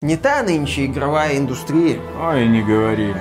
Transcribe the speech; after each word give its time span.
Не 0.00 0.16
та 0.16 0.44
нынче 0.44 0.86
игровая 0.86 1.36
индустрия. 1.38 1.98
Ой, 2.22 2.46
не 2.46 2.62
говори. 2.62 3.16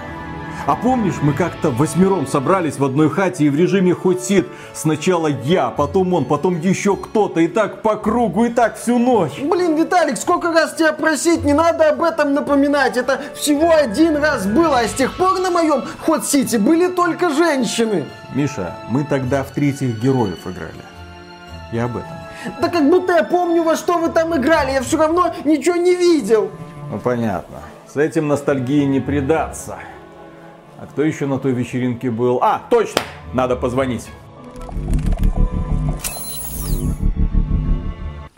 А 0.67 0.75
помнишь, 0.75 1.15
мы 1.23 1.33
как-то 1.33 1.71
восьмером 1.71 2.27
собрались 2.27 2.77
в 2.77 2.85
одной 2.85 3.09
хате 3.09 3.45
и 3.45 3.49
в 3.49 3.55
режиме 3.55 3.95
сид. 4.21 4.45
Сначала 4.75 5.25
я, 5.25 5.71
потом 5.71 6.13
он, 6.13 6.25
потом 6.25 6.61
еще 6.61 6.95
кто-то. 6.95 7.39
И 7.39 7.47
так 7.47 7.81
по 7.81 7.95
кругу, 7.95 8.45
и 8.45 8.49
так 8.49 8.77
всю 8.77 8.99
ночь. 8.99 9.39
Блин, 9.41 9.75
Виталик, 9.75 10.17
сколько 10.17 10.51
раз 10.51 10.75
тебя 10.75 10.93
просить, 10.93 11.43
не 11.43 11.53
надо 11.53 11.89
об 11.89 12.03
этом 12.03 12.35
напоминать. 12.35 12.95
Это 12.95 13.21
всего 13.33 13.73
один 13.73 14.15
раз 14.17 14.45
было, 14.45 14.81
а 14.81 14.87
с 14.87 14.93
тех 14.93 15.17
пор 15.17 15.39
на 15.39 15.49
моем 15.49 15.83
ход 16.05 16.27
сити 16.27 16.57
были 16.57 16.89
только 16.89 17.31
женщины. 17.31 18.05
Миша, 18.35 18.75
мы 18.89 19.03
тогда 19.03 19.43
в 19.43 19.49
третьих 19.49 19.99
героев 19.99 20.45
играли. 20.45 20.85
Я 21.71 21.85
об 21.85 21.97
этом. 21.97 22.11
Да 22.61 22.69
как 22.69 22.87
будто 22.87 23.13
я 23.13 23.23
помню, 23.23 23.63
во 23.63 23.75
что 23.75 23.97
вы 23.97 24.09
там 24.09 24.35
играли, 24.37 24.73
я 24.73 24.81
все 24.81 24.97
равно 24.97 25.33
ничего 25.43 25.75
не 25.75 25.95
видел. 25.95 26.51
Ну 26.89 26.99
понятно. 26.99 27.57
С 27.87 27.97
этим 27.97 28.27
ностальгии 28.27 28.83
не 28.85 28.99
предаться. 28.99 29.77
А 30.79 30.85
кто 30.85 31.03
еще 31.03 31.25
на 31.25 31.39
той 31.39 31.51
вечеринке 31.51 32.11
был? 32.11 32.39
А, 32.41 32.61
точно! 32.69 33.01
Надо 33.33 33.55
позвонить. 33.55 34.09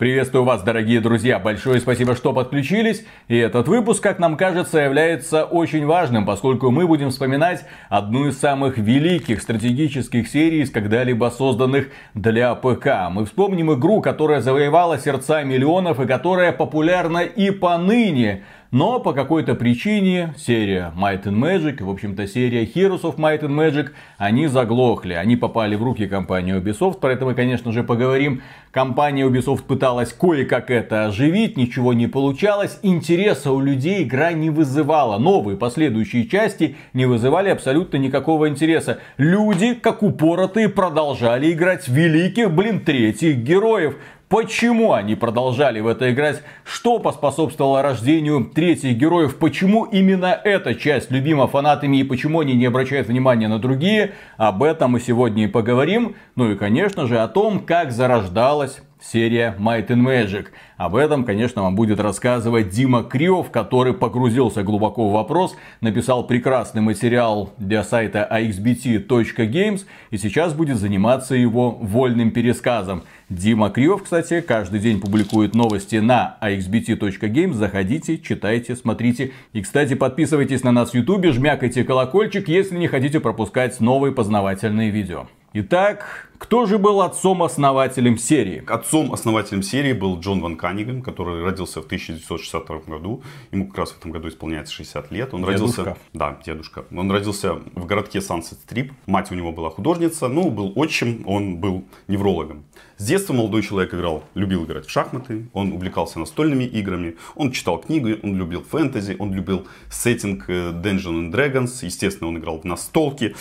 Приветствую 0.00 0.44
вас, 0.44 0.62
дорогие 0.62 0.98
друзья. 1.02 1.38
Большое 1.38 1.78
спасибо, 1.78 2.16
что 2.16 2.32
подключились. 2.32 3.04
И 3.28 3.36
этот 3.36 3.68
выпуск, 3.68 4.02
как 4.02 4.18
нам 4.18 4.38
кажется, 4.38 4.78
является 4.78 5.44
очень 5.44 5.84
важным, 5.84 6.24
поскольку 6.24 6.70
мы 6.70 6.86
будем 6.86 7.10
вспоминать 7.10 7.66
одну 7.90 8.28
из 8.28 8.40
самых 8.40 8.78
великих 8.78 9.42
стратегических 9.42 10.26
серий, 10.26 10.64
когда-либо 10.64 11.26
созданных 11.26 11.88
для 12.14 12.54
ПК. 12.54 13.10
Мы 13.10 13.26
вспомним 13.26 13.74
игру, 13.74 14.00
которая 14.00 14.40
завоевала 14.40 14.98
сердца 14.98 15.42
миллионов 15.42 16.00
и 16.00 16.06
которая 16.06 16.52
популярна 16.52 17.18
и 17.18 17.50
поныне. 17.50 18.44
Но 18.72 19.00
по 19.00 19.12
какой-то 19.12 19.56
причине 19.56 20.32
серия 20.38 20.92
Might 20.96 21.24
and 21.24 21.34
Magic, 21.34 21.82
в 21.82 21.90
общем-то 21.90 22.28
серия 22.28 22.64
Heroes 22.64 23.02
of 23.02 23.16
Might 23.16 23.40
and 23.40 23.56
Magic, 23.56 23.88
они 24.16 24.46
заглохли. 24.46 25.14
Они 25.14 25.34
попали 25.34 25.74
в 25.74 25.82
руки 25.82 26.06
компании 26.06 26.56
Ubisoft, 26.56 27.00
про 27.00 27.12
это 27.12 27.24
мы, 27.24 27.34
конечно 27.34 27.72
же, 27.72 27.82
поговорим. 27.82 28.42
Компания 28.70 29.26
Ubisoft 29.26 29.64
пыталась 29.64 30.12
кое-как 30.12 30.70
это 30.70 31.06
оживить, 31.06 31.56
ничего 31.56 31.94
не 31.94 32.06
получалось. 32.06 32.78
Интереса 32.84 33.50
у 33.50 33.60
людей 33.60 34.04
игра 34.04 34.30
не 34.32 34.50
вызывала. 34.50 35.18
Новые 35.18 35.56
последующие 35.56 36.28
части 36.28 36.76
не 36.92 37.06
вызывали 37.06 37.48
абсолютно 37.48 37.96
никакого 37.96 38.48
интереса. 38.48 39.00
Люди, 39.16 39.74
как 39.74 40.04
упоротые, 40.04 40.68
продолжали 40.68 41.50
играть 41.50 41.88
великих, 41.88 42.52
блин, 42.52 42.78
третьих 42.78 43.38
героев. 43.38 43.96
Почему 44.30 44.92
они 44.92 45.16
продолжали 45.16 45.80
в 45.80 45.88
это 45.88 46.12
играть? 46.12 46.44
Что 46.62 47.00
поспособствовало 47.00 47.82
рождению 47.82 48.44
третьих 48.44 48.96
героев? 48.96 49.36
Почему 49.38 49.82
именно 49.82 50.40
эта 50.44 50.76
часть 50.76 51.10
любима 51.10 51.48
фанатами 51.48 51.96
и 51.96 52.04
почему 52.04 52.38
они 52.38 52.54
не 52.54 52.66
обращают 52.66 53.08
внимания 53.08 53.48
на 53.48 53.58
другие? 53.58 54.12
Об 54.36 54.62
этом 54.62 54.92
мы 54.92 55.00
сегодня 55.00 55.46
и 55.46 55.48
поговорим. 55.48 56.14
Ну 56.36 56.48
и 56.48 56.54
конечно 56.54 57.08
же 57.08 57.18
о 57.18 57.26
том, 57.26 57.58
как 57.58 57.90
зарождалась 57.90 58.82
серия 59.00 59.54
Might 59.58 59.88
and 59.88 60.02
Magic. 60.02 60.46
Об 60.76 60.96
этом, 60.96 61.24
конечно, 61.24 61.62
вам 61.62 61.74
будет 61.74 62.00
рассказывать 62.00 62.70
Дима 62.70 63.02
Криов, 63.02 63.50
который 63.50 63.92
погрузился 63.92 64.62
глубоко 64.62 65.08
в 65.08 65.12
вопрос, 65.12 65.56
написал 65.80 66.26
прекрасный 66.26 66.82
материал 66.82 67.52
для 67.58 67.84
сайта 67.84 68.26
axbt.games 68.30 69.84
и 70.10 70.16
сейчас 70.16 70.54
будет 70.54 70.78
заниматься 70.78 71.34
его 71.34 71.70
вольным 71.70 72.30
пересказом. 72.30 73.02
Дима 73.28 73.70
Криов, 73.70 74.02
кстати, 74.02 74.40
каждый 74.40 74.80
день 74.80 75.00
публикует 75.00 75.54
новости 75.54 75.96
на 75.96 76.36
axbt.games. 76.42 77.52
Заходите, 77.52 78.18
читайте, 78.18 78.74
смотрите. 78.74 79.32
И, 79.52 79.62
кстати, 79.62 79.94
подписывайтесь 79.94 80.64
на 80.64 80.72
нас 80.72 80.90
в 80.90 80.94
YouTube, 80.94 81.26
жмякайте 81.26 81.84
колокольчик, 81.84 82.48
если 82.48 82.76
не 82.76 82.88
хотите 82.88 83.20
пропускать 83.20 83.78
новые 83.80 84.12
познавательные 84.12 84.90
видео. 84.90 85.26
Итак, 85.52 86.30
кто 86.38 86.64
же 86.64 86.78
был 86.78 87.02
отцом-основателем 87.02 88.18
серии? 88.18 88.62
Отцом-основателем 88.64 89.64
серии 89.64 89.92
был 89.92 90.20
Джон 90.20 90.40
Ван 90.40 90.56
Канниган, 90.56 91.02
который 91.02 91.42
родился 91.42 91.82
в 91.82 91.86
1962 91.86 92.78
году. 92.86 93.24
Ему 93.50 93.66
как 93.66 93.78
раз 93.78 93.90
в 93.90 93.98
этом 93.98 94.12
году 94.12 94.28
исполняется 94.28 94.72
60 94.72 95.10
лет. 95.10 95.34
Он 95.34 95.40
дедушка. 95.40 95.82
родился... 95.82 95.96
Да, 96.12 96.38
дедушка. 96.46 96.84
Он 96.92 97.10
родился 97.10 97.54
в 97.74 97.84
городке 97.84 98.20
Сансет 98.20 98.60
Стрип. 98.60 98.92
Мать 99.06 99.32
у 99.32 99.34
него 99.34 99.50
была 99.50 99.70
художница, 99.70 100.28
ну, 100.28 100.50
был 100.50 100.72
отчим, 100.76 101.24
он 101.26 101.56
был 101.56 101.84
неврологом. 102.06 102.64
С 102.96 103.06
детства 103.06 103.32
молодой 103.32 103.62
человек 103.62 103.92
играл, 103.92 104.22
любил 104.34 104.64
играть 104.66 104.86
в 104.86 104.90
шахматы, 104.90 105.48
он 105.52 105.72
увлекался 105.72 106.18
настольными 106.18 106.64
играми, 106.64 107.16
он 107.34 107.50
читал 107.50 107.78
книги, 107.78 108.20
он 108.22 108.36
любил 108.36 108.62
фэнтези, 108.62 109.16
он 109.18 109.34
любил 109.34 109.66
сеттинг 109.90 110.44
э, 110.48 110.70
Dungeons 110.70 111.30
and 111.30 111.32
Dragons, 111.32 111.84
естественно, 111.84 112.28
он 112.28 112.38
играл 112.38 112.60
в 112.60 112.64
настолки. 112.64 113.34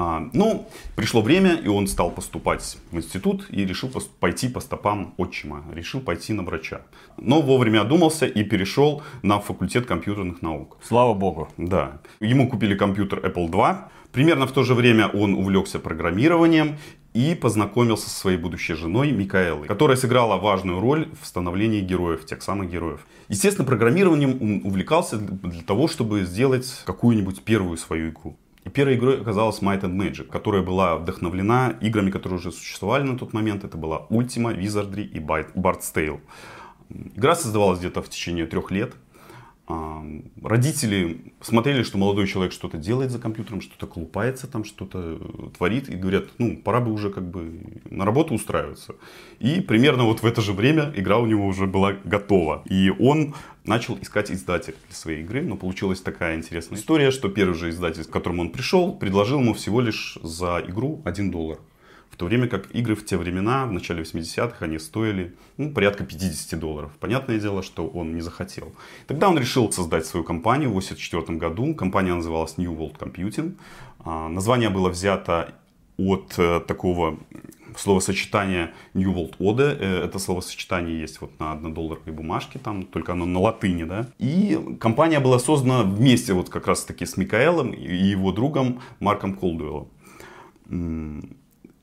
А, 0.00 0.30
ну, 0.32 0.68
пришло 0.94 1.22
время, 1.22 1.56
и 1.56 1.66
он 1.66 1.88
стал 1.88 2.12
поступать 2.12 2.78
в 2.92 2.96
институт 2.96 3.46
и 3.50 3.64
решил 3.64 3.90
пойти 4.20 4.48
по 4.48 4.60
стопам 4.60 5.12
отчима. 5.16 5.64
Решил 5.74 6.00
пойти 6.00 6.32
на 6.32 6.44
врача. 6.44 6.82
Но 7.16 7.42
вовремя 7.42 7.80
одумался 7.80 8.24
и 8.24 8.44
перешел 8.44 9.02
на 9.22 9.40
факультет 9.40 9.86
компьютерных 9.86 10.40
наук. 10.40 10.76
Слава 10.84 11.14
богу. 11.14 11.48
Да. 11.56 12.00
Ему 12.20 12.48
купили 12.48 12.76
компьютер 12.76 13.18
Apple 13.18 13.50
II. 13.50 13.76
Примерно 14.12 14.46
в 14.46 14.52
то 14.52 14.62
же 14.62 14.74
время 14.74 15.08
он 15.08 15.34
увлекся 15.34 15.80
программированием 15.80 16.76
и 17.12 17.34
познакомился 17.34 18.08
со 18.08 18.20
своей 18.20 18.38
будущей 18.38 18.74
женой 18.74 19.10
Микаэлой, 19.10 19.66
которая 19.66 19.96
сыграла 19.96 20.36
важную 20.36 20.78
роль 20.78 21.08
в 21.20 21.26
становлении 21.26 21.80
героев, 21.80 22.24
тех 22.24 22.40
самых 22.42 22.70
героев. 22.70 23.04
Естественно, 23.26 23.66
программированием 23.66 24.38
он 24.40 24.60
увлекался 24.64 25.18
для 25.18 25.62
того, 25.62 25.88
чтобы 25.88 26.22
сделать 26.22 26.82
какую-нибудь 26.86 27.42
первую 27.42 27.76
свою 27.76 28.10
игру. 28.10 28.36
И 28.68 28.70
первой 28.70 28.96
игрой 28.96 29.18
оказалась 29.18 29.62
Might 29.62 29.80
and 29.80 29.96
Magic, 29.96 30.24
которая 30.24 30.62
была 30.62 30.96
вдохновлена 30.96 31.78
играми, 31.80 32.10
которые 32.10 32.38
уже 32.38 32.52
существовали 32.52 33.02
на 33.02 33.16
тот 33.16 33.32
момент. 33.32 33.64
Это 33.64 33.78
была 33.78 34.06
Ultima, 34.10 34.54
Wizardry 34.54 35.04
и 35.04 35.18
Bard's 35.18 35.90
Tale. 35.94 36.20
Игра 36.90 37.34
создавалась 37.34 37.78
где-то 37.78 38.02
в 38.02 38.10
течение 38.10 38.44
трех 38.44 38.70
лет. 38.70 38.94
Родители 40.42 41.32
смотрели, 41.42 41.82
что 41.82 41.98
молодой 41.98 42.26
человек 42.26 42.52
что-то 42.52 42.78
делает 42.78 43.10
за 43.10 43.18
компьютером, 43.18 43.60
что-то 43.60 43.86
колупается 43.86 44.46
там, 44.46 44.64
что-то 44.64 45.18
творит, 45.56 45.90
и 45.90 45.96
говорят, 45.96 46.28
ну, 46.38 46.56
пора 46.56 46.80
бы 46.80 46.90
уже 46.90 47.10
как 47.10 47.28
бы 47.30 47.80
на 47.90 48.06
работу 48.06 48.34
устраиваться. 48.34 48.94
И 49.40 49.60
примерно 49.60 50.04
вот 50.04 50.22
в 50.22 50.26
это 50.26 50.40
же 50.40 50.54
время 50.54 50.92
игра 50.96 51.18
у 51.18 51.26
него 51.26 51.46
уже 51.46 51.66
была 51.66 51.92
готова. 51.92 52.62
И 52.70 52.90
он 52.98 53.34
начал 53.64 53.98
искать 54.00 54.30
издателя 54.30 54.76
для 54.86 54.96
своей 54.96 55.22
игры, 55.22 55.42
но 55.42 55.56
получилась 55.56 56.00
такая 56.00 56.36
интересная 56.36 56.78
история, 56.78 57.10
что 57.10 57.28
первый 57.28 57.54
же 57.54 57.68
издатель, 57.68 58.04
к 58.04 58.10
которому 58.10 58.42
он 58.42 58.50
пришел, 58.50 58.94
предложил 58.94 59.40
ему 59.40 59.52
всего 59.52 59.82
лишь 59.82 60.18
за 60.22 60.64
игру 60.66 61.02
1 61.04 61.30
доллар. 61.30 61.58
В 62.18 62.20
то 62.20 62.26
время 62.26 62.48
как 62.48 62.74
игры 62.74 62.96
в 62.96 63.04
те 63.04 63.16
времена, 63.16 63.64
в 63.64 63.70
начале 63.70 64.02
80-х, 64.02 64.64
они 64.64 64.80
стоили 64.80 65.36
ну, 65.56 65.70
порядка 65.70 66.02
50 66.02 66.58
долларов. 66.58 66.90
Понятное 66.98 67.38
дело, 67.38 67.62
что 67.62 67.86
он 67.86 68.12
не 68.12 68.22
захотел. 68.22 68.72
Тогда 69.06 69.28
он 69.28 69.38
решил 69.38 69.70
создать 69.70 70.04
свою 70.04 70.24
компанию 70.24 70.68
в 70.68 70.72
1984 70.72 71.38
году. 71.38 71.76
Компания 71.76 72.12
называлась 72.12 72.58
New 72.58 72.72
World 72.72 72.98
Computing. 72.98 73.54
А, 74.00 74.28
название 74.28 74.68
было 74.68 74.88
взято 74.88 75.54
от 75.96 76.34
э, 76.38 76.58
такого 76.66 77.20
словосочетания 77.76 78.72
New 78.94 79.12
World 79.12 79.36
Order. 79.38 79.78
Э, 79.78 80.04
это 80.06 80.18
словосочетание 80.18 81.00
есть 81.00 81.20
вот 81.20 81.38
на 81.38 81.52
однодолларовой 81.52 82.12
бумажке, 82.12 82.58
там, 82.58 82.82
только 82.82 83.12
оно 83.12 83.26
на 83.26 83.38
латыни, 83.38 83.84
да. 83.84 84.08
И 84.18 84.58
компания 84.80 85.20
была 85.20 85.38
создана 85.38 85.84
вместе 85.84 86.32
вот 86.32 86.48
как 86.48 86.66
раз 86.66 86.84
таки 86.84 87.06
с 87.06 87.16
Микаэлом 87.16 87.70
и 87.70 87.94
его 87.94 88.32
другом 88.32 88.80
Марком 88.98 89.36
Колдуэллом 89.36 89.86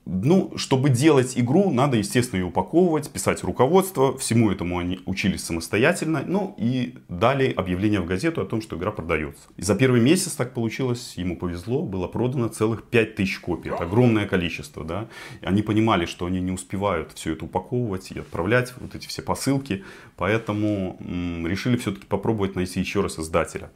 ну, 0.05 0.53
чтобы 0.55 0.89
делать 0.89 1.33
игру, 1.35 1.71
надо, 1.71 1.97
естественно, 1.97 2.39
ее 2.39 2.45
упаковывать, 2.45 3.09
писать 3.09 3.43
руководство. 3.43 4.15
Всему 4.17 4.51
этому 4.51 4.77
они 4.77 4.99
учились 5.05 5.43
самостоятельно. 5.43 6.23
Ну, 6.25 6.53
и 6.59 6.95
дали 7.09 7.51
объявление 7.51 8.01
в 8.01 8.05
газету 8.05 8.41
о 8.41 8.45
том, 8.45 8.61
что 8.61 8.77
игра 8.77 8.91
продается. 8.91 9.41
И 9.57 9.63
за 9.63 9.73
первый 9.75 10.01
месяц 10.01 10.33
так 10.33 10.53
получилось, 10.53 11.13
ему 11.15 11.35
повезло, 11.37 11.81
было 11.81 12.07
продано 12.07 12.49
целых 12.49 12.83
5000 12.83 13.39
копий. 13.39 13.69
Это 13.69 13.83
огромное 13.83 14.27
количество, 14.27 14.83
да. 14.83 15.07
И 15.41 15.45
они 15.45 15.63
понимали, 15.63 16.05
что 16.05 16.27
они 16.27 16.39
не 16.39 16.51
успевают 16.51 17.11
все 17.15 17.33
это 17.33 17.45
упаковывать 17.45 18.11
и 18.11 18.19
отправлять, 18.19 18.73
вот 18.79 18.93
эти 18.93 19.07
все 19.07 19.23
посылки. 19.23 19.83
Поэтому 20.17 20.97
м- 20.99 21.47
решили 21.47 21.77
все-таки 21.77 22.05
попробовать 22.05 22.55
найти 22.55 22.79
еще 22.79 23.01
раз 23.01 23.17
издателя. 23.17 23.71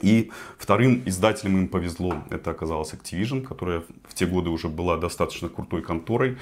И 0.00 0.30
вторым 0.58 1.02
издателем 1.06 1.58
им 1.58 1.68
повезло, 1.68 2.16
это 2.30 2.50
оказалась 2.50 2.92
Activision, 2.92 3.42
которая 3.42 3.82
в 4.08 4.14
те 4.14 4.26
годы 4.26 4.50
уже 4.50 4.68
была 4.68 4.96
достаточно 4.96 5.48
крутой 5.48 5.82
конторой, 5.82 6.38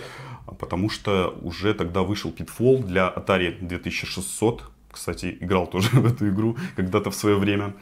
потому 0.58 0.88
что 0.88 1.36
уже 1.42 1.74
тогда 1.74 2.02
вышел 2.02 2.30
Pitfall 2.30 2.82
для 2.84 3.12
Atari 3.14 3.58
2600. 3.60 4.64
Кстати, 4.90 5.36
играл 5.40 5.66
тоже 5.66 5.88
в 5.92 6.06
эту 6.06 6.28
игру 6.28 6.56
когда-то 6.76 7.10
в 7.10 7.14
свое 7.14 7.36
время. 7.36 7.74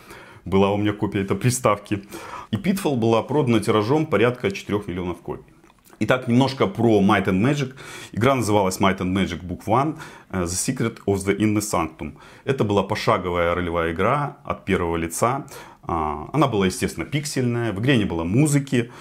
Была 0.44 0.72
у 0.72 0.76
меня 0.78 0.92
копия 0.92 1.22
этой 1.22 1.36
приставки. 1.36 2.02
И 2.50 2.56
Pitfall 2.56 2.96
была 2.96 3.22
продана 3.22 3.60
тиражом 3.60 4.06
порядка 4.06 4.50
4 4.50 4.82
миллионов 4.86 5.18
копий. 5.18 5.57
Итак, 6.00 6.28
немножко 6.28 6.68
про 6.68 7.00
Might 7.00 7.24
and 7.24 7.42
Magic. 7.42 7.74
Игра 8.12 8.36
называлась 8.36 8.78
Might 8.78 8.98
and 8.98 9.12
Magic 9.12 9.42
Book 9.42 9.64
One 9.66 9.98
э, 10.30 10.44
The 10.44 10.46
Secret 10.46 10.98
of 11.06 11.16
the 11.26 11.36
Inner 11.36 11.60
Sanctum. 11.60 12.16
Это 12.44 12.62
была 12.62 12.84
пошаговая 12.84 13.52
ролевая 13.52 13.92
игра 13.92 14.36
от 14.44 14.64
первого 14.64 14.96
лица. 14.96 15.46
А, 15.82 16.28
она 16.32 16.46
была, 16.46 16.66
естественно, 16.66 17.04
пиксельная. 17.04 17.72
В 17.72 17.80
игре 17.80 17.96
не 17.96 18.04
было 18.04 18.22
музыки. 18.22 18.92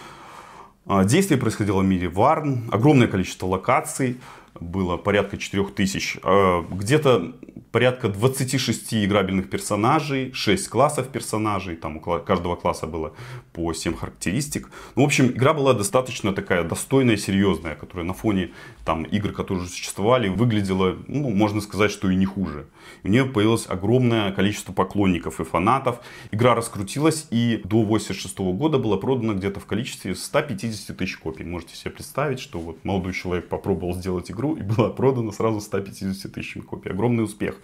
А, 0.88 1.04
действие 1.04 1.40
происходило 1.40 1.82
в 1.82 1.86
мире 1.86 2.10
Варн. 2.10 2.68
Огромное 2.72 3.08
количество 3.08 3.46
локаций. 3.46 4.20
Было 4.60 4.98
порядка 4.98 5.38
4000. 5.38 6.22
А, 6.24 6.66
где-то 6.68 7.36
порядка 7.78 8.10
26 8.10 9.06
играбельных 9.06 9.52
персонажей, 9.52 10.32
6 10.34 10.68
классов 10.68 11.10
персонажей, 11.10 11.76
там 11.76 11.98
у 11.98 12.00
каждого 12.00 12.56
класса 12.56 12.88
было 12.88 13.14
по 13.54 13.72
7 13.72 13.94
характеристик. 13.94 14.72
Ну, 14.96 15.04
в 15.04 15.06
общем, 15.06 15.28
игра 15.28 15.54
была 15.54 15.74
достаточно 15.74 16.34
такая 16.34 16.64
достойная, 16.64 17.18
серьезная, 17.18 17.76
которая 17.76 18.04
на 18.04 18.16
фоне 18.16 18.50
там 18.84 19.04
игр, 19.04 19.32
которые 19.32 19.62
уже 19.62 19.70
существовали, 19.70 20.28
выглядела, 20.28 20.98
ну, 21.08 21.30
можно 21.30 21.62
сказать, 21.62 21.92
что 21.92 22.10
и 22.10 22.16
не 22.16 22.26
хуже. 22.26 22.66
У 23.04 23.10
нее 23.10 23.26
появилось 23.26 23.68
огромное 23.70 24.32
количество 24.32 24.74
поклонников 24.74 25.40
и 25.40 25.44
фанатов. 25.44 26.00
Игра 26.32 26.56
раскрутилась 26.56 27.28
и 27.30 27.62
до 27.64 27.84
86 27.84 28.40
года 28.40 28.80
была 28.80 28.98
продана 28.98 29.34
где-то 29.34 29.60
в 29.60 29.66
количестве 29.68 30.16
150 30.16 30.98
тысяч 30.98 31.18
копий. 31.18 31.44
Можете 31.44 31.76
себе 31.76 31.92
представить, 31.92 32.40
что 32.40 32.60
вот 32.60 32.84
молодой 32.84 33.14
человек 33.14 33.50
попробовал 33.50 33.94
сделать 33.94 34.32
игру 34.32 34.56
и 34.56 34.62
была 34.62 34.90
продана 34.90 35.32
сразу 35.32 35.62
150 35.62 36.32
тысяч 36.32 36.58
копий. 36.66 36.90
Огромный 36.90 37.24
успех. 37.24 37.62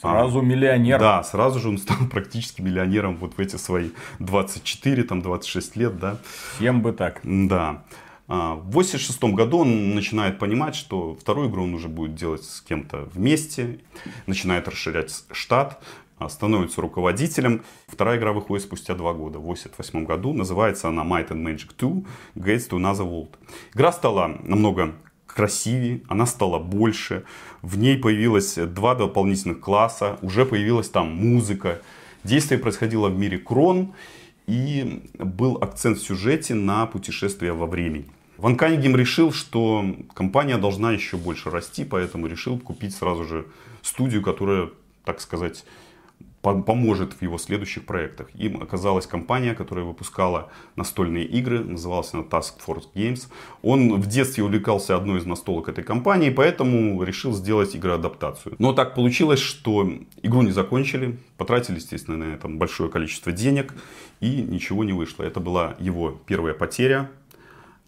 Сразу 0.00 0.38
а, 0.38 0.42
миллионер. 0.42 0.98
Да, 0.98 1.22
сразу 1.24 1.58
же 1.58 1.68
он 1.68 1.78
стал 1.78 1.96
практически 2.10 2.60
миллионером 2.60 3.16
вот 3.16 3.34
в 3.34 3.40
эти 3.40 3.56
свои 3.56 3.90
24, 4.20 5.02
там 5.04 5.22
26 5.22 5.76
лет, 5.76 5.98
да. 5.98 6.18
Всем 6.56 6.82
бы 6.82 6.92
так. 6.92 7.20
Да. 7.24 7.82
А, 8.28 8.54
в 8.54 8.70
86 8.70 9.22
году 9.34 9.58
он 9.58 9.94
начинает 9.94 10.38
понимать, 10.38 10.74
что 10.74 11.14
вторую 11.14 11.48
игру 11.48 11.64
он 11.64 11.74
уже 11.74 11.88
будет 11.88 12.14
делать 12.14 12.44
с 12.44 12.60
кем-то 12.60 13.08
вместе, 13.14 13.80
начинает 14.26 14.68
расширять 14.68 15.24
штат, 15.32 15.82
а, 16.18 16.28
становится 16.28 16.80
руководителем. 16.80 17.62
Вторая 17.86 18.18
игра 18.18 18.32
выходит 18.32 18.64
спустя 18.64 18.94
два 18.94 19.14
года, 19.14 19.38
в 19.38 19.42
88 19.42 20.04
году. 20.04 20.32
Называется 20.32 20.88
она 20.88 21.02
Might 21.02 21.28
and 21.30 21.42
Magic 21.42 21.70
2 21.78 22.02
Gates 22.36 22.68
to 22.68 22.78
Another 22.78 23.08
World. 23.08 23.30
Игра 23.74 23.92
стала 23.92 24.38
намного 24.42 24.94
красивее, 25.38 26.00
она 26.08 26.26
стала 26.26 26.58
больше. 26.58 27.22
В 27.62 27.78
ней 27.78 27.96
появилось 27.96 28.56
два 28.56 28.96
дополнительных 28.96 29.60
класса, 29.60 30.18
уже 30.20 30.44
появилась 30.44 30.88
там 30.88 31.14
музыка. 31.14 31.80
Действие 32.24 32.58
происходило 32.58 33.08
в 33.08 33.16
мире 33.16 33.38
Крон, 33.38 33.92
и 34.48 35.04
был 35.14 35.58
акцент 35.60 35.98
в 35.98 36.02
сюжете 36.02 36.54
на 36.54 36.86
путешествие 36.86 37.52
во 37.52 37.66
времени. 37.66 38.06
Ван 38.36 38.56
Канигем 38.56 38.96
решил, 38.96 39.32
что 39.32 39.84
компания 40.12 40.58
должна 40.58 40.90
еще 40.90 41.16
больше 41.16 41.50
расти, 41.50 41.84
поэтому 41.84 42.26
решил 42.26 42.58
купить 42.58 42.96
сразу 42.96 43.24
же 43.24 43.46
студию, 43.82 44.22
которая, 44.22 44.70
так 45.04 45.20
сказать, 45.20 45.64
поможет 46.54 47.12
в 47.14 47.22
его 47.22 47.38
следующих 47.38 47.84
проектах. 47.86 48.28
Им 48.34 48.62
оказалась 48.62 49.06
компания, 49.06 49.54
которая 49.54 49.84
выпускала 49.84 50.50
настольные 50.76 51.24
игры, 51.24 51.60
называлась 51.60 52.12
она 52.14 52.22
Task 52.22 52.54
Force 52.66 52.86
Games. 52.94 53.28
Он 53.62 54.00
в 54.00 54.06
детстве 54.06 54.44
увлекался 54.44 54.96
одной 54.96 55.18
из 55.18 55.26
настолок 55.26 55.68
этой 55.68 55.84
компании, 55.84 56.30
поэтому 56.30 57.02
решил 57.02 57.32
сделать 57.32 57.76
игроадаптацию. 57.76 58.56
Но 58.58 58.72
так 58.72 58.94
получилось, 58.94 59.40
что 59.40 59.90
игру 60.22 60.42
не 60.42 60.52
закончили, 60.52 61.18
потратили, 61.36 61.76
естественно, 61.76 62.16
на 62.16 62.34
это 62.34 62.48
большое 62.48 62.90
количество 62.90 63.32
денег, 63.32 63.74
и 64.20 64.42
ничего 64.42 64.84
не 64.84 64.92
вышло. 64.92 65.22
Это 65.22 65.40
была 65.40 65.76
его 65.78 66.18
первая 66.26 66.54
потеря, 66.54 67.10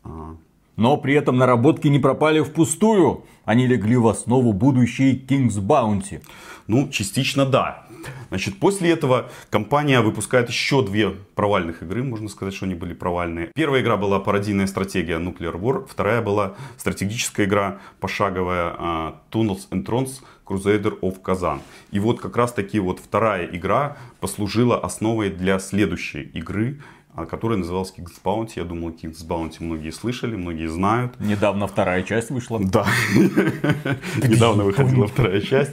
а. 0.05 0.37
Но 0.81 0.97
при 0.97 1.13
этом 1.13 1.37
наработки 1.37 1.89
не 1.89 1.99
пропали 1.99 2.41
впустую. 2.41 3.25
Они 3.45 3.67
легли 3.67 3.99
в 3.99 4.09
основу 4.09 4.55
будущей 4.55 5.15
King's 5.29 5.61
Bounty. 5.61 6.23
Ну, 6.69 6.89
частично 6.89 7.45
да. 7.45 7.87
Значит, 8.29 8.59
после 8.59 8.91
этого 8.91 9.31
компания 9.51 10.01
выпускает 10.01 10.49
еще 10.49 10.85
две 10.85 11.11
провальных 11.11 11.83
игры, 11.83 12.03
можно 12.03 12.29
сказать, 12.29 12.55
что 12.55 12.67
они 12.67 12.75
были 12.75 12.95
провальные. 12.95 13.51
Первая 13.55 13.83
игра 13.83 13.97
была 13.97 14.21
пародийная 14.21 14.67
стратегия 14.67 15.19
Nuclear 15.19 15.59
War, 15.59 15.87
вторая 15.89 16.23
была 16.23 16.55
стратегическая 16.77 17.45
игра 17.45 17.81
пошаговая 18.01 18.73
uh, 18.73 19.15
Tunnels 19.31 19.69
and 19.71 19.85
Thrones 19.85 20.21
Crusader 20.47 20.99
of 21.01 21.23
Kazan. 21.23 21.61
И 21.93 22.01
вот 22.01 22.21
как 22.21 22.37
раз 22.37 22.53
таки 22.53 22.81
вот 22.81 22.99
вторая 22.99 23.47
игра 23.47 23.97
послужила 24.21 24.79
основой 24.79 25.31
для 25.31 25.59
следующей 25.59 26.23
игры, 26.23 26.81
а, 27.15 27.27
которая 27.27 27.59
называлась 27.59 27.93
King's 27.97 28.21
Bounty. 28.23 28.53
Я 28.57 28.65
думал, 28.65 28.91
King's 28.91 29.27
Bounty 29.27 29.57
многие 29.61 29.91
слышали, 29.91 30.37
многие 30.37 30.69
знают. 30.69 31.19
Недавно 31.21 31.67
вторая 31.67 32.03
часть 32.03 32.31
вышла. 32.31 32.61
Да, 32.61 32.87
недавно 33.15 34.65
выходила 34.65 35.07
вторая 35.07 35.41
часть. 35.41 35.73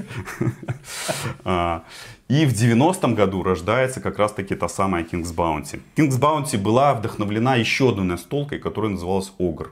И 2.28 2.46
в 2.46 2.52
90-м 2.52 3.16
году 3.16 3.42
рождается 3.42 4.02
как 4.02 4.20
раз 4.20 4.34
таки 4.34 4.54
та 4.56 4.68
самая 4.68 5.04
King's 5.04 5.34
Bounty. 5.34 5.80
King's 5.96 6.20
Bounty 6.20 6.58
была 6.58 6.94
вдохновлена 6.94 7.56
еще 7.56 7.90
одной 7.90 8.06
настолкой, 8.06 8.60
которая 8.60 8.92
называлась 8.92 9.32
Ogre. 9.40 9.70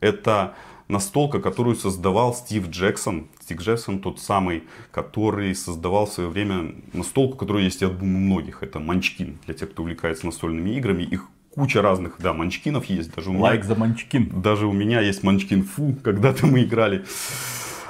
Это 0.00 0.54
настолка, 0.88 1.40
которую 1.40 1.74
создавал 1.74 2.34
Стив 2.34 2.68
Джексон. 2.68 3.28
Стив 3.40 3.60
Джексон 3.60 4.00
тот 4.00 4.20
самый, 4.20 4.64
который 4.90 5.54
создавал 5.54 6.04
в 6.04 6.12
свое 6.12 6.28
время 6.28 6.74
настолку, 6.92 7.38
которая 7.38 7.64
есть, 7.64 7.80
я 7.80 7.88
думаю, 7.88 8.16
у 8.16 8.20
многих. 8.20 8.62
Это 8.62 8.78
Манчкин. 8.78 9.38
Для 9.46 9.54
тех, 9.54 9.70
кто 9.70 9.82
увлекается 9.82 10.26
настольными 10.26 10.76
играми. 10.76 11.02
Их 11.02 11.26
куча 11.54 11.80
разных, 11.80 12.16
да, 12.18 12.34
манчкинов 12.34 12.84
есть. 12.84 13.14
Даже 13.14 13.30
у 13.30 13.32
меня, 13.32 13.42
Лайк 13.42 13.64
за 13.64 13.74
манчкин. 13.74 14.42
Даже 14.42 14.66
у 14.66 14.72
меня 14.72 15.00
есть 15.00 15.22
манчкин 15.22 15.64
фу, 15.64 15.96
когда-то 16.04 16.46
мы 16.46 16.64
играли. 16.64 17.06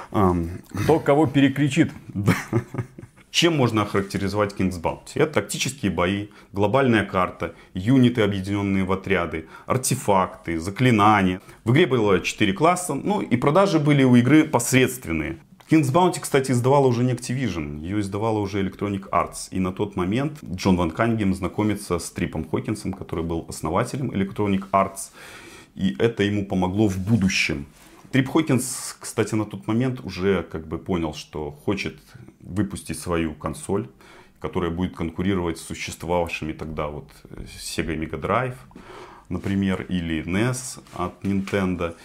Кто 0.09 0.99
кого 0.99 1.27
перекричит. 1.27 1.91
Чем 3.37 3.55
можно 3.55 3.83
охарактеризовать 3.83 4.55
King's 4.55 4.81
Bounty? 4.81 5.21
Это 5.21 5.33
тактические 5.33 5.91
бои, 5.91 6.29
глобальная 6.53 7.05
карта, 7.05 7.53
юниты, 7.75 8.23
объединенные 8.23 8.83
в 8.83 8.91
отряды, 8.91 9.47
артефакты, 9.67 10.59
заклинания. 10.59 11.39
В 11.63 11.71
игре 11.71 11.85
было 11.85 12.19
4 12.19 12.53
класса, 12.53 12.95
ну 12.95 13.21
и 13.21 13.37
продажи 13.37 13.77
были 13.77 14.03
у 14.03 14.15
игры 14.15 14.43
посредственные. 14.43 15.37
King's 15.69 15.93
Bounty, 15.93 16.19
кстати, 16.19 16.51
издавала 16.51 16.87
уже 16.87 17.03
не 17.03 17.13
Activision, 17.13 17.79
ее 17.79 17.99
издавала 17.99 18.39
уже 18.39 18.59
Electronic 18.59 19.07
Arts. 19.11 19.49
И 19.51 19.59
на 19.59 19.71
тот 19.71 19.95
момент 19.95 20.39
Джон 20.43 20.75
Ван 20.75 20.89
Каннингем 20.89 21.35
знакомится 21.35 21.99
с 21.99 22.09
Трипом 22.09 22.43
Хокинсом, 22.43 22.91
который 22.91 23.23
был 23.23 23.45
основателем 23.47 24.09
Electronic 24.09 24.63
Arts. 24.71 25.11
И 25.75 25.95
это 25.99 26.23
ему 26.23 26.43
помогло 26.47 26.87
в 26.87 26.97
будущем. 26.97 27.67
Трип 28.11 28.29
Хокинс, 28.29 28.95
кстати, 28.99 29.35
на 29.35 29.45
тот 29.45 29.67
момент 29.67 29.99
уже 30.03 30.41
как 30.43 30.65
бы 30.65 30.77
понял, 30.77 31.13
что 31.13 31.51
хочет 31.51 31.97
выпустить 32.47 32.99
свою 32.99 33.33
консоль, 33.33 33.89
которая 34.39 34.71
будет 34.71 34.95
конкурировать 34.95 35.57
с 35.57 35.65
существовавшими 35.65 36.53
тогда 36.53 36.87
вот 36.87 37.09
Sega 37.29 37.95
Mega 37.95 38.19
Drive, 38.19 38.55
например, 39.29 39.85
или 39.89 40.23
NES 40.23 40.79
от 40.93 41.23
Nintendo. 41.23 41.95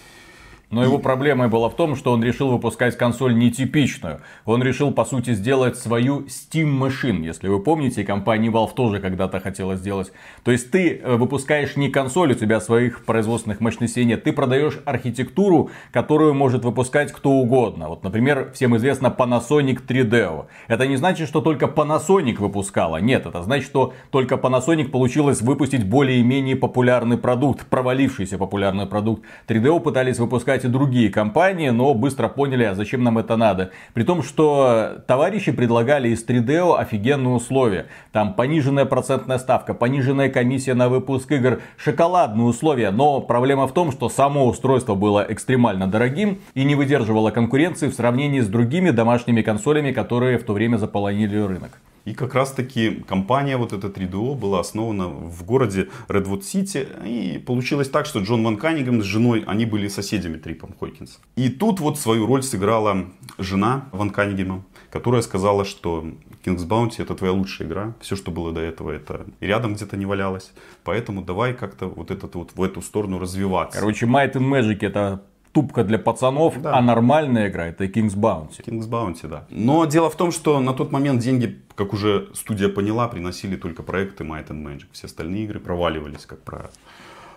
Но 0.72 0.82
его 0.82 0.98
проблемой 0.98 1.48
была 1.48 1.68
в 1.68 1.76
том, 1.76 1.96
что 1.96 2.12
он 2.12 2.24
решил 2.24 2.50
выпускать 2.50 2.96
консоль 2.96 3.36
нетипичную. 3.36 4.22
Он 4.46 4.62
решил, 4.62 4.90
по 4.90 5.04
сути, 5.04 5.34
сделать 5.34 5.76
свою 5.76 6.20
Steam 6.22 6.80
Machine. 6.80 7.26
Если 7.26 7.46
вы 7.48 7.60
помните, 7.60 8.04
компания 8.04 8.48
Valve 8.48 8.72
тоже 8.74 8.98
когда-то 8.98 9.38
хотела 9.38 9.76
сделать. 9.76 10.12
То 10.44 10.50
есть 10.50 10.70
ты 10.70 10.96
э, 10.96 11.16
выпускаешь 11.16 11.76
не 11.76 11.90
консоль, 11.90 12.32
у 12.32 12.34
тебя 12.34 12.58
своих 12.58 13.04
производственных 13.04 13.60
мощностей 13.60 14.06
нет. 14.06 14.24
Ты 14.24 14.32
продаешь 14.32 14.80
архитектуру, 14.86 15.70
которую 15.92 16.32
может 16.32 16.64
выпускать 16.64 17.12
кто 17.12 17.32
угодно. 17.32 17.90
Вот, 17.90 18.02
например, 18.02 18.50
всем 18.54 18.74
известно 18.78 19.14
Panasonic 19.16 19.86
3DO. 19.86 20.46
Это 20.68 20.86
не 20.86 20.96
значит, 20.96 21.28
что 21.28 21.42
только 21.42 21.66
Panasonic 21.66 22.36
выпускала. 22.36 22.96
Нет, 22.96 23.26
это 23.26 23.42
значит, 23.42 23.66
что 23.66 23.92
только 24.10 24.36
Panasonic 24.36 24.88
получилось 24.88 25.42
выпустить 25.42 25.86
более-менее 25.86 26.56
популярный 26.56 27.18
продукт, 27.18 27.66
провалившийся 27.66 28.38
популярный 28.38 28.86
продукт. 28.86 29.22
3DO 29.48 29.78
пытались 29.80 30.18
выпускать 30.18 30.61
и 30.64 30.68
другие 30.68 31.10
компании, 31.10 31.70
но 31.70 31.94
быстро 31.94 32.28
поняли, 32.28 32.64
а 32.64 32.74
зачем 32.74 33.02
нам 33.02 33.18
это 33.18 33.36
надо. 33.36 33.70
При 33.94 34.02
том, 34.02 34.22
что 34.22 35.02
товарищи 35.06 35.52
предлагали 35.52 36.08
из 36.08 36.24
3DO 36.24 36.78
офигенные 36.78 37.34
условия. 37.34 37.86
Там 38.12 38.34
пониженная 38.34 38.84
процентная 38.84 39.38
ставка, 39.38 39.74
пониженная 39.74 40.28
комиссия 40.28 40.74
на 40.74 40.88
выпуск 40.88 41.30
игр, 41.32 41.60
шоколадные 41.76 42.46
условия. 42.46 42.90
Но 42.90 43.20
проблема 43.20 43.66
в 43.66 43.72
том, 43.72 43.92
что 43.92 44.08
само 44.08 44.46
устройство 44.46 44.94
было 44.94 45.24
экстремально 45.28 45.86
дорогим 45.86 46.38
и 46.54 46.64
не 46.64 46.74
выдерживало 46.74 47.30
конкуренции 47.30 47.88
в 47.88 47.94
сравнении 47.94 48.40
с 48.40 48.48
другими 48.48 48.90
домашними 48.90 49.42
консолями, 49.42 49.92
которые 49.92 50.38
в 50.38 50.44
то 50.44 50.52
время 50.52 50.76
заполонили 50.76 51.36
рынок. 51.36 51.80
И 52.04 52.14
как 52.14 52.34
раз 52.34 52.52
таки 52.52 53.02
компания 53.06 53.56
вот 53.56 53.72
эта 53.72 53.88
3DO 53.88 54.34
была 54.34 54.60
основана 54.60 55.08
в 55.08 55.44
городе 55.44 55.88
Редвуд-Сити. 56.08 56.88
И 57.04 57.38
получилось 57.38 57.88
так, 57.88 58.06
что 58.06 58.20
Джон 58.20 58.42
Ван 58.42 58.56
Каннигем 58.56 59.02
с 59.02 59.04
женой, 59.04 59.44
они 59.46 59.66
были 59.66 59.88
соседями 59.88 60.36
Трипом 60.36 60.74
Хойкинса. 60.78 61.18
И 61.36 61.48
тут 61.48 61.80
вот 61.80 61.98
свою 61.98 62.26
роль 62.26 62.42
сыграла 62.42 63.06
жена 63.38 63.88
Ван 63.92 64.10
Каннигема, 64.10 64.64
которая 64.90 65.22
сказала, 65.22 65.64
что 65.64 66.04
King's 66.44 66.66
Bounty 66.66 67.02
это 67.02 67.14
твоя 67.14 67.32
лучшая 67.32 67.68
игра. 67.68 67.94
Все, 68.00 68.16
что 68.16 68.30
было 68.30 68.52
до 68.52 68.60
этого, 68.60 68.90
это 68.90 69.26
и 69.40 69.46
рядом 69.46 69.74
где-то 69.74 69.96
не 69.96 70.06
валялось. 70.06 70.52
Поэтому 70.84 71.22
давай 71.22 71.54
как-то 71.54 71.86
вот 71.86 72.10
этот 72.10 72.34
вот 72.34 72.50
в 72.54 72.62
эту 72.62 72.82
сторону 72.82 73.18
развиваться. 73.18 73.78
Короче, 73.78 74.06
Might 74.06 74.32
and 74.32 74.48
Magic 74.48 74.78
это 74.80 75.22
тупка 75.52 75.84
для 75.84 75.98
пацанов, 75.98 76.60
Да. 76.62 76.74
а 76.76 76.80
нормальная 76.82 77.48
игра 77.48 77.66
это 77.66 77.84
King's 77.84 78.16
Bounty. 78.16 78.64
King's 78.64 78.88
Bounty, 78.88 79.28
да. 79.28 79.44
Но 79.50 79.84
дело 79.86 80.08
в 80.08 80.16
том, 80.16 80.32
что 80.32 80.60
на 80.60 80.72
тот 80.72 80.92
момент 80.92 81.20
деньги, 81.20 81.58
как 81.74 81.92
уже 81.92 82.28
студия 82.34 82.68
поняла, 82.68 83.08
приносили 83.08 83.56
только 83.56 83.82
проекты 83.82 84.24
Might 84.24 84.48
and 84.48 84.64
Magic. 84.64 84.86
Все 84.92 85.06
остальные 85.06 85.44
игры 85.44 85.60
проваливались, 85.60 86.26
как 86.26 86.40
правило. 86.42 86.70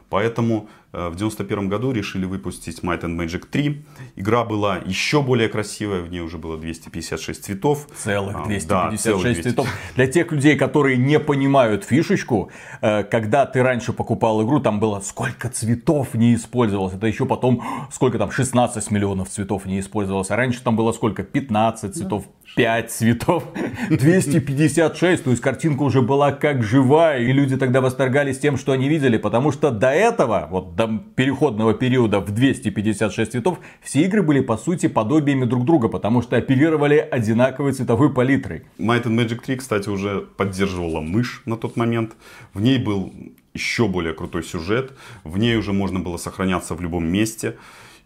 Поэтому 0.09 0.69
э, 0.93 1.09
в 1.09 1.15
91 1.15 1.67
году 1.67 1.91
решили 1.91 2.25
выпустить 2.25 2.79
Might 2.81 3.01
and 3.01 3.17
Magic 3.17 3.45
3. 3.51 3.85
Игра 4.15 4.43
была 4.43 4.77
еще 4.77 5.21
более 5.21 5.49
красивая, 5.49 6.01
в 6.01 6.09
ней 6.09 6.21
уже 6.21 6.37
было 6.37 6.57
256 6.57 7.43
цветов. 7.43 7.87
Целых 7.95 8.35
А, 8.35 8.45
256 8.45 8.67
да, 8.67 8.97
целых 8.97 9.23
200. 9.23 9.41
цветов. 9.41 9.67
Для 9.95 10.07
тех 10.07 10.31
людей, 10.31 10.55
которые 10.57 10.97
не 10.97 11.19
понимают 11.19 11.83
фишечку, 11.83 12.51
э, 12.81 13.03
когда 13.03 13.45
ты 13.45 13.63
раньше 13.63 13.93
покупал 13.93 14.43
игру, 14.45 14.59
там 14.59 14.79
было 14.79 14.99
сколько 15.01 15.49
цветов 15.49 16.13
не 16.13 16.35
использовалось. 16.35 16.93
Это 16.93 17.07
еще 17.07 17.25
потом, 17.25 17.63
сколько 17.91 18.17
там, 18.17 18.31
16 18.31 18.91
миллионов 18.91 19.29
цветов 19.29 19.65
не 19.65 19.79
использовалось. 19.79 20.31
А 20.31 20.35
раньше 20.35 20.61
там 20.63 20.75
было 20.75 20.91
сколько? 20.91 21.23
15 21.23 21.95
цветов, 21.95 22.25
5 22.55 22.91
цветов, 22.91 23.43
256. 23.89 25.23
То 25.23 25.29
есть 25.29 25.41
картинка 25.41 25.83
уже 25.83 26.01
была 26.01 26.31
как 26.31 26.63
живая. 26.63 27.19
И 27.19 27.31
люди 27.31 27.57
тогда 27.57 27.81
восторгались 27.81 28.39
тем, 28.39 28.57
что 28.57 28.71
они 28.71 28.89
видели. 28.89 29.17
Потому 29.17 29.51
что 29.51 29.71
до 29.71 29.91
этого, 29.91 30.47
вот 30.49 30.75
до 30.75 30.87
переходного 31.15 31.73
периода 31.73 32.19
в 32.19 32.31
256 32.31 33.31
цветов, 33.31 33.59
все 33.81 34.01
игры 34.01 34.23
были 34.23 34.39
по 34.39 34.57
сути 34.57 34.87
подобиями 34.87 35.45
друг 35.45 35.65
друга. 35.65 35.89
Потому 35.89 36.21
что 36.21 36.37
оперировали 36.37 36.97
одинаковой 36.97 37.73
цветовой 37.73 38.13
палитрой. 38.13 38.63
Might 38.79 39.03
and 39.03 39.15
Magic 39.15 39.41
3, 39.45 39.57
кстати, 39.57 39.89
уже 39.89 40.21
поддерживала 40.21 41.01
мышь 41.01 41.41
на 41.45 41.57
тот 41.57 41.75
момент. 41.75 42.13
В 42.53 42.61
ней 42.61 42.77
был 42.77 43.13
еще 43.53 43.87
более 43.87 44.13
крутой 44.13 44.43
сюжет. 44.43 44.93
В 45.23 45.37
ней 45.37 45.55
уже 45.57 45.73
можно 45.73 45.99
было 45.99 46.17
сохраняться 46.17 46.75
в 46.75 46.81
любом 46.81 47.07
месте. 47.07 47.55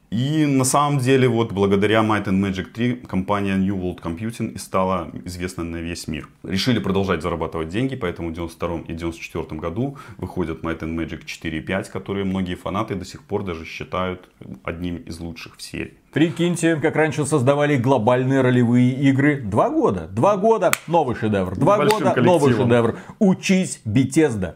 И 0.10 0.46
на 0.46 0.64
самом 0.64 1.00
деле, 1.00 1.28
вот 1.28 1.52
благодаря 1.52 2.02
Might 2.02 2.26
and 2.26 2.42
Magic 2.42 2.72
3 2.74 2.96
компания 3.08 3.56
New 3.56 3.76
World 3.76 4.02
Computing 4.02 4.54
и 4.54 4.58
стала 4.58 5.12
известна 5.26 5.64
на 5.64 5.78
весь 5.78 6.08
мир. 6.08 6.28
Решили 6.44 6.80
продолжать 6.80 7.22
зарабатывать 7.22 7.70
деньги, 7.70 7.96
поэтому 7.96 8.30
в 8.30 8.34
92 8.34 8.82
и 8.88 8.94
94 8.94 9.62
году 9.62 9.98
выходят 10.18 10.64
Might 10.64 10.80
and 10.80 10.96
Magic 10.96 11.26
4 11.26 11.60
и 11.60 11.62
5, 11.62 11.90
которые 11.90 12.26
многие 12.26 12.56
фанаты 12.56 12.96
до 12.96 13.06
сих 13.06 13.24
пор 13.24 13.44
даже 13.44 13.66
считают 13.66 14.30
одним 14.64 14.98
из 14.98 15.20
лучших 15.20 15.58
в 15.58 15.62
серии. 15.62 15.94
Прикиньте, 16.12 16.76
как 16.78 16.96
раньше 16.96 17.24
создавали 17.26 17.78
глобальные 17.78 18.42
ролевые 18.42 18.94
игры. 18.94 19.42
Два 19.42 19.70
года. 19.70 20.08
Два 20.08 20.38
года. 20.38 20.72
Новый 20.88 21.16
шедевр. 21.16 21.56
Два 21.56 21.78
Большим 21.78 22.00
года. 22.00 22.22
Новый 22.22 22.54
шедевр. 22.56 22.98
Учись, 23.20 23.80
Бетезда. 23.86 24.56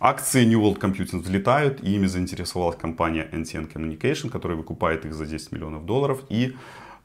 Акции 0.00 0.46
New 0.46 0.62
World 0.62 0.78
Computing 0.78 1.20
взлетают, 1.20 1.82
и 1.82 1.94
ими 1.94 2.06
заинтересовалась 2.06 2.76
компания 2.76 3.28
NTN 3.30 3.70
Communication, 3.70 4.30
которая 4.30 4.56
выкупает 4.56 5.04
их 5.04 5.12
за 5.12 5.26
10 5.26 5.52
миллионов 5.52 5.84
долларов, 5.84 6.22
и 6.30 6.54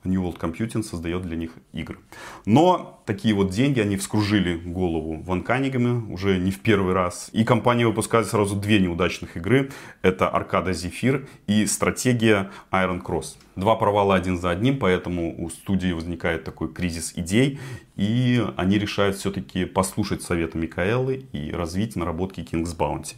New 0.04 0.24
World 0.24 0.40
Computing 0.40 0.84
создает 0.84 1.24
для 1.24 1.36
них 1.36 1.52
игры. 1.74 1.98
Но 2.46 3.02
такие 3.06 3.34
вот 3.34 3.50
деньги, 3.50 3.80
они 3.80 3.98
вскружили 3.98 4.56
голову 4.56 5.22
Ван 5.24 5.44
Канигами 5.44 6.12
уже 6.12 6.38
не 6.38 6.52
в 6.52 6.60
первый 6.60 6.94
раз. 6.94 7.30
И 7.34 7.44
компания 7.44 7.86
выпускает 7.86 8.28
сразу 8.28 8.56
две 8.56 8.80
неудачных 8.80 9.36
игры. 9.36 9.72
Это 10.02 10.30
Аркада 10.30 10.74
Зефир 10.74 11.28
и 11.48 11.66
стратегия 11.66 12.50
Iron 12.72 13.02
Cross. 13.04 13.36
Два 13.56 13.76
провала 13.76 14.16
один 14.16 14.40
за 14.40 14.52
одним, 14.52 14.80
поэтому 14.80 15.36
у 15.44 15.50
студии 15.50 15.92
возникает 15.92 16.46
такой 16.46 16.72
кризис 16.72 17.14
идей. 17.16 17.60
И 17.98 18.42
они 18.56 18.80
решают 18.80 19.18
все-таки 19.18 19.66
послушать 19.66 20.22
советы 20.22 20.58
Микаэлы 20.58 21.26
и 21.34 21.52
развить 21.52 21.98
наработки 21.98 22.40
King's 22.40 22.76
Bounty. 22.78 23.16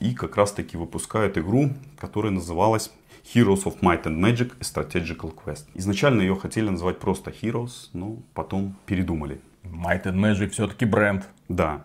И 0.00 0.14
как 0.14 0.36
раз 0.36 0.52
таки 0.52 0.76
выпускают 0.76 1.36
игру, 1.36 1.70
которая 1.98 2.32
называлась 2.32 2.90
Heroes 3.24 3.64
of 3.64 3.80
Might 3.80 4.04
and 4.04 4.18
Magic 4.20 4.52
A 4.60 4.62
Strategical 4.62 5.34
Quest. 5.34 5.64
Изначально 5.74 6.20
ее 6.20 6.36
хотели 6.36 6.68
назвать 6.68 6.98
просто 6.98 7.30
Heroes, 7.30 7.88
но 7.92 8.18
потом 8.34 8.76
передумали. 8.86 9.40
Might 9.64 10.04
and 10.04 10.16
Magic 10.16 10.50
все-таки 10.50 10.84
бренд. 10.84 11.26
Да. 11.48 11.82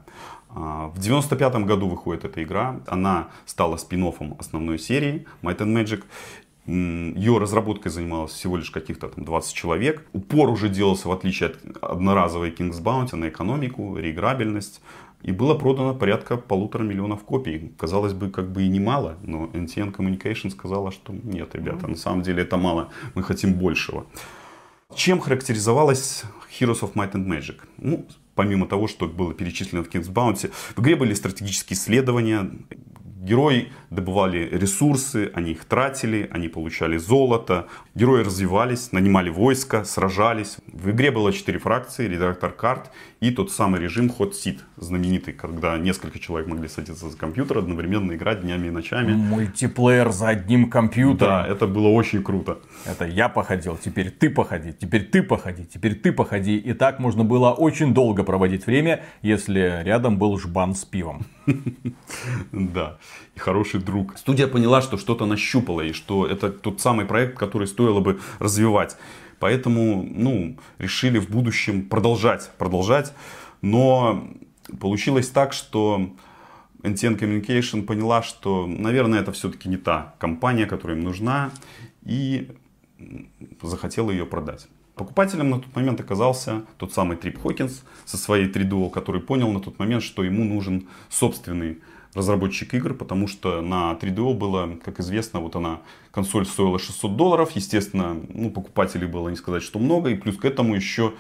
А, 0.50 0.88
В 0.90 1.00
95 1.00 1.66
году 1.66 1.88
выходит 1.88 2.26
эта 2.26 2.44
игра. 2.44 2.82
Она 2.88 3.30
стала 3.46 3.78
спин 3.78 4.12
основной 4.40 4.80
серии 4.80 5.26
Might 5.42 5.60
and 5.60 5.74
Magic. 5.74 6.04
Ее 6.66 7.40
разработкой 7.40 7.92
занималось 7.92 8.32
всего 8.32 8.58
лишь 8.58 8.70
каких-то 8.70 9.08
там 9.08 9.26
20 9.26 9.54
человек. 9.56 10.06
Упор 10.14 10.50
уже 10.50 10.70
делался, 10.70 11.08
в 11.08 11.12
отличие 11.12 11.50
от 11.50 11.58
одноразовой 11.82 12.52
King's 12.52 12.82
Bounty, 12.84 13.16
на 13.16 13.30
экономику, 13.30 13.98
реиграбельность. 13.98 14.82
И 15.22 15.32
было 15.32 15.54
продано 15.54 15.94
порядка 15.94 16.38
полутора 16.38 16.84
миллионов 16.84 17.24
копий. 17.24 17.74
Казалось 17.78 18.14
бы, 18.14 18.30
как 18.30 18.52
бы 18.52 18.64
и 18.64 18.70
немало, 18.70 19.18
но 19.24 19.48
NTN 19.48 19.94
Communication 19.94 20.50
сказала, 20.50 20.92
что 20.92 21.14
нет, 21.14 21.56
ребята, 21.56 21.88
на 21.88 21.96
самом 21.96 22.22
деле 22.22 22.44
это 22.44 22.58
мало, 22.58 22.90
мы 23.16 23.24
хотим 23.24 23.54
большего. 23.54 24.06
Чем 24.96 25.20
характеризовалась 25.20 26.24
Heroes 26.60 26.82
of 26.82 26.94
Might 26.94 27.12
and 27.12 27.26
Magic? 27.26 27.58
Ну, 27.78 28.08
помимо 28.34 28.66
того, 28.66 28.88
что 28.88 29.08
было 29.08 29.34
перечислено 29.34 29.84
в 29.84 29.90
King's 29.90 30.12
Bounty, 30.12 30.52
в 30.76 30.82
игре 30.82 30.96
были 30.96 31.14
стратегические 31.14 31.78
исследования, 31.78 32.50
Герои 33.30 33.70
добывали 33.90 34.48
ресурсы, 34.50 35.30
они 35.34 35.52
их 35.52 35.66
тратили, 35.66 36.30
они 36.32 36.48
получали 36.48 36.96
золото. 36.96 37.68
Герои 37.94 38.24
развивались, 38.24 38.94
нанимали 38.94 39.30
войска, 39.30 39.84
сражались. 39.84 40.56
В 40.68 40.90
игре 40.92 41.12
было 41.12 41.34
четыре 41.34 41.60
фракции, 41.60 42.08
редактор 42.08 42.54
карт 42.54 42.92
и 43.20 43.32
тот 43.32 43.52
самый 43.52 43.82
режим 43.82 44.08
Hot 44.18 44.32
Seat, 44.32 44.60
знаменитый, 44.78 45.34
когда 45.34 45.78
несколько 45.78 46.20
человек 46.20 46.48
могли 46.48 46.70
садиться 46.70 47.10
за 47.10 47.18
компьютер, 47.18 47.58
одновременно 47.58 48.14
играть 48.14 48.42
днями 48.42 48.68
и 48.68 48.72
ночами. 48.72 49.14
Мультиплеер 49.14 50.12
за 50.12 50.30
одним 50.30 50.70
компьютером. 50.70 51.44
Да, 51.44 51.48
это 51.48 51.68
было 51.68 51.90
очень 51.90 52.24
круто. 52.24 52.60
Это 52.86 53.06
я 53.06 53.28
походил, 53.28 53.78
теперь 53.78 54.10
ты 54.10 54.30
походи, 54.30 54.74
теперь 54.74 55.04
ты 55.06 55.22
походи, 55.22 55.66
теперь 55.66 55.96
ты 55.96 56.14
походи. 56.14 56.58
И 56.58 56.74
так 56.74 57.00
можно 57.00 57.26
было 57.26 57.52
очень 57.52 57.94
долго 57.94 58.24
проводить 58.24 58.66
время, 58.66 59.04
если 59.22 59.84
рядом 59.84 60.18
был 60.18 60.40
жбан 60.40 60.76
с 60.76 60.86
пивом. 60.86 61.26
Да, 62.52 62.98
и 63.36 63.40
хороший 63.40 63.80
друг. 63.80 64.18
Студия 64.18 64.48
поняла, 64.48 64.82
что 64.82 64.98
что-то 64.98 65.26
нащупала, 65.26 65.82
и 65.82 65.94
что 65.94 66.26
это 66.26 66.50
тот 66.50 66.82
самый 66.82 67.06
проект, 67.06 67.38
который 67.38 67.68
стоило 67.68 68.00
бы 68.00 68.20
развивать. 68.40 68.98
Поэтому, 69.40 70.04
ну, 70.04 70.58
решили 70.78 71.20
в 71.20 71.30
будущем 71.30 71.84
продолжать, 71.84 72.52
продолжать. 72.58 73.14
Но 73.62 74.28
получилось 74.80 75.30
так, 75.30 75.54
что 75.54 76.10
NTN 76.84 77.20
Communication 77.20 77.84
поняла, 77.84 78.22
что, 78.22 78.68
наверное, 78.68 79.20
это 79.20 79.32
все-таки 79.32 79.70
не 79.70 79.78
та 79.78 80.16
компания, 80.20 80.66
которая 80.66 80.98
им 80.98 81.04
нужна, 81.04 81.52
и 82.04 82.50
захотела 83.62 84.12
ее 84.12 84.26
продать. 84.26 84.68
Покупателем 84.96 85.50
на 85.50 85.60
тот 85.60 85.74
момент 85.76 86.02
оказался 86.02 86.66
тот 86.78 86.92
самый 86.92 87.16
Трип 87.16 87.40
Хокинс 87.42 87.86
со 88.04 88.18
своей 88.18 88.48
3DO, 88.48 88.90
который 88.90 89.22
понял 89.22 89.50
на 89.52 89.62
тот 89.62 89.80
момент, 89.80 90.04
что 90.04 90.24
ему 90.24 90.44
нужен 90.44 90.90
собственный 91.10 91.80
разработчик 92.14 92.74
игр, 92.74 92.94
потому 92.94 93.28
что 93.28 93.62
на 93.62 93.94
3DO 93.94 94.34
было, 94.34 94.78
как 94.84 95.00
известно, 95.00 95.40
вот 95.40 95.56
она, 95.56 95.82
консоль 96.12 96.46
стоила 96.46 96.80
600 96.80 97.16
долларов, 97.16 97.52
естественно, 97.52 98.18
ну, 98.34 98.50
покупателей 98.50 99.08
было 99.08 99.30
не 99.30 99.36
сказать, 99.36 99.64
что 99.64 99.80
много, 99.80 100.10
и 100.10 100.16
плюс 100.16 100.38
к 100.38 100.46
этому 100.46 100.76
еще 100.76 101.14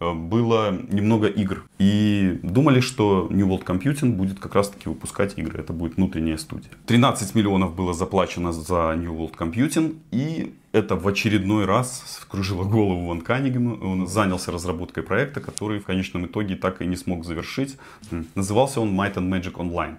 э, 0.00 0.12
было 0.12 0.72
немного 0.90 1.28
игр. 1.28 1.64
И 1.78 2.40
думали, 2.42 2.80
что 2.80 3.28
New 3.30 3.48
World 3.48 3.64
Computing 3.64 4.12
будет 4.12 4.40
как 4.40 4.54
раз 4.54 4.70
таки 4.70 4.88
выпускать 4.88 5.38
игры. 5.38 5.60
Это 5.60 5.72
будет 5.72 5.96
внутренняя 5.96 6.36
студия. 6.36 6.70
13 6.86 7.34
миллионов 7.34 7.74
было 7.74 7.94
заплачено 7.94 8.52
за 8.52 8.94
New 8.96 9.14
World 9.14 9.36
Computing. 9.36 9.98
И 10.10 10.54
это 10.72 10.96
в 10.96 11.06
очередной 11.06 11.66
раз 11.66 12.18
скружило 12.20 12.64
голову 12.64 13.06
Ван 13.06 13.20
Канигему. 13.20 13.78
Он 13.82 14.06
занялся 14.06 14.50
разработкой 14.50 15.02
проекта, 15.02 15.40
который 15.40 15.80
в 15.80 15.84
конечном 15.84 16.26
итоге 16.26 16.56
так 16.56 16.80
и 16.80 16.86
не 16.86 16.96
смог 16.96 17.24
завершить. 17.24 17.76
Назывался 18.34 18.80
он 18.80 18.98
Might 18.98 19.14
and 19.14 19.28
Magic 19.28 19.52
Online. 19.52 19.96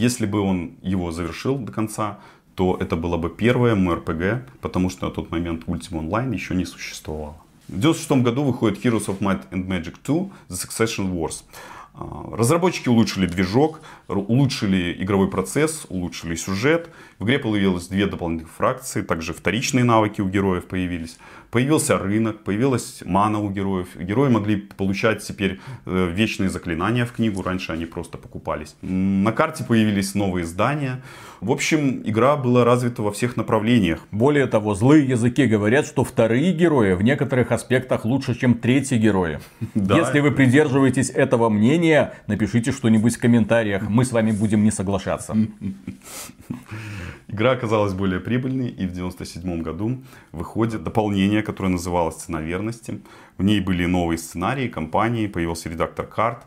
Если 0.00 0.24
бы 0.24 0.40
он 0.40 0.76
его 0.80 1.12
завершил 1.12 1.58
до 1.58 1.72
конца, 1.72 2.20
то 2.54 2.74
это 2.80 2.96
было 2.96 3.18
бы 3.18 3.28
первое 3.28 3.76
MRPG, 3.76 4.44
потому 4.62 4.88
что 4.88 5.06
на 5.06 5.12
тот 5.12 5.30
момент 5.30 5.64
Ultima 5.66 6.00
Online 6.00 6.32
еще 6.32 6.54
не 6.54 6.64
существовало. 6.64 7.36
В 7.68 7.76
1996 7.76 8.24
году 8.24 8.44
выходит 8.44 8.82
Heroes 8.82 9.08
of 9.08 9.18
Might 9.18 9.42
and 9.50 9.66
Magic 9.66 9.96
2 10.02 10.30
The 10.48 10.56
Succession 10.56 11.12
Wars. 11.12 11.44
А, 11.92 12.34
разработчики 12.34 12.88
улучшили 12.88 13.26
движок, 13.26 13.82
улучшили 14.08 14.96
игровой 14.98 15.28
процесс, 15.28 15.84
улучшили 15.90 16.34
сюжет. 16.34 16.88
В 17.18 17.24
игре 17.24 17.38
появилось 17.38 17.88
две 17.88 18.06
дополнительных 18.06 18.54
фракции, 18.54 19.02
также 19.02 19.34
вторичные 19.34 19.84
навыки 19.84 20.22
у 20.22 20.28
героев 20.30 20.64
появились. 20.64 21.18
Появился 21.50 21.98
рынок, 21.98 22.44
появилась 22.44 23.02
мана 23.04 23.40
у 23.40 23.50
героев. 23.50 23.88
Герои 23.96 24.30
могли 24.30 24.56
получать 24.56 25.22
теперь 25.22 25.58
э, 25.84 26.10
вечные 26.12 26.48
заклинания 26.48 27.04
в 27.04 27.12
книгу, 27.12 27.42
раньше 27.42 27.72
они 27.72 27.86
просто 27.86 28.18
покупались. 28.18 28.76
На 28.82 29.32
карте 29.32 29.64
появились 29.64 30.14
новые 30.14 30.44
здания. 30.46 31.02
В 31.40 31.50
общем, 31.50 32.02
игра 32.04 32.36
была 32.36 32.64
развита 32.64 33.02
во 33.02 33.10
всех 33.10 33.36
направлениях. 33.36 34.06
Более 34.12 34.46
того, 34.46 34.74
злые 34.74 35.08
языки 35.08 35.46
говорят, 35.46 35.86
что 35.86 36.04
вторые 36.04 36.52
герои 36.52 36.92
в 36.92 37.02
некоторых 37.02 37.50
аспектах 37.50 38.04
лучше, 38.04 38.38
чем 38.38 38.54
третьи 38.54 38.96
герои. 38.96 39.40
Да. 39.74 39.96
Если 39.96 40.20
вы 40.20 40.30
придерживаетесь 40.32 41.10
этого 41.10 41.48
мнения, 41.48 42.12
напишите 42.26 42.70
что-нибудь 42.70 43.16
в 43.16 43.20
комментариях. 43.20 43.88
Мы 43.88 44.04
с 44.04 44.12
вами 44.12 44.30
будем 44.32 44.62
не 44.62 44.70
соглашаться. 44.70 45.34
Игра 47.28 47.52
оказалась 47.52 47.94
более 47.94 48.20
прибыльной, 48.20 48.68
и 48.68 48.86
в 48.86 48.90
1997 48.90 49.62
году 49.62 50.02
выходит 50.32 50.82
дополнение, 50.82 51.39
которое 51.42 51.70
называлось 51.70 52.16
«Цена 52.16 52.40
верности». 52.40 53.00
В 53.38 53.42
ней 53.42 53.60
были 53.60 53.86
новые 53.86 54.18
сценарии, 54.18 54.68
компании, 54.68 55.26
появился 55.26 55.68
редактор 55.68 56.06
карт. 56.06 56.46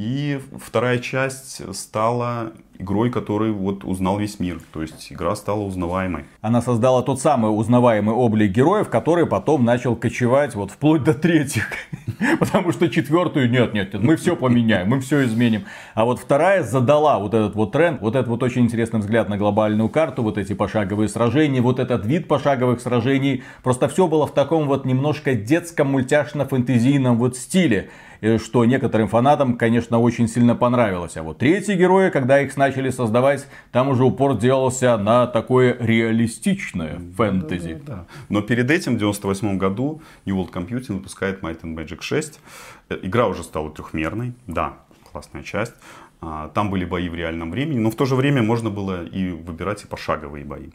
И 0.00 0.40
вторая 0.58 0.98
часть 0.98 1.60
стала 1.76 2.54
игрой, 2.78 3.10
которую 3.10 3.54
вот 3.54 3.84
узнал 3.84 4.18
весь 4.18 4.40
мир. 4.40 4.58
То 4.72 4.80
есть 4.80 5.12
игра 5.12 5.36
стала 5.36 5.60
узнаваемой. 5.60 6.24
Она 6.40 6.62
создала 6.62 7.02
тот 7.02 7.20
самый 7.20 7.48
узнаваемый 7.48 8.14
облик 8.14 8.50
героев, 8.50 8.88
который 8.88 9.26
потом 9.26 9.62
начал 9.62 9.94
кочевать 9.96 10.54
вот 10.54 10.70
вплоть 10.70 11.04
до 11.04 11.12
третьих. 11.12 11.68
Потому 12.38 12.72
что 12.72 12.88
четвертую 12.88 13.50
нет, 13.50 13.74
нет, 13.74 13.92
нет, 13.92 14.02
мы 14.02 14.16
все 14.16 14.36
поменяем, 14.36 14.88
мы 14.88 15.00
все 15.00 15.26
изменим. 15.26 15.64
А 15.94 16.06
вот 16.06 16.18
вторая 16.18 16.62
задала 16.62 17.18
вот 17.18 17.34
этот 17.34 17.54
вот 17.54 17.72
тренд, 17.72 18.00
вот 18.00 18.16
этот 18.16 18.28
вот 18.28 18.42
очень 18.42 18.62
интересный 18.62 19.00
взгляд 19.00 19.28
на 19.28 19.36
глобальную 19.36 19.90
карту, 19.90 20.22
вот 20.22 20.38
эти 20.38 20.54
пошаговые 20.54 21.10
сражения, 21.10 21.60
вот 21.60 21.78
этот 21.78 22.06
вид 22.06 22.26
пошаговых 22.26 22.80
сражений. 22.80 23.42
Просто 23.62 23.86
все 23.88 24.06
было 24.06 24.26
в 24.26 24.32
таком 24.32 24.66
вот 24.66 24.86
немножко 24.86 25.34
детском 25.34 25.94
мультяшно-фэнтезийном 25.94 27.16
вот 27.16 27.36
стиле 27.36 27.90
что 28.38 28.64
некоторым 28.64 29.08
фанатам, 29.08 29.56
конечно, 29.56 29.98
очень 29.98 30.28
сильно 30.28 30.54
понравилось. 30.54 31.16
А 31.16 31.22
вот 31.22 31.38
третьи 31.38 31.74
герои, 31.74 32.10
когда 32.10 32.40
их 32.40 32.56
начали 32.56 32.90
создавать, 32.90 33.46
там 33.72 33.88
уже 33.88 34.04
упор 34.04 34.36
делался 34.36 34.96
на 34.96 35.26
такое 35.26 35.76
реалистичное 35.78 37.00
фэнтези. 37.16 37.74
Да, 37.74 37.80
да, 37.86 37.96
да. 37.96 38.06
Но 38.28 38.42
перед 38.42 38.70
этим, 38.70 38.96
в 38.96 38.98
98 38.98 39.58
году, 39.58 40.02
New 40.26 40.36
World 40.36 40.52
Computing 40.52 40.94
выпускает 40.94 41.40
Might 41.42 41.62
and 41.62 41.74
Magic 41.74 42.00
6. 42.00 42.40
Э, 42.88 42.98
игра 43.02 43.26
уже 43.26 43.42
стала 43.42 43.70
трехмерной, 43.70 44.34
да, 44.46 44.74
классная 45.10 45.42
часть. 45.42 45.74
А, 46.22 46.48
там 46.48 46.70
были 46.70 46.84
бои 46.84 47.08
в 47.08 47.14
реальном 47.14 47.50
времени, 47.50 47.78
но 47.78 47.90
в 47.90 47.94
то 47.94 48.04
же 48.04 48.14
время 48.14 48.42
можно 48.42 48.68
было 48.68 49.04
и 49.04 49.30
выбирать 49.30 49.84
и 49.84 49.86
пошаговые 49.86 50.44
бои. 50.44 50.68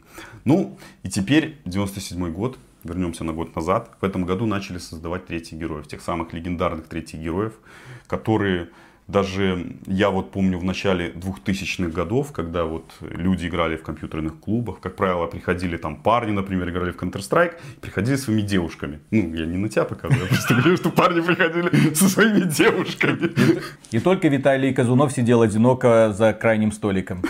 Ну, 0.44 0.76
и 1.04 1.08
теперь 1.08 1.58
97 1.64 2.32
год, 2.32 2.58
вернемся 2.86 3.24
на 3.24 3.32
год 3.32 3.54
назад, 3.56 3.90
в 4.00 4.04
этом 4.04 4.24
году 4.24 4.46
начали 4.46 4.78
создавать 4.78 5.26
третьих 5.26 5.58
героев, 5.58 5.86
тех 5.86 6.00
самых 6.00 6.32
легендарных 6.32 6.86
третьих 6.86 7.20
героев, 7.20 7.52
которые 8.06 8.68
даже 9.08 9.76
я 9.86 10.10
вот 10.10 10.32
помню 10.32 10.58
в 10.58 10.64
начале 10.64 11.12
2000-х 11.12 11.90
годов, 11.90 12.32
когда 12.32 12.64
вот 12.64 12.90
люди 13.00 13.46
играли 13.46 13.76
в 13.76 13.82
компьютерных 13.82 14.40
клубах, 14.40 14.80
как 14.80 14.96
правило, 14.96 15.26
приходили 15.26 15.76
там 15.76 15.96
парни, 16.02 16.32
например, 16.32 16.68
играли 16.70 16.90
в 16.90 16.96
Counter-Strike, 16.96 17.52
приходили 17.80 18.16
своими 18.16 18.42
девушками. 18.42 18.98
Ну, 19.12 19.32
я 19.34 19.46
не 19.46 19.58
на 19.58 19.68
тебя 19.68 19.84
показываю, 19.84 20.24
я 20.24 20.28
просто 20.28 20.54
говорю, 20.54 20.76
что 20.76 20.90
парни 20.90 21.20
приходили 21.20 21.94
со 21.94 22.08
своими 22.08 22.40
девушками. 22.40 23.30
И 23.92 24.00
только 24.00 24.26
Виталий 24.28 24.74
Казунов 24.74 25.12
сидел 25.12 25.42
одиноко 25.42 26.12
за 26.12 26.32
крайним 26.32 26.72
столиком. 26.72 27.22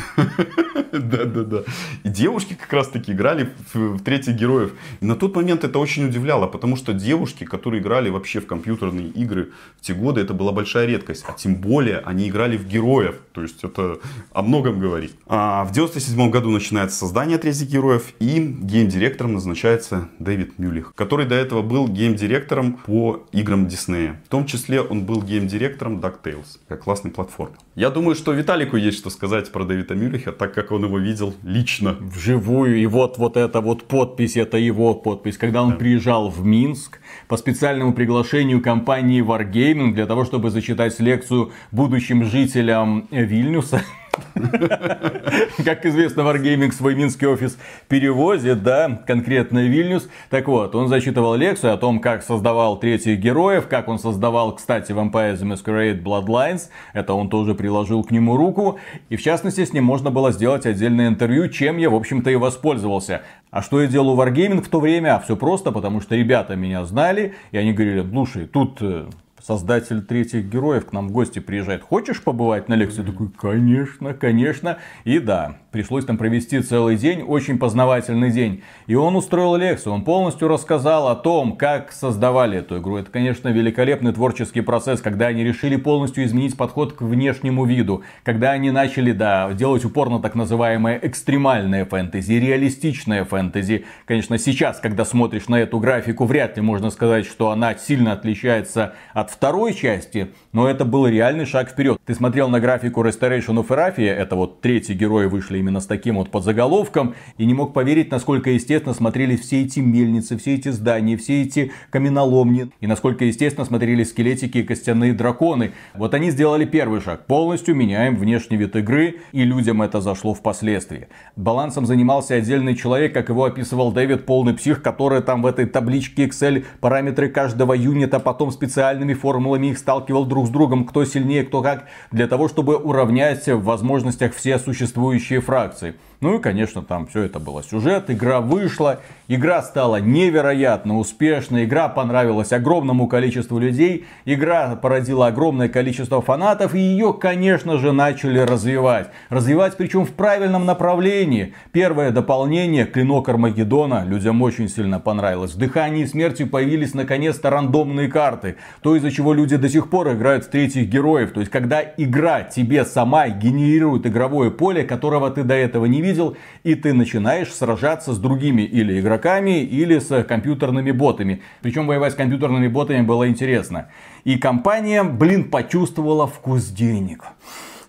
Да-да-да. 0.99 1.63
И 2.05 2.09
девушки 2.09 2.55
как 2.55 2.73
раз-таки 2.73 3.13
играли 3.13 3.51
в, 3.73 4.01
третьих 4.03 4.37
героев. 4.37 4.73
И 5.01 5.07
на 5.07 5.17
тот 5.17 5.35
момент 5.35 5.65
это 5.65 5.79
очень 5.79 6.07
удивляло, 6.07 6.47
потому 6.47 6.77
что 6.77 6.93
девушки, 6.93 7.45
которые 7.45 7.83
играли 7.83 8.11
вообще 8.11 8.41
в 8.41 8.47
компьютерные 8.47 9.09
игры 9.09 9.51
в 9.79 9.81
те 9.81 9.95
годы, 9.95 10.21
это 10.21 10.35
была 10.35 10.53
большая 10.53 10.87
редкость. 10.87 11.25
А 11.29 11.33
тем 11.33 11.57
более 11.57 11.99
они 11.99 12.29
играли 12.29 12.57
в 12.57 12.67
героев. 12.67 13.17
То 13.33 13.43
есть 13.43 13.65
это 13.65 13.99
о 14.33 14.43
многом 14.43 14.81
говорит. 14.81 15.13
А 15.27 15.65
в 15.65 15.73
97 15.73 16.31
году 16.31 16.51
начинается 16.51 16.99
создание 16.99 17.39
третьих 17.39 17.69
героев, 17.69 18.13
и 18.19 18.39
гейм-директором 18.39 19.35
назначается 19.35 20.09
Дэвид 20.19 20.59
Мюлих, 20.59 20.93
который 20.95 21.27
до 21.27 21.35
этого 21.35 21.63
был 21.63 21.89
гейм-директором 21.89 22.75
по 22.85 23.27
играм 23.33 23.67
Диснея. 23.67 24.21
В 24.27 24.29
том 24.29 24.47
числе 24.47 24.81
он 24.81 25.05
был 25.05 25.23
гейм-директором 25.23 26.01
DuckTales, 26.01 26.59
как 26.69 26.85
классный 26.85 27.11
платформ. 27.11 27.53
Я 27.75 27.91
думаю, 27.91 28.15
что 28.15 28.33
Виталику 28.33 28.77
есть 28.77 28.99
что 28.99 29.11
сказать 29.11 29.53
про 29.53 29.65
Дэвида 29.65 29.95
Мюлиха, 29.95 30.33
так 30.33 30.55
как 30.55 30.73
он 30.73 30.86
его 30.87 30.99
видел 30.99 31.35
лично. 31.43 31.97
Вживую. 32.01 32.79
И 32.79 32.87
вот, 32.87 33.19
вот 33.19 33.37
эта 33.37 33.61
вот 33.61 33.85
подпись, 33.85 34.37
это 34.37 34.57
его 34.57 34.95
подпись. 34.95 35.37
Когда 35.37 35.63
он 35.63 35.71
да. 35.71 35.77
приезжал 35.77 36.31
в 36.31 36.45
Минск 36.45 37.01
по 37.29 37.37
специальному 37.37 37.93
приглашению 37.93 38.63
компании 38.63 39.23
Wargaming 39.23 39.93
для 39.93 40.07
того, 40.07 40.25
чтобы 40.25 40.51
зачитать 40.51 40.99
лекцию 41.01 41.53
будущим 41.71 42.25
жителям 42.25 43.09
Вильнюса. 43.11 43.83
Как 45.65 45.85
известно, 45.87 46.21
Wargaming 46.23 46.73
свой 46.73 46.95
минский 46.95 47.27
офис 47.27 47.59
перевозит, 47.89 48.63
да, 48.63 49.03
конкретно 49.07 49.67
Вильнюс. 49.67 50.09
Так 50.31 50.49
вот, 50.49 50.75
он 50.75 50.89
зачитывал 50.89 51.35
лекцию 51.35 51.75
о 51.75 51.77
том, 51.77 52.01
как 52.01 52.23
создавал 52.23 52.79
третьих 52.79 53.19
героев, 53.19 53.67
как 53.69 53.89
он 53.89 53.99
создавал, 53.99 54.55
кстати, 54.55 54.93
Vampire 54.93 55.35
the 55.35 55.43
Masquerade 55.43 56.03
Bloodlines. 56.03 56.69
Это 56.93 57.15
он 57.15 57.29
тоже 57.29 57.55
приложил 57.55 58.05
к 58.05 58.11
нему 58.11 58.37
руку. 58.37 58.79
И 59.09 59.17
в 59.17 59.23
частности, 59.23 59.65
с 59.65 59.73
ним 59.73 59.85
можно 59.85 60.11
было 60.11 60.33
сделать 60.33 60.67
отдельное 60.67 61.09
интервью, 61.09 61.49
чем 61.49 61.79
я, 61.79 61.91
в 61.91 61.95
общем-то, 61.95 62.31
и 62.31 62.37
воспользовался. 62.37 63.23
А 63.51 63.63
что 63.63 63.81
я 63.81 63.89
делал 63.89 64.11
у 64.11 64.17
Wargaming 64.17 64.63
в 64.63 64.69
то 64.69 64.81
время? 64.81 65.17
А 65.17 65.21
все 65.21 65.37
просто, 65.37 65.73
потому 65.73 66.01
что 66.01 66.15
ребята 66.15 66.57
меня 66.57 66.85
знали, 66.85 67.35
и 67.53 67.59
они 67.59 67.73
говорили, 67.73 68.07
слушай, 68.09 68.47
тут 68.47 68.79
э, 68.81 69.07
создатель 69.43 70.03
третьих 70.03 70.47
героев 70.47 70.87
к 70.87 70.93
нам 70.93 71.09
в 71.09 71.13
гости 71.13 71.39
приезжает. 71.39 71.83
Хочешь 71.83 72.23
побывать 72.23 72.69
на 72.69 72.75
лекции? 72.75 73.03
Mm-hmm. 73.03 73.13
Такой, 73.13 73.29
конечно, 73.39 74.15
конечно. 74.15 74.79
И 75.05 75.19
да, 75.19 75.57
пришлось 75.71 76.05
там 76.05 76.17
провести 76.17 76.61
целый 76.61 76.97
день, 76.97 77.23
очень 77.23 77.59
познавательный 77.59 78.31
день. 78.31 78.63
И 78.87 78.95
он 78.95 79.15
устроил 79.15 79.57
лекцию, 79.57 79.93
он 79.93 80.05
полностью 80.05 80.49
рассказал 80.49 81.09
о 81.09 81.15
том, 81.15 81.57
как 81.57 81.93
создавали 81.93 82.59
эту 82.59 82.79
игру. 82.79 82.97
Это, 82.97 83.11
конечно, 83.11 83.49
великолепный 83.49 84.13
творческий 84.13 84.63
процесс, 84.63 85.01
когда 85.01 85.27
они 85.27 85.45
решили 85.45 85.77
полностью 85.77 86.25
изменить 86.25 86.57
подход 86.57 86.95
к 86.95 87.03
внешнему 87.03 87.65
виду. 87.65 88.03
Когда 88.25 88.53
они 88.53 88.71
начали, 88.71 89.13
да, 89.13 89.53
делать 89.53 89.85
упор 89.85 90.11
на 90.11 90.21
так 90.21 90.35
называемое 90.35 90.99
экстремальное 91.03 91.85
фэнтези, 91.85 92.33
реалистичное 92.33 93.25
фэнтези. 93.25 93.85
Конечно, 94.07 94.39
сейчас, 94.39 94.81
когда 94.81 95.05
смотришь 95.05 95.49
на 95.49 95.57
эту 95.57 95.79
графику, 95.79 96.25
вряд 96.25 96.57
ли 96.57 96.63
можно 96.63 96.91
сказать, 96.91 97.27
что 97.27 97.51
она 97.51 97.75
сильно 97.75 98.13
отличается 98.13 98.95
от 99.13 99.26
второй 99.31 99.75
части, 99.75 100.29
но 100.53 100.69
это 100.69 100.85
был 100.85 101.07
реальный 101.07 101.47
шаг 101.47 101.71
вперед. 101.71 101.99
Ты 102.05 102.15
смотрел 102.15 102.49
на 102.49 102.61
графику 102.61 103.03
Restoration 103.03 103.57
of 103.57 103.69
Eraphia, 103.69 104.13
это 104.13 104.37
вот 104.37 104.61
третий 104.61 104.95
герои 104.95 105.27
вышли 105.27 105.59
именно 105.59 105.81
с 105.81 105.87
таким 105.87 106.17
вот 106.17 106.31
подзаголовком, 106.31 107.15
и 107.39 107.47
не 107.47 107.55
мог 107.55 107.73
поверить, 107.73 108.11
насколько 108.11 108.51
естественно 108.51 108.95
смотрелись 108.95 109.41
все 109.41 109.63
эти 109.63 109.81
мельницы, 109.81 110.37
все 110.37 110.55
эти 110.55 110.69
здания, 110.69 111.17
все 111.17 111.43
эти 111.43 111.73
каменоломни, 111.91 112.71
и 112.81 112.87
насколько 112.87 113.25
естественно 113.25 113.65
смотрелись 113.65 114.11
скелетики 114.11 114.59
и 114.59 114.63
костяные 114.63 115.13
драконы. 115.13 115.73
Вот 115.95 116.15
они 116.15 116.31
сделали 116.31 116.65
первый 116.65 117.01
шаг, 117.01 117.27
полностью 117.27 117.75
меняем 117.75 118.17
внешний 118.17 118.57
вид 118.57 118.77
игры, 118.77 119.17
и 119.33 119.43
людям 119.43 119.83
это 119.83 120.01
зашло 120.01 120.35
впоследствии. 120.35 121.09
Балансом 121.37 121.87
занимался 121.87 122.35
отдельный 122.35 122.75
человек, 122.77 123.13
как 123.13 123.29
его 123.29 123.45
описывал 123.45 123.93
Дэвид, 123.93 124.27
полный 124.27 124.55
псих, 124.55 124.83
который 124.83 125.23
там 125.23 125.43
в 125.43 125.47
этой 125.47 125.67
табличке 125.67 126.27
Excel 126.27 126.65
параметры 126.81 127.29
каждого 127.29 127.73
юнита 127.73 128.21
потом 128.21 128.51
специальными 128.51 129.15
формулами 129.17 129.69
их 129.69 129.79
сталкивал 129.79 130.25
друг 130.25 130.47
с 130.47 130.51
другом, 130.51 130.85
кто 130.85 131.05
сильнее, 131.05 131.45
кто 131.45 131.63
как, 131.63 131.87
для 132.13 132.29
того, 132.29 132.49
чтобы 132.49 132.77
уравнять 132.77 133.47
в 133.47 133.65
возможностях 133.65 134.35
все 134.35 134.59
существующие 134.59 135.41
фракции. 135.41 135.97
Ну 136.21 136.39
и, 136.39 136.41
конечно, 136.41 136.83
там 136.83 137.07
все 137.07 137.25
это 137.25 137.39
было 137.39 137.63
сюжет, 137.63 138.11
игра 138.11 138.41
вышла, 138.41 139.01
игра 139.29 139.63
стала 139.63 140.01
невероятно 140.01 140.99
успешной, 140.99 141.65
игра 141.65 141.89
понравилась 141.89 142.53
огромному 142.53 143.07
количеству 143.07 143.59
людей, 143.59 144.07
игра 144.25 144.77
породила 144.77 145.27
огромное 145.27 145.69
количество 145.69 146.23
фанатов, 146.23 146.75
и 146.75 146.79
ее, 146.79 147.13
конечно 147.13 147.77
же, 147.79 147.93
начали 147.93 148.39
развивать. 148.39 149.11
Развивать 149.29 149.77
причем 149.77 150.07
в 150.07 150.13
правильном 150.13 150.65
направлении. 150.65 151.53
Первое 151.73 152.11
дополнение, 152.11 152.87
Клинок 152.87 153.29
Армагеддона, 153.29 154.05
людям 154.07 154.41
очень 154.41 154.71
сильно 154.71 154.99
понравилось. 155.01 155.53
В 155.53 155.59
Дыхании 155.59 156.07
смерти 156.07 156.45
появились 156.45 156.95
наконец-то 156.95 157.51
рандомные 157.51 158.09
карты. 158.09 158.57
То 158.81 158.97
из-за 158.97 159.11
чего 159.11 159.35
люди 159.35 159.57
до 159.57 159.69
сих 159.69 159.91
пор 159.91 160.13
играют 160.13 160.45
в 160.45 160.49
третьих 160.51 160.89
героев. 160.89 161.33
То 161.33 161.41
есть, 161.41 161.53
когда 161.53 161.83
игра 161.83 162.43
тебе 162.43 162.87
сама 162.87 163.29
генерирует 163.29 164.07
игровое 164.07 164.51
поле, 164.51 164.83
которого 164.83 165.31
ты 165.31 165.43
до 165.43 165.55
этого 165.55 165.85
не 165.85 166.06
видел, 166.07 166.37
и 166.65 166.75
ты 166.75 166.93
начинаешь 166.93 167.53
сражаться 167.53 168.13
с 168.13 168.19
другими 168.19 168.63
или 168.63 169.01
игроками, 169.01 169.63
или 169.63 169.99
с 169.99 170.25
компьютерными 170.25 170.93
ботами. 170.93 171.43
Причем 171.63 171.87
воевать 171.87 172.13
с 172.13 172.17
компьютерными 172.17 172.69
ботами 172.69 173.03
было 173.03 173.29
интересно. 173.29 173.89
И 174.25 174.39
компания, 174.39 175.03
блин, 175.03 175.51
почувствовала 175.51 176.27
вкус 176.27 176.67
денег 176.67 177.25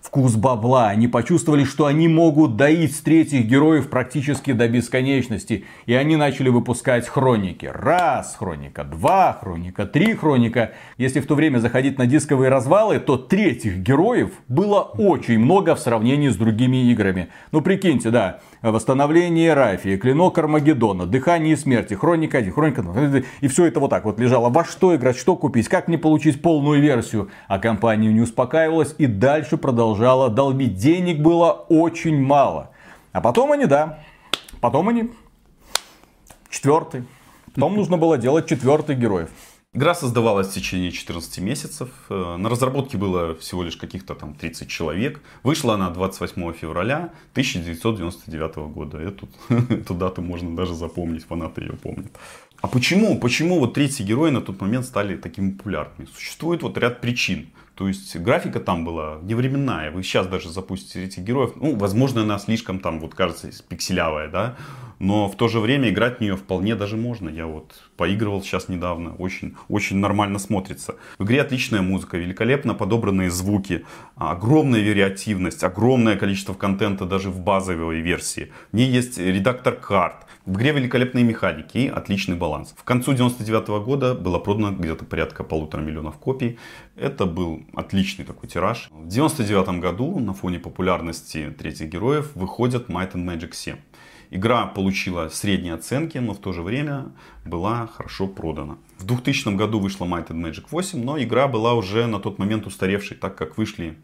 вкус 0.08 0.36
бабла. 0.36 0.88
Они 0.88 1.06
почувствовали, 1.06 1.64
что 1.64 1.84
они 1.84 2.08
могут 2.08 2.56
доить 2.56 3.04
третьих 3.04 3.44
героев 3.44 3.90
практически 3.90 4.52
до 4.52 4.66
бесконечности. 4.66 5.66
И 5.84 5.92
они 5.92 6.16
начали 6.16 6.48
выпускать 6.48 7.06
хроники. 7.06 7.70
Раз, 7.72 8.34
хроника, 8.38 8.84
два, 8.84 9.36
хроника, 9.38 9.84
три 9.84 10.14
хроника. 10.14 10.72
Если 10.96 11.20
в 11.20 11.26
то 11.26 11.34
время 11.34 11.58
заходить 11.58 11.98
на 11.98 12.06
дисковые 12.06 12.48
развалы, 12.48 13.00
то 13.00 13.18
третьих 13.18 13.76
героев 13.78 14.30
было 14.48 14.80
очень 14.80 15.38
много 15.38 15.74
в 15.74 15.80
сравнении 15.80 16.30
с 16.30 16.36
другими 16.36 16.90
играми. 16.90 17.28
Ну 17.52 17.60
прикиньте, 17.60 18.10
да, 18.10 18.40
восстановление 18.62 19.54
Рафии, 19.54 19.96
клинок 19.96 20.38
Армагеддона, 20.38 21.06
дыхание 21.06 21.56
смерти, 21.56 21.94
хроника 21.94 22.38
1, 22.38 22.52
хроника 22.52 22.82
2. 22.82 23.22
И 23.40 23.48
все 23.48 23.66
это 23.66 23.80
вот 23.80 23.90
так 23.90 24.04
вот 24.04 24.18
лежало. 24.18 24.48
Во 24.48 24.64
что 24.64 24.94
играть, 24.94 25.16
что 25.16 25.36
купить, 25.36 25.68
как 25.68 25.88
мне 25.88 25.98
получить 25.98 26.42
полную 26.42 26.80
версию. 26.80 27.30
А 27.46 27.58
компания 27.58 28.12
не 28.12 28.20
успокаивалась 28.20 28.94
и 28.98 29.06
дальше 29.06 29.56
продолжала 29.56 30.28
долбить. 30.28 30.76
Денег 30.76 31.20
было 31.20 31.52
очень 31.68 32.20
мало. 32.20 32.70
А 33.12 33.20
потом 33.20 33.52
они, 33.52 33.66
да, 33.66 34.00
потом 34.60 34.88
они 34.88 35.10
четвертый. 36.50 37.04
Потом 37.54 37.74
нужно 37.74 37.96
было 37.96 38.18
делать 38.18 38.46
четвертый 38.46 38.96
героев. 38.96 39.30
Игра 39.74 39.94
создавалась 39.94 40.48
в 40.48 40.54
течение 40.54 40.90
14 40.90 41.38
месяцев. 41.40 41.90
Э, 42.08 42.36
на 42.38 42.48
разработке 42.48 42.96
было 42.96 43.34
всего 43.34 43.62
лишь 43.62 43.76
каких-то 43.76 44.14
там 44.14 44.34
30 44.34 44.66
человек. 44.66 45.20
Вышла 45.42 45.74
она 45.74 45.90
28 45.90 46.52
февраля 46.54 47.12
1999 47.32 48.56
года. 48.72 48.98
Эту, 48.98 49.28
эту 49.50 49.94
дату 49.94 50.22
можно 50.22 50.56
даже 50.56 50.74
запомнить, 50.74 51.26
фанаты 51.26 51.60
ее 51.60 51.74
помнят. 51.74 52.10
А 52.62 52.66
почему? 52.66 53.20
Почему 53.20 53.60
вот 53.60 53.74
третьи 53.74 54.02
герои 54.02 54.30
на 54.30 54.40
тот 54.40 54.58
момент 54.58 54.86
стали 54.86 55.16
такими 55.16 55.50
популярными? 55.50 56.08
Существует 56.14 56.62
вот 56.62 56.78
ряд 56.78 57.02
причин. 57.02 57.50
То 57.74 57.88
есть 57.88 58.16
графика 58.16 58.60
там 58.60 58.86
была 58.86 59.18
невременная. 59.22 59.90
Вы 59.90 60.02
сейчас 60.02 60.26
даже 60.26 60.48
запустите 60.48 61.04
этих 61.04 61.22
героев. 61.22 61.52
Ну, 61.56 61.76
возможно, 61.76 62.22
она 62.22 62.38
слишком 62.38 62.80
там, 62.80 63.00
вот 63.00 63.14
кажется, 63.14 63.50
пикселявая, 63.68 64.30
да 64.30 64.56
но 64.98 65.28
в 65.28 65.36
то 65.36 65.48
же 65.48 65.60
время 65.60 65.90
играть 65.90 66.18
в 66.18 66.20
нее 66.20 66.36
вполне 66.36 66.74
даже 66.74 66.96
можно. 66.96 67.28
Я 67.28 67.46
вот 67.46 67.82
поигрывал 67.96 68.42
сейчас 68.42 68.68
недавно, 68.68 69.14
очень, 69.14 69.54
очень 69.68 69.98
нормально 69.98 70.38
смотрится. 70.38 70.96
В 71.18 71.24
игре 71.24 71.42
отличная 71.42 71.82
музыка, 71.82 72.16
великолепно 72.16 72.74
подобранные 72.74 73.30
звуки, 73.30 73.84
огромная 74.16 74.80
вариативность, 74.80 75.62
огромное 75.64 76.16
количество 76.16 76.54
контента 76.54 77.04
даже 77.04 77.30
в 77.30 77.40
базовой 77.40 78.00
версии. 78.00 78.52
В 78.72 78.76
ней 78.76 78.90
есть 78.90 79.18
редактор 79.18 79.74
карт, 79.74 80.26
в 80.48 80.56
игре 80.56 80.72
великолепные 80.72 81.24
механики 81.24 81.76
и 81.76 81.88
отличный 81.88 82.34
баланс. 82.34 82.74
В 82.74 82.82
концу 82.82 83.12
99 83.12 83.68
-го 83.68 83.84
года 83.84 84.14
было 84.14 84.38
продано 84.38 84.70
где-то 84.70 85.04
порядка 85.04 85.44
полутора 85.44 85.82
миллионов 85.82 86.16
копий. 86.16 86.58
Это 86.96 87.26
был 87.26 87.66
отличный 87.74 88.24
такой 88.24 88.48
тираж. 88.48 88.88
В 88.90 89.06
99 89.06 89.80
году 89.80 90.18
на 90.18 90.32
фоне 90.32 90.58
популярности 90.58 91.54
третьих 91.58 91.90
героев 91.90 92.30
выходит 92.34 92.88
Might 92.88 93.12
and 93.12 93.26
Magic 93.26 93.52
7. 93.52 93.76
Игра 94.30 94.66
получила 94.66 95.28
средние 95.28 95.74
оценки, 95.74 96.18
но 96.18 96.34
в 96.34 96.38
то 96.38 96.52
же 96.52 96.62
время 96.62 97.06
была 97.46 97.86
хорошо 97.86 98.26
продана. 98.26 98.76
В 98.98 99.06
2000 99.06 99.56
году 99.56 99.80
вышла 99.80 100.04
Might 100.04 100.28
and 100.28 100.42
Magic 100.42 100.66
8, 100.70 101.02
но 101.02 101.18
игра 101.18 101.48
была 101.48 101.74
уже 101.74 102.06
на 102.06 102.20
тот 102.20 102.38
момент 102.38 102.66
устаревшей, 102.66 103.16
так 103.16 103.36
как 103.36 103.56
вышли 103.56 103.96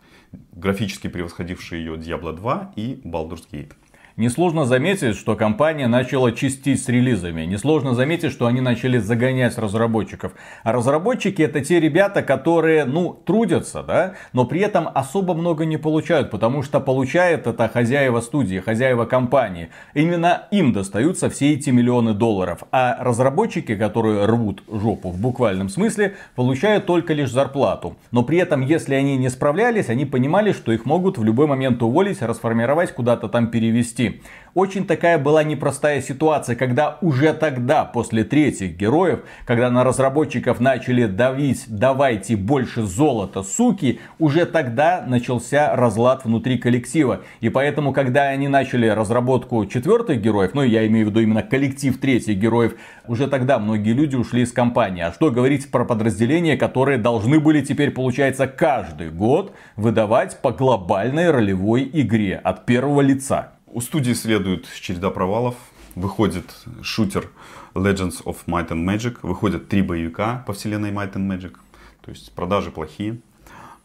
графически 0.52 1.08
превосходившие 1.08 1.84
ее 1.84 1.94
Diablo 1.96 2.32
2 2.32 2.72
и 2.76 3.00
Baldur's 3.04 3.44
Gate. 3.50 3.72
Несложно 4.16 4.64
заметить, 4.64 5.16
что 5.16 5.34
компания 5.34 5.88
начала 5.88 6.30
чистить 6.30 6.80
с 6.80 6.88
релизами. 6.88 7.46
Несложно 7.46 7.96
заметить, 7.96 8.30
что 8.30 8.46
они 8.46 8.60
начали 8.60 8.98
загонять 8.98 9.58
разработчиков. 9.58 10.34
А 10.62 10.70
разработчики 10.70 11.42
это 11.42 11.60
те 11.62 11.80
ребята, 11.80 12.22
которые, 12.22 12.84
ну, 12.84 13.12
трудятся, 13.12 13.82
да, 13.82 14.14
но 14.32 14.44
при 14.44 14.60
этом 14.60 14.88
особо 14.94 15.34
много 15.34 15.64
не 15.64 15.78
получают, 15.78 16.30
потому 16.30 16.62
что 16.62 16.78
получает 16.78 17.48
это 17.48 17.66
хозяева 17.66 18.20
студии, 18.20 18.60
хозяева 18.60 19.04
компании. 19.04 19.70
Именно 19.94 20.46
им 20.52 20.72
достаются 20.72 21.28
все 21.28 21.52
эти 21.52 21.70
миллионы 21.70 22.14
долларов. 22.14 22.62
А 22.70 22.96
разработчики, 23.02 23.74
которые 23.74 24.26
рвут 24.26 24.62
жопу 24.70 25.10
в 25.10 25.20
буквальном 25.20 25.68
смысле, 25.68 26.14
получают 26.36 26.86
только 26.86 27.14
лишь 27.14 27.32
зарплату. 27.32 27.96
Но 28.12 28.22
при 28.22 28.38
этом, 28.38 28.60
если 28.60 28.94
они 28.94 29.16
не 29.16 29.28
справлялись, 29.28 29.88
они 29.88 30.04
понимали, 30.04 30.52
что 30.52 30.70
их 30.70 30.84
могут 30.84 31.18
в 31.18 31.24
любой 31.24 31.48
момент 31.48 31.82
уволить, 31.82 32.22
расформировать, 32.22 32.92
куда-то 32.92 33.28
там 33.28 33.48
перевести 33.48 34.03
пути. 34.10 34.22
Очень 34.54 34.86
такая 34.86 35.18
была 35.18 35.42
непростая 35.42 36.00
ситуация, 36.00 36.54
когда 36.54 36.98
уже 37.00 37.32
тогда, 37.32 37.84
после 37.84 38.22
третьих 38.22 38.76
героев, 38.76 39.24
когда 39.46 39.68
на 39.68 39.82
разработчиков 39.82 40.60
начали 40.60 41.06
давить 41.06 41.64
«давайте 41.66 42.36
больше 42.36 42.84
золота, 42.84 43.42
суки», 43.42 43.98
уже 44.20 44.46
тогда 44.46 45.02
начался 45.04 45.74
разлад 45.74 46.24
внутри 46.24 46.58
коллектива. 46.58 47.22
И 47.40 47.48
поэтому, 47.48 47.92
когда 47.92 48.28
они 48.28 48.46
начали 48.46 48.86
разработку 48.86 49.66
четвертых 49.66 50.22
героев, 50.22 50.52
ну 50.54 50.62
я 50.62 50.86
имею 50.86 51.06
в 51.06 51.10
виду 51.10 51.18
именно 51.18 51.42
коллектив 51.42 51.98
третьих 51.98 52.38
героев, 52.38 52.76
уже 53.08 53.26
тогда 53.26 53.58
многие 53.58 53.92
люди 53.92 54.14
ушли 54.14 54.42
из 54.42 54.52
компании. 54.52 55.02
А 55.02 55.12
что 55.12 55.32
говорить 55.32 55.68
про 55.68 55.84
подразделения, 55.84 56.56
которые 56.56 56.98
должны 56.98 57.40
были 57.40 57.60
теперь, 57.60 57.90
получается, 57.90 58.46
каждый 58.46 59.10
год 59.10 59.52
выдавать 59.74 60.40
по 60.40 60.52
глобальной 60.52 61.32
ролевой 61.32 61.90
игре 61.92 62.36
от 62.36 62.66
первого 62.66 63.00
лица. 63.00 63.54
У 63.74 63.80
студии 63.80 64.12
следует 64.12 64.68
череда 64.80 65.10
провалов. 65.10 65.56
Выходит 65.96 66.44
шутер 66.80 67.28
Legends 67.74 68.22
of 68.22 68.36
Might 68.46 68.68
and 68.68 68.84
Magic. 68.84 69.18
Выходят 69.22 69.68
три 69.68 69.82
боевика 69.82 70.44
по 70.46 70.52
вселенной 70.52 70.92
Might 70.92 71.14
and 71.14 71.26
Magic. 71.28 71.56
То 72.00 72.12
есть 72.12 72.30
продажи 72.34 72.70
плохие. 72.70 73.18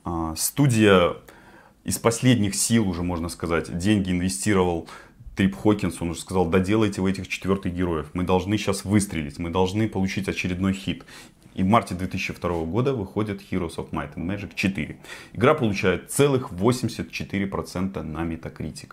А, 0.04 0.36
студия 0.36 1.16
из 1.86 1.98
последних 1.98 2.54
сил, 2.54 2.88
уже 2.88 3.02
можно 3.02 3.30
сказать, 3.30 3.76
деньги 3.80 4.12
инвестировал 4.12 4.88
Трип 5.36 5.56
Хокинс, 5.56 6.00
он 6.04 6.12
уже 6.12 6.20
сказал, 6.20 6.46
доделайте 6.46 7.02
в 7.02 7.08
этих 7.08 7.28
четвертых 7.28 7.74
героев. 7.74 8.12
Мы 8.14 8.26
должны 8.26 8.60
сейчас 8.60 8.86
выстрелить, 8.86 9.40
мы 9.40 9.50
должны 9.50 9.90
получить 9.90 10.30
очередной 10.30 10.74
хит. 10.74 11.04
И 11.56 11.64
в 11.64 11.66
марте 11.66 11.96
2002 11.96 12.66
года 12.66 12.94
выходит 12.94 13.42
Heroes 13.42 13.78
of 13.78 13.90
Might 13.90 14.14
and 14.14 14.28
Magic 14.28 14.52
4. 14.54 15.00
Игра 15.34 15.56
получает 15.56 16.12
целых 16.12 16.52
84% 16.52 18.04
на 18.04 18.20
Metacritic 18.20 18.92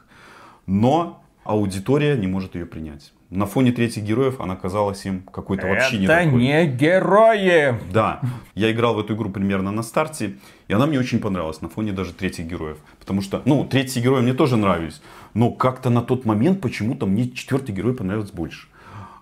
но 0.67 1.23
аудитория 1.45 2.17
не 2.17 2.27
может 2.27 2.55
ее 2.55 2.67
принять. 2.67 3.13
На 3.31 3.47
фоне 3.47 3.73
третьих 3.73 4.05
героев 4.05 4.41
она 4.41 4.55
казалась 4.55 5.05
им 5.05 5.23
какой-то 5.23 5.67
вообще 5.67 5.99
не. 5.99 6.05
Это 6.05 6.25
не 6.25 6.67
герои! 6.67 7.77
Да, 7.93 8.21
я 8.55 8.71
играл 8.71 8.95
в 8.95 9.01
эту 9.01 9.15
игру 9.15 9.31
примерно 9.31 9.73
на 9.73 9.83
старте, 9.83 10.37
и 10.69 10.73
она 10.73 10.87
мне 10.87 10.99
очень 11.01 11.19
понравилась 11.19 11.61
на 11.61 11.69
фоне 11.69 11.91
даже 11.93 12.13
третьих 12.13 12.47
героев. 12.47 12.79
Потому 13.01 13.23
что, 13.23 13.43
ну, 13.45 13.65
третьи 13.65 14.01
герои 14.01 14.23
мне 14.23 14.33
тоже 14.33 14.57
нравились, 14.57 15.03
но 15.35 15.51
как-то 15.51 15.91
на 15.91 16.03
тот 16.03 16.25
момент 16.25 16.61
почему-то 16.61 17.07
мне 17.07 17.29
четвертый 17.29 17.75
герой 17.75 17.95
понравился 17.95 18.33
больше. 18.33 18.69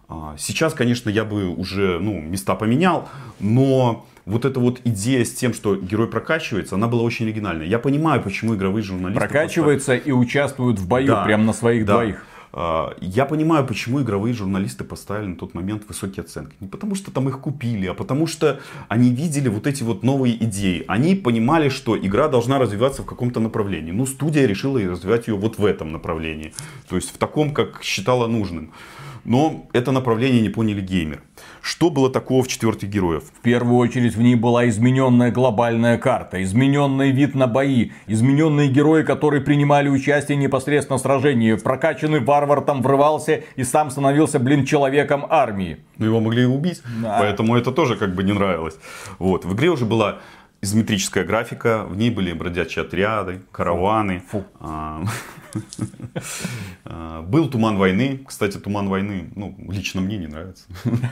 А, 0.08 0.34
сейчас, 0.38 0.74
конечно, 0.74 1.08
я 1.08 1.24
бы 1.24 1.48
уже, 1.48 1.98
ну, 1.98 2.20
места 2.20 2.54
поменял, 2.56 3.08
но 3.40 4.06
вот 4.26 4.44
эта 4.44 4.60
вот 4.60 4.80
идея 4.84 5.24
с 5.24 5.32
тем, 5.32 5.52
что 5.52 5.76
герой 5.76 6.08
прокачивается, 6.08 6.76
она 6.76 6.88
была 6.88 7.02
очень 7.02 7.26
оригинальная. 7.26 7.66
Я 7.66 7.78
понимаю, 7.78 8.22
почему 8.22 8.54
игровые 8.54 8.82
журналисты... 8.82 9.20
Прокачивается 9.20 9.92
поставили... 9.92 10.08
и 10.08 10.12
участвуют 10.12 10.78
в 10.78 10.88
бою, 10.88 11.08
да, 11.08 11.24
прям 11.24 11.46
на 11.46 11.52
своих 11.52 11.84
да. 11.84 11.94
двоих. 11.94 12.24
А, 12.56 12.94
я 13.00 13.26
понимаю, 13.26 13.66
почему 13.66 14.00
игровые 14.00 14.32
журналисты 14.32 14.84
поставили 14.84 15.26
на 15.26 15.36
тот 15.36 15.54
момент 15.54 15.82
высокие 15.88 16.22
оценки. 16.22 16.54
Не 16.60 16.68
потому 16.68 16.94
что 16.94 17.10
там 17.10 17.28
их 17.28 17.40
купили, 17.40 17.86
а 17.86 17.94
потому 17.94 18.26
что 18.26 18.60
они 18.88 19.10
видели 19.10 19.48
вот 19.48 19.66
эти 19.66 19.82
вот 19.82 20.04
новые 20.04 20.42
идеи. 20.44 20.84
Они 20.86 21.16
понимали, 21.16 21.68
что 21.68 21.98
игра 21.98 22.28
должна 22.28 22.58
развиваться 22.58 23.02
в 23.02 23.06
каком-то 23.06 23.40
направлении. 23.40 23.90
Ну, 23.90 24.06
студия 24.06 24.46
решила 24.46 24.80
развивать 24.80 25.26
ее 25.26 25.36
вот 25.36 25.58
в 25.58 25.66
этом 25.66 25.92
направлении. 25.92 26.54
То 26.88 26.96
есть 26.96 27.12
в 27.12 27.18
таком, 27.18 27.52
как 27.52 27.82
считала 27.82 28.28
нужным. 28.28 28.72
Но 29.24 29.66
это 29.72 29.90
направление 29.90 30.40
не 30.40 30.50
поняли 30.50 30.80
геймеры. 30.80 31.22
Что 31.62 31.90
было 31.90 32.10
такого 32.10 32.42
в 32.42 32.48
четвертых 32.48 32.90
героев? 32.90 33.24
В 33.38 33.40
первую 33.40 33.78
очередь 33.78 34.16
в 34.16 34.22
ней 34.22 34.34
была 34.34 34.68
измененная 34.68 35.30
глобальная 35.30 35.98
карта, 35.98 36.42
измененный 36.42 37.10
вид 37.10 37.34
на 37.34 37.46
бои, 37.46 37.90
измененные 38.06 38.68
герои, 38.68 39.02
которые 39.02 39.40
принимали 39.40 39.88
участие 39.88 40.36
непосредственно 40.36 40.98
в 40.98 41.02
сражении. 41.02 41.54
Прокачанный 41.54 42.20
варвар 42.20 42.60
там 42.60 42.82
врывался 42.82 43.42
и 43.56 43.64
сам 43.64 43.90
становился, 43.90 44.38
блин, 44.38 44.64
человеком 44.64 45.26
армии. 45.28 45.78
Ну 45.96 46.06
его 46.06 46.20
могли 46.20 46.44
убить, 46.44 46.82
да. 47.02 47.16
поэтому 47.18 47.56
это 47.56 47.72
тоже 47.72 47.96
как 47.96 48.14
бы 48.14 48.22
не 48.24 48.32
нравилось. 48.32 48.76
Вот. 49.18 49.44
В 49.44 49.54
игре 49.54 49.70
уже 49.70 49.84
была 49.84 50.18
изометрическая 50.64 51.24
графика, 51.24 51.84
в 51.84 51.96
ней 51.96 52.10
были 52.10 52.32
бродячие 52.32 52.84
отряды, 52.84 53.42
караваны. 53.52 54.22
Фу. 54.30 54.44
А, 54.60 55.04
а, 56.84 57.22
был 57.22 57.48
Туман 57.48 57.76
войны. 57.76 58.24
Кстати, 58.26 58.58
Туман 58.58 58.88
войны, 58.88 59.30
ну, 59.36 59.56
лично 59.68 60.00
мне 60.00 60.18
не 60.18 60.26
нравится. 60.26 60.64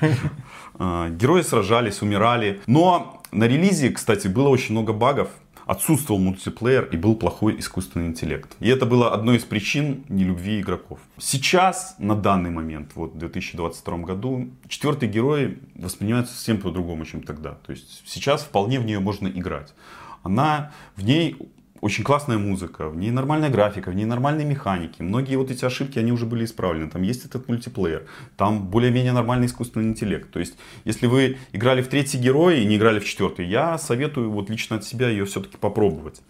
А, 0.79 1.11
герои 1.11 1.43
сражались, 1.43 2.01
умирали. 2.03 2.61
Но 2.67 3.23
на 3.31 3.45
релизе, 3.45 3.91
кстати, 3.91 4.27
было 4.27 4.49
очень 4.49 4.73
много 4.73 4.93
багов 4.95 5.29
отсутствовал 5.67 6.21
мультиплеер 6.21 6.85
и 6.93 6.97
был 6.97 7.15
плохой 7.15 7.59
искусственный 7.59 8.07
интеллект. 8.07 8.57
И 8.61 8.69
это 8.69 8.87
было 8.87 9.13
одной 9.13 9.37
из 9.37 9.45
причин 9.45 10.05
нелюбви 10.09 10.61
игроков. 10.61 11.01
Сейчас, 11.19 11.95
на 11.99 12.15
данный 12.15 12.51
момент, 12.51 12.93
вот 12.95 13.15
в 13.15 13.19
2022 13.19 13.99
году, 13.99 14.51
четвертый 14.69 15.09
герой 15.09 15.59
воспринимается 15.75 16.35
совсем 16.35 16.61
по-другому, 16.61 17.05
чем 17.05 17.23
тогда. 17.23 17.53
То 17.67 17.73
есть 17.73 18.03
сейчас 18.07 18.43
вполне 18.43 18.81
в 18.81 18.85
нее 18.85 19.01
можно 19.01 19.29
играть. 19.29 19.75
Она, 20.23 20.73
в 20.97 21.05
ней 21.05 21.37
очень 21.83 22.05
классная 22.05 22.39
музыка, 22.39 22.89
в 22.89 22.97
ней 22.97 23.11
нормальная 23.11 23.51
графика, 23.51 23.91
в 23.91 23.95
ней 23.95 24.05
нормальные 24.05 24.47
механики. 24.47 25.03
Многие 25.03 25.35
вот 25.35 25.51
эти 25.51 25.65
ошибки, 25.65 25.99
они 25.99 26.13
уже 26.13 26.27
были 26.27 26.45
исправлены. 26.45 26.89
Там 26.89 27.03
есть 27.03 27.27
этот 27.27 27.49
мультиплеер, 27.49 28.07
там 28.37 28.69
более-менее 28.69 29.13
нормальный 29.13 29.47
искусственный 29.47 29.87
интеллект. 29.87 30.31
То 30.31 30.39
есть, 30.39 30.55
если 30.85 31.09
вы 31.09 31.39
играли 31.53 31.83
в 31.83 31.89
третий 31.89 32.19
герой 32.19 32.61
и 32.61 32.65
не 32.67 32.77
играли 32.77 33.01
в 33.01 33.05
четвертый, 33.05 33.49
я 33.49 33.79
советую 33.79 34.31
вот 34.31 34.49
лично 34.49 34.77
от 34.77 34.85
себя 34.85 35.09
ее 35.09 35.25
все-таки 35.25 35.57
попробовать. 35.57 36.23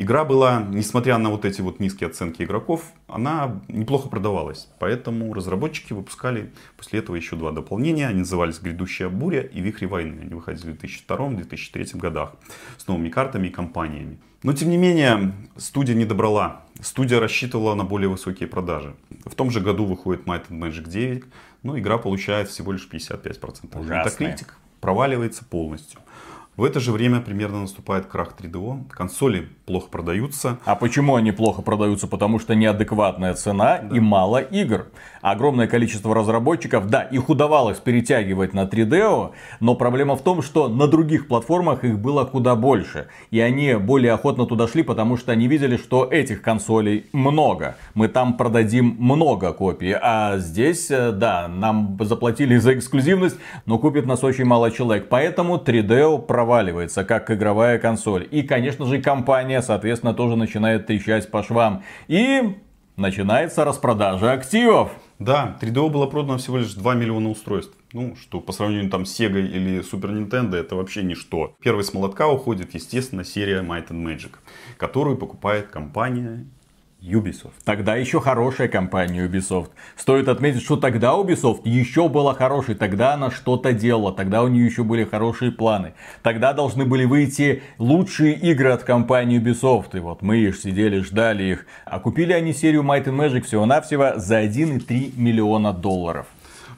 Игра 0.00 0.24
была, 0.24 0.62
несмотря 0.70 1.18
на 1.18 1.28
вот 1.28 1.44
эти 1.44 1.60
вот 1.60 1.78
низкие 1.78 2.08
оценки 2.08 2.42
игроков, 2.42 2.84
она 3.06 3.60
неплохо 3.68 4.08
продавалась. 4.08 4.66
Поэтому 4.78 5.34
разработчики 5.34 5.92
выпускали 5.92 6.54
после 6.78 7.00
этого 7.00 7.16
еще 7.16 7.36
два 7.36 7.52
дополнения. 7.52 8.08
Они 8.08 8.20
назывались 8.20 8.60
«Грядущая 8.60 9.10
буря» 9.10 9.42
и 9.42 9.60
«Вихри 9.60 9.84
войны». 9.84 10.20
Они 10.22 10.32
выходили 10.32 10.72
в 10.72 10.82
2002-2003 10.82 11.98
годах 11.98 12.32
с 12.78 12.86
новыми 12.86 13.10
картами 13.10 13.48
и 13.48 13.50
компаниями. 13.50 14.18
Но 14.42 14.54
тем 14.54 14.70
не 14.70 14.78
менее, 14.78 15.34
студия 15.58 15.94
не 15.94 16.06
добрала. 16.06 16.62
Студия 16.80 17.20
рассчитывала 17.20 17.74
на 17.74 17.84
более 17.84 18.08
высокие 18.08 18.48
продажи. 18.48 18.94
В 19.26 19.34
том 19.34 19.50
же 19.50 19.60
году 19.60 19.84
выходит 19.84 20.24
Might 20.24 20.48
and 20.48 20.60
Magic 20.60 20.88
9, 20.88 21.24
но 21.62 21.78
игра 21.78 21.98
получает 21.98 22.48
всего 22.48 22.72
лишь 22.72 22.88
55%. 22.90 23.78
Ужасная. 23.78 24.32
Metacritic 24.32 24.46
проваливается 24.80 25.44
полностью. 25.44 26.00
В 26.60 26.64
это 26.64 26.78
же 26.78 26.92
время 26.92 27.22
примерно 27.22 27.62
наступает 27.62 28.04
крах 28.04 28.34
3DO. 28.38 28.90
Консоли 28.90 29.48
плохо 29.64 29.88
продаются. 29.88 30.58
А 30.66 30.76
почему 30.76 31.16
они 31.16 31.32
плохо 31.32 31.62
продаются? 31.62 32.06
Потому 32.06 32.38
что 32.38 32.54
неадекватная 32.54 33.32
цена 33.32 33.78
да. 33.78 33.96
и 33.96 33.98
мало 33.98 34.42
игр. 34.42 34.88
Огромное 35.20 35.66
количество 35.66 36.14
разработчиков, 36.14 36.88
да, 36.88 37.02
их 37.02 37.28
удавалось 37.28 37.78
перетягивать 37.78 38.52
на 38.52 38.64
3DO, 38.64 39.30
но 39.60 39.74
проблема 39.74 40.16
в 40.16 40.22
том, 40.22 40.42
что 40.42 40.68
на 40.68 40.86
других 40.86 41.28
платформах 41.28 41.84
их 41.84 41.98
было 41.98 42.24
куда 42.24 42.54
больше. 42.54 43.08
И 43.30 43.40
они 43.40 43.74
более 43.74 44.12
охотно 44.12 44.46
туда 44.46 44.68
шли, 44.68 44.82
потому 44.82 45.16
что 45.16 45.32
они 45.32 45.48
видели, 45.48 45.76
что 45.76 46.04
этих 46.04 46.42
консолей 46.42 47.06
много. 47.12 47.76
Мы 47.94 48.08
там 48.08 48.36
продадим 48.36 48.96
много 48.98 49.52
копий. 49.52 49.92
А 49.92 50.36
здесь, 50.38 50.90
э, 50.90 51.12
да, 51.12 51.48
нам 51.48 51.96
заплатили 52.00 52.56
за 52.56 52.74
эксклюзивность, 52.74 53.36
но 53.66 53.78
купит 53.78 54.06
нас 54.06 54.22
очень 54.24 54.44
мало 54.44 54.70
человек. 54.70 55.08
Поэтому 55.08 55.56
3DO 55.56 56.20
проводит 56.20 56.50
проваливается, 56.50 57.04
как 57.04 57.30
игровая 57.30 57.78
консоль. 57.78 58.26
И, 58.30 58.42
конечно 58.42 58.84
же, 58.86 59.00
компания, 59.00 59.62
соответственно, 59.62 60.14
тоже 60.14 60.36
начинает 60.36 60.86
трещать 60.86 61.30
по 61.30 61.44
швам. 61.44 61.84
И 62.08 62.56
начинается 62.96 63.64
распродажа 63.64 64.32
активов. 64.32 64.90
Да, 65.20 65.58
3DO 65.60 65.90
было 65.90 66.06
продано 66.06 66.38
всего 66.38 66.56
лишь 66.56 66.72
2 66.72 66.94
миллиона 66.94 67.28
устройств. 67.28 67.76
Ну, 67.92 68.16
что 68.16 68.40
по 68.40 68.52
сравнению 68.52 68.90
там 68.90 69.04
с 69.04 69.20
Sega 69.20 69.38
или 69.38 69.80
Super 69.80 70.10
Nintendo, 70.10 70.56
это 70.56 70.76
вообще 70.76 71.02
ничто. 71.02 71.54
Первый 71.60 71.84
с 71.84 71.92
молотка 71.92 72.26
уходит, 72.26 72.74
естественно, 72.74 73.22
серия 73.22 73.62
Might 73.62 73.88
and 73.88 74.02
Magic, 74.02 74.30
которую 74.78 75.18
покупает 75.18 75.68
компания 75.68 76.46
Ubisoft. 77.02 77.52
Тогда 77.64 77.96
еще 77.96 78.20
хорошая 78.20 78.68
компания 78.68 79.26
Ubisoft. 79.26 79.70
Стоит 79.96 80.28
отметить, 80.28 80.62
что 80.62 80.76
тогда 80.76 81.12
Ubisoft 81.12 81.62
еще 81.64 82.08
была 82.08 82.34
хорошей. 82.34 82.74
Тогда 82.74 83.14
она 83.14 83.30
что-то 83.30 83.72
делала. 83.72 84.12
Тогда 84.12 84.42
у 84.42 84.48
нее 84.48 84.66
еще 84.66 84.84
были 84.84 85.04
хорошие 85.04 85.50
планы. 85.52 85.94
Тогда 86.22 86.52
должны 86.52 86.84
были 86.84 87.04
выйти 87.04 87.62
лучшие 87.78 88.34
игры 88.34 88.70
от 88.70 88.82
компании 88.82 89.40
Ubisoft. 89.40 89.96
И 89.96 90.00
вот 90.00 90.22
мы 90.22 90.52
сидели, 90.52 91.00
ждали 91.00 91.44
их. 91.44 91.66
А 91.84 92.00
купили 92.00 92.32
они 92.32 92.52
серию 92.52 92.82
Might 92.82 93.04
and 93.04 93.16
Magic 93.16 93.42
всего-навсего 93.42 94.12
за 94.16 94.42
1,3 94.42 95.14
миллиона 95.16 95.72
долларов. 95.72 96.26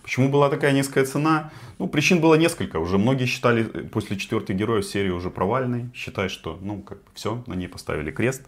Почему 0.03 0.29
была 0.29 0.49
такая 0.51 0.73
низкая 0.73 1.05
цена? 1.05 1.51
Ну, 1.79 1.89
причин 1.89 2.21
было 2.21 2.35
несколько. 2.35 2.79
Уже 2.79 2.99
многие 2.99 3.27
считали 3.27 3.63
после 3.65 4.17
четвертой 4.17 4.55
героя 4.55 4.83
серию 4.83 5.17
уже 5.17 5.31
провальной. 5.31 5.91
Считая, 5.95 6.29
что, 6.29 6.59
ну, 6.61 6.81
как 6.81 6.99
бы 6.99 7.05
все, 7.15 7.43
на 7.47 7.55
ней 7.55 7.69
поставили 7.69 8.11
крест. 8.11 8.43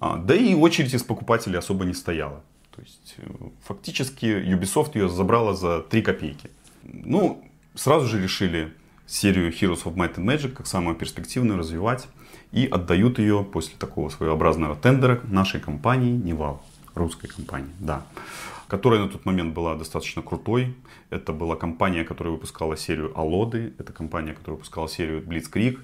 А, 0.00 0.16
да 0.16 0.34
и 0.34 0.54
очередь 0.54 0.94
из 0.94 1.02
покупателей 1.02 1.58
особо 1.58 1.84
не 1.84 1.94
стояла. 1.94 2.42
То 2.74 2.82
есть 2.82 3.14
э, 3.16 3.30
фактически 3.64 4.26
Ubisoft 4.26 4.92
ее 4.94 5.08
забрала 5.08 5.54
за 5.54 5.80
3 5.80 6.02
копейки. 6.02 6.50
Ну, 6.84 7.44
сразу 7.74 8.06
же 8.06 8.22
решили 8.22 8.72
серию 9.06 9.50
Heroes 9.50 9.82
of 9.84 9.94
Might 9.94 10.14
and 10.14 10.24
Magic 10.24 10.50
как 10.50 10.66
самую 10.66 10.94
перспективную 10.94 11.58
развивать. 11.58 12.06
И 12.52 12.66
отдают 12.66 13.18
ее 13.18 13.44
после 13.44 13.76
такого 13.78 14.08
своеобразного 14.08 14.74
тендера 14.74 15.20
нашей 15.24 15.60
компании 15.60 16.12
Нивал. 16.12 16.62
Русской 16.94 17.28
компании, 17.28 17.70
да. 17.78 18.06
Которая 18.68 19.02
на 19.02 19.08
тот 19.08 19.24
момент 19.24 19.54
была 19.54 19.74
достаточно 19.74 20.22
крутой. 20.22 20.74
Это 21.10 21.32
была 21.32 21.56
компания, 21.56 22.04
которая 22.04 22.32
выпускала 22.32 22.76
серию 22.76 23.12
Аллоды. 23.18 23.74
Это 23.78 23.92
компания, 23.92 24.32
которая 24.32 24.56
выпускала 24.56 24.88
серию 24.88 25.22
Blitzkrieg. 25.22 25.78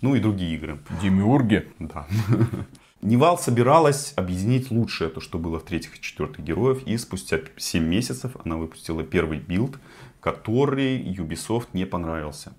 Ну 0.00 0.14
и 0.14 0.20
другие 0.20 0.54
игры. 0.54 0.78
Демиурги. 1.02 1.68
Да. 1.78 2.06
Нивал 3.00 3.38
собиралась 3.38 4.12
объединить 4.16 4.72
лучшее, 4.72 5.08
то, 5.08 5.20
что 5.20 5.38
было 5.38 5.60
в 5.60 5.64
третьих 5.64 5.98
и 5.98 6.00
четвертых 6.00 6.44
героев, 6.44 6.82
и 6.84 6.96
спустя 6.96 7.38
7 7.56 7.84
месяцев 7.84 8.32
она 8.44 8.56
выпустила 8.56 9.04
первый 9.04 9.38
билд, 9.38 9.78
который 10.20 11.00
Ubisoft 11.00 11.68
не 11.74 11.86
понравился. 11.86 12.54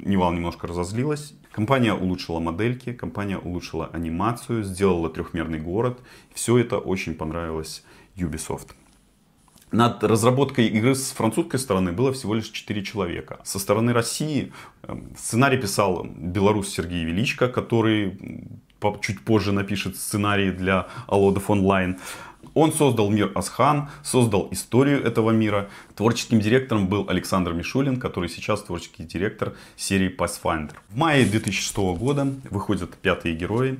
Нивал 0.00 0.32
немножко 0.32 0.66
разозлилась. 0.66 1.34
Компания 1.52 1.94
улучшила 1.94 2.40
модельки, 2.40 2.92
компания 2.92 3.38
улучшила 3.38 3.86
анимацию, 3.92 4.64
сделала 4.64 5.08
трехмерный 5.08 5.60
город. 5.60 6.00
Все 6.34 6.58
это 6.58 6.78
очень 6.78 7.14
понравилось 7.14 7.84
Ubisoft. 8.16 8.70
Над 9.70 10.02
разработкой 10.02 10.66
игры 10.66 10.96
с 10.96 11.12
французской 11.12 11.58
стороны 11.58 11.92
было 11.92 12.12
всего 12.12 12.34
лишь 12.34 12.50
4 12.50 12.82
человека. 12.82 13.38
Со 13.44 13.60
стороны 13.60 13.92
России 13.92 14.52
эм, 14.82 15.14
сценарий 15.16 15.56
писал 15.56 16.04
белорус 16.04 16.68
Сергей 16.68 17.04
Величко, 17.04 17.48
который 17.48 18.18
чуть 19.00 19.20
позже 19.20 19.52
напишет 19.52 19.96
сценарий 19.96 20.50
для 20.50 20.86
Алодов 21.06 21.50
онлайн. 21.50 21.98
Он 22.54 22.72
создал 22.72 23.10
мир 23.10 23.32
Асхан, 23.34 23.88
создал 24.02 24.48
историю 24.50 25.02
этого 25.02 25.30
мира. 25.30 25.70
Творческим 25.94 26.40
директором 26.40 26.86
был 26.86 27.06
Александр 27.08 27.52
Мишулин, 27.52 27.98
который 27.98 28.28
сейчас 28.28 28.62
творческий 28.62 29.04
директор 29.04 29.54
серии 29.76 30.14
Pathfinder. 30.14 30.74
В 30.90 30.96
мае 30.96 31.24
2006 31.24 31.76
года 31.98 32.34
выходят 32.50 32.94
пятые 32.96 33.34
герои. 33.34 33.78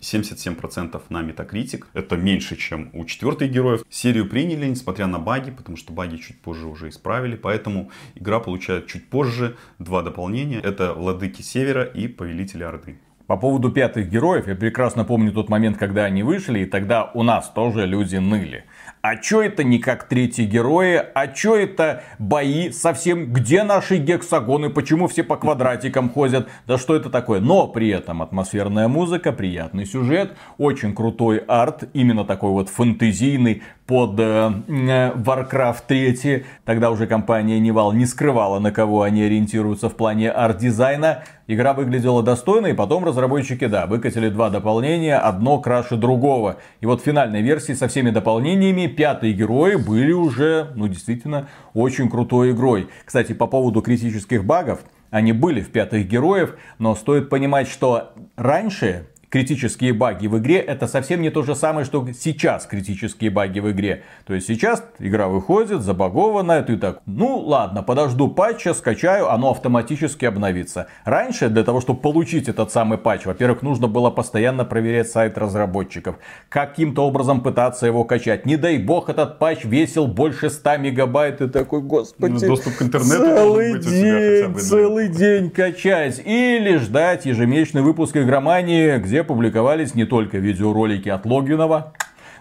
77% 0.00 1.00
на 1.10 1.22
Metacritic. 1.22 1.84
Это 1.92 2.16
меньше, 2.16 2.56
чем 2.56 2.90
у 2.92 3.04
четвертой 3.04 3.48
героев. 3.48 3.84
Серию 3.90 4.28
приняли, 4.28 4.66
несмотря 4.66 5.06
на 5.06 5.18
баги, 5.18 5.50
потому 5.50 5.76
что 5.76 5.92
баги 5.92 6.16
чуть 6.16 6.40
позже 6.40 6.66
уже 6.66 6.88
исправили. 6.88 7.36
Поэтому 7.36 7.90
игра 8.14 8.40
получает 8.40 8.86
чуть 8.86 9.08
позже 9.08 9.56
два 9.78 10.02
дополнения. 10.02 10.60
Это 10.60 10.94
Владыки 10.94 11.42
Севера 11.42 11.84
и 11.84 12.08
Повелители 12.08 12.62
Орды. 12.62 12.98
По 13.30 13.36
поводу 13.36 13.70
пятых 13.70 14.10
героев, 14.10 14.48
я 14.48 14.56
прекрасно 14.56 15.04
помню 15.04 15.30
тот 15.30 15.48
момент, 15.48 15.78
когда 15.78 16.04
они 16.04 16.24
вышли, 16.24 16.58
и 16.58 16.64
тогда 16.64 17.12
у 17.14 17.22
нас 17.22 17.48
тоже 17.48 17.86
люди 17.86 18.16
ныли. 18.16 18.64
А 19.02 19.14
чё 19.14 19.40
это 19.40 19.62
не 19.62 19.78
как 19.78 20.08
третьи 20.08 20.44
герои? 20.44 21.00
А 21.14 21.28
чё 21.28 21.54
это 21.54 22.02
бои 22.18 22.72
совсем? 22.72 23.32
Где 23.32 23.62
наши 23.62 23.98
гексагоны? 23.98 24.68
Почему 24.68 25.06
все 25.06 25.22
по 25.22 25.36
квадратикам 25.36 26.10
ходят? 26.10 26.48
Да 26.66 26.76
что 26.76 26.96
это 26.96 27.08
такое? 27.08 27.38
Но 27.38 27.68
при 27.68 27.90
этом 27.90 28.20
атмосферная 28.20 28.88
музыка, 28.88 29.30
приятный 29.30 29.86
сюжет, 29.86 30.32
очень 30.58 30.92
крутой 30.92 31.38
арт, 31.38 31.84
именно 31.94 32.24
такой 32.24 32.50
вот 32.50 32.68
фэнтезийный, 32.68 33.62
под 33.90 34.20
э, 34.20 34.52
Warcraft 34.68 35.82
3. 35.88 36.44
Тогда 36.64 36.92
уже 36.92 37.08
компания 37.08 37.58
Nival 37.58 37.92
не 37.92 38.06
скрывала, 38.06 38.60
на 38.60 38.70
кого 38.70 39.02
они 39.02 39.24
ориентируются 39.24 39.88
в 39.88 39.96
плане 39.96 40.30
арт-дизайна. 40.30 41.24
Игра 41.52 41.72
выглядела 41.72 42.22
достойно, 42.22 42.68
и 42.68 42.74
потом 42.74 43.04
разработчики, 43.04 43.66
да, 43.66 43.86
выкатили 43.86 44.28
два 44.28 44.50
дополнения, 44.50 45.16
одно 45.16 45.58
краше 45.58 45.96
другого. 45.96 46.58
И 46.80 46.86
вот 46.86 47.00
в 47.00 47.04
финальной 47.04 47.42
версии 47.42 47.72
со 47.72 47.88
всеми 47.88 48.10
дополнениями 48.10 48.86
пятые 48.86 49.32
герои 49.32 49.74
были 49.74 50.12
уже, 50.12 50.68
ну, 50.76 50.86
действительно, 50.86 51.48
очень 51.74 52.08
крутой 52.08 52.52
игрой. 52.52 52.88
Кстати, 53.04 53.32
по 53.32 53.48
поводу 53.48 53.82
критических 53.82 54.44
багов, 54.44 54.84
они 55.10 55.32
были 55.32 55.60
в 55.60 55.72
пятых 55.72 56.06
героев, 56.06 56.54
но 56.78 56.94
стоит 56.94 57.28
понимать, 57.28 57.66
что 57.66 58.12
раньше 58.36 59.08
критические 59.30 59.92
баги 59.92 60.26
в 60.26 60.38
игре, 60.38 60.58
это 60.58 60.86
совсем 60.86 61.22
не 61.22 61.30
то 61.30 61.42
же 61.42 61.54
самое, 61.54 61.86
что 61.86 62.06
сейчас 62.12 62.66
критические 62.66 63.30
баги 63.30 63.60
в 63.60 63.70
игре. 63.70 64.02
То 64.26 64.34
есть 64.34 64.48
сейчас 64.48 64.84
игра 64.98 65.28
выходит, 65.28 65.82
забагованная, 65.82 66.62
ты 66.62 66.76
так, 66.76 67.00
ну 67.06 67.38
ладно, 67.38 67.82
подожду 67.82 68.28
патча, 68.28 68.74
скачаю, 68.74 69.30
оно 69.30 69.50
автоматически 69.50 70.24
обновится. 70.24 70.88
Раньше 71.04 71.48
для 71.48 71.62
того, 71.62 71.80
чтобы 71.80 72.00
получить 72.00 72.48
этот 72.48 72.72
самый 72.72 72.98
патч, 72.98 73.24
во-первых, 73.24 73.62
нужно 73.62 73.86
было 73.86 74.10
постоянно 74.10 74.64
проверять 74.64 75.08
сайт 75.08 75.38
разработчиков, 75.38 76.16
каким-то 76.48 77.06
образом 77.06 77.40
пытаться 77.40 77.86
его 77.86 78.04
качать. 78.04 78.46
Не 78.46 78.56
дай 78.56 78.78
бог 78.78 79.08
этот 79.08 79.38
патч 79.38 79.64
весил 79.64 80.08
больше 80.08 80.50
100 80.50 80.78
мегабайт, 80.78 81.40
и 81.40 81.48
такой, 81.48 81.80
господи, 81.82 82.32
Ну, 82.32 82.40
доступ 82.40 82.76
к 82.76 82.82
интернету 82.82 83.22
целый 83.22 83.72
быть 83.74 83.88
день, 83.88 84.48
бы, 84.48 84.54
да. 84.54 84.60
целый 84.60 85.08
день 85.08 85.50
качать. 85.50 86.20
Или 86.24 86.76
ждать 86.78 87.26
ежемесячный 87.26 87.82
выпуск 87.82 88.16
игромании, 88.16 88.98
где 88.98 89.19
публиковались 89.24 89.94
не 89.94 90.04
только 90.04 90.38
видеоролики 90.38 91.08
от 91.08 91.26
Логвинова, 91.26 91.92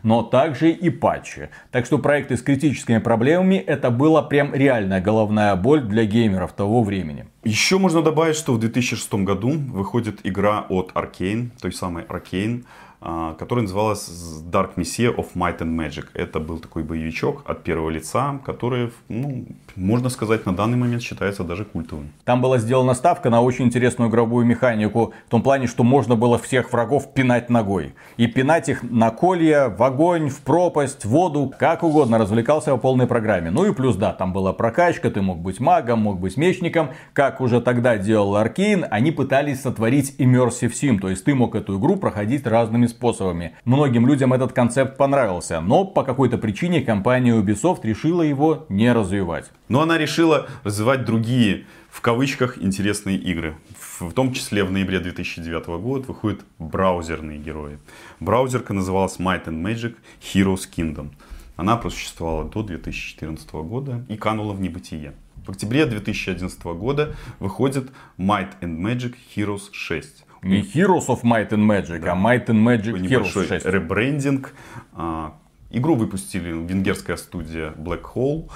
но 0.03 0.23
также 0.23 0.71
и 0.71 0.89
патчи. 0.89 1.49
Так 1.71 1.85
что 1.85 1.97
проекты 1.99 2.37
с 2.37 2.41
критическими 2.41 2.99
проблемами 2.99 3.55
это 3.55 3.89
была 3.91 4.21
прям 4.21 4.53
реальная 4.53 5.01
головная 5.01 5.55
боль 5.55 5.81
для 5.81 6.05
геймеров 6.05 6.53
того 6.53 6.83
времени. 6.83 7.27
Еще 7.43 7.77
можно 7.77 8.01
добавить, 8.01 8.35
что 8.35 8.53
в 8.53 8.59
2006 8.59 9.13
году 9.15 9.51
выходит 9.51 10.19
игра 10.23 10.65
от 10.69 10.91
Arkane, 10.93 11.49
той 11.61 11.73
самой 11.73 12.03
Arkane, 12.03 12.63
которая 12.99 13.63
называлась 13.63 14.09
Dark 14.51 14.75
Messiah 14.75 15.15
of 15.15 15.27
Might 15.35 15.59
and 15.59 15.75
Magic. 15.75 16.07
Это 16.13 16.39
был 16.39 16.59
такой 16.59 16.83
боевичок 16.83 17.43
от 17.45 17.63
первого 17.63 17.89
лица, 17.89 18.39
который, 18.45 18.91
ну, 19.07 19.45
можно 19.75 20.09
сказать, 20.09 20.45
на 20.45 20.53
данный 20.53 20.77
момент 20.77 21.01
считается 21.01 21.43
даже 21.43 21.63
культовым. 21.63 22.11
Там 22.25 22.41
была 22.41 22.57
сделана 22.57 22.93
ставка 22.93 23.29
на 23.29 23.41
очень 23.41 23.65
интересную 23.65 24.09
игровую 24.09 24.45
механику. 24.45 25.13
В 25.27 25.29
том 25.29 25.41
плане, 25.41 25.67
что 25.67 25.83
можно 25.83 26.15
было 26.17 26.37
всех 26.37 26.73
врагов 26.73 27.13
пинать 27.13 27.49
ногой. 27.49 27.93
И 28.17 28.27
пинать 28.27 28.67
их 28.67 28.83
на 28.83 29.11
колья, 29.11 29.69
в 29.69 29.81
огонь, 29.81 30.29
в 30.29 30.41
пропасть, 30.41 31.05
в 31.05 31.09
воду, 31.09 31.53
как 31.57 31.83
угодно. 31.83 32.17
Развлекался 32.17 32.71
по 32.71 32.77
полной 32.77 33.07
программе. 33.07 33.49
Ну 33.49 33.65
и 33.65 33.73
плюс, 33.73 33.95
да, 33.95 34.11
там 34.11 34.33
была 34.33 34.51
прокачка. 34.51 35.09
Ты 35.09 35.21
мог 35.21 35.39
быть 35.39 35.61
магом, 35.61 35.99
мог 35.99 36.19
быть 36.19 36.35
мечником. 36.35 36.89
Как 37.13 37.39
уже 37.39 37.61
тогда 37.61 37.97
делал 37.97 38.35
Arkane, 38.35 38.83
они 38.83 39.11
пытались 39.11 39.61
сотворить 39.61 40.15
Immersive 40.19 40.71
Sim. 40.71 40.99
То 40.99 41.09
есть 41.09 41.23
ты 41.23 41.33
мог 41.33 41.55
эту 41.55 41.79
игру 41.79 41.95
проходить 41.95 42.45
разными 42.45 42.88
способами. 42.89 43.55
Многим 43.65 44.07
людям 44.07 44.33
этот 44.33 44.53
концепт 44.53 44.97
понравился. 44.97 45.61
Но 45.61 45.85
по 45.85 46.03
какой-то 46.03 46.37
причине 46.37 46.81
компания 46.81 47.35
Ubisoft 47.39 47.81
решила 47.83 48.21
его 48.21 48.65
не 48.69 48.91
развивать. 48.91 49.51
Но 49.67 49.81
она 49.81 49.97
решила 49.97 50.47
развивать 50.63 51.05
другие, 51.05 51.65
в 51.89 52.01
кавычках, 52.01 52.57
интересные 52.57 53.17
игры. 53.17 53.55
В 53.99 54.11
том 54.13 54.33
числе 54.33 54.63
в 54.63 54.71
ноябре 54.71 54.99
2009 54.99 55.67
года 55.81 56.05
выходят 56.07 56.41
браузерные 56.57 57.37
герои. 57.37 57.79
Браузерка 58.19 58.73
называлась 58.73 59.17
Might 59.17 59.45
and 59.45 59.61
Magic 59.61 59.95
Heroes 60.21 60.67
Kingdom. 60.75 61.09
Она 61.55 61.75
просуществовала 61.75 62.45
до 62.45 62.63
2014 62.63 63.51
года 63.51 64.05
и 64.07 64.15
канула 64.15 64.53
в 64.53 64.61
небытие. 64.61 65.13
В 65.45 65.51
октябре 65.51 65.85
2011 65.85 66.63
года 66.63 67.15
выходит 67.39 67.91
Might 68.17 68.51
and 68.61 68.77
Magic 68.77 69.15
Heroes 69.35 69.69
6. 69.71 70.25
Не 70.41 70.61
Heroes 70.61 71.07
of 71.07 71.23
Might 71.23 71.49
and 71.49 71.65
Magic, 71.67 72.05
а 72.07 72.15
Might 72.15 72.45
and 72.47 72.63
Magic 72.63 72.93
Heroes 72.93 72.99
небольшой 72.99 73.47
6. 73.47 73.65
ребрендинг. 73.65 74.53
А, 74.93 75.33
Игру 75.71 75.95
выпустили 75.95 76.49
венгерская 76.51 77.17
студия 77.17 77.73
Black 77.77 78.01
Hole. 78.15 78.49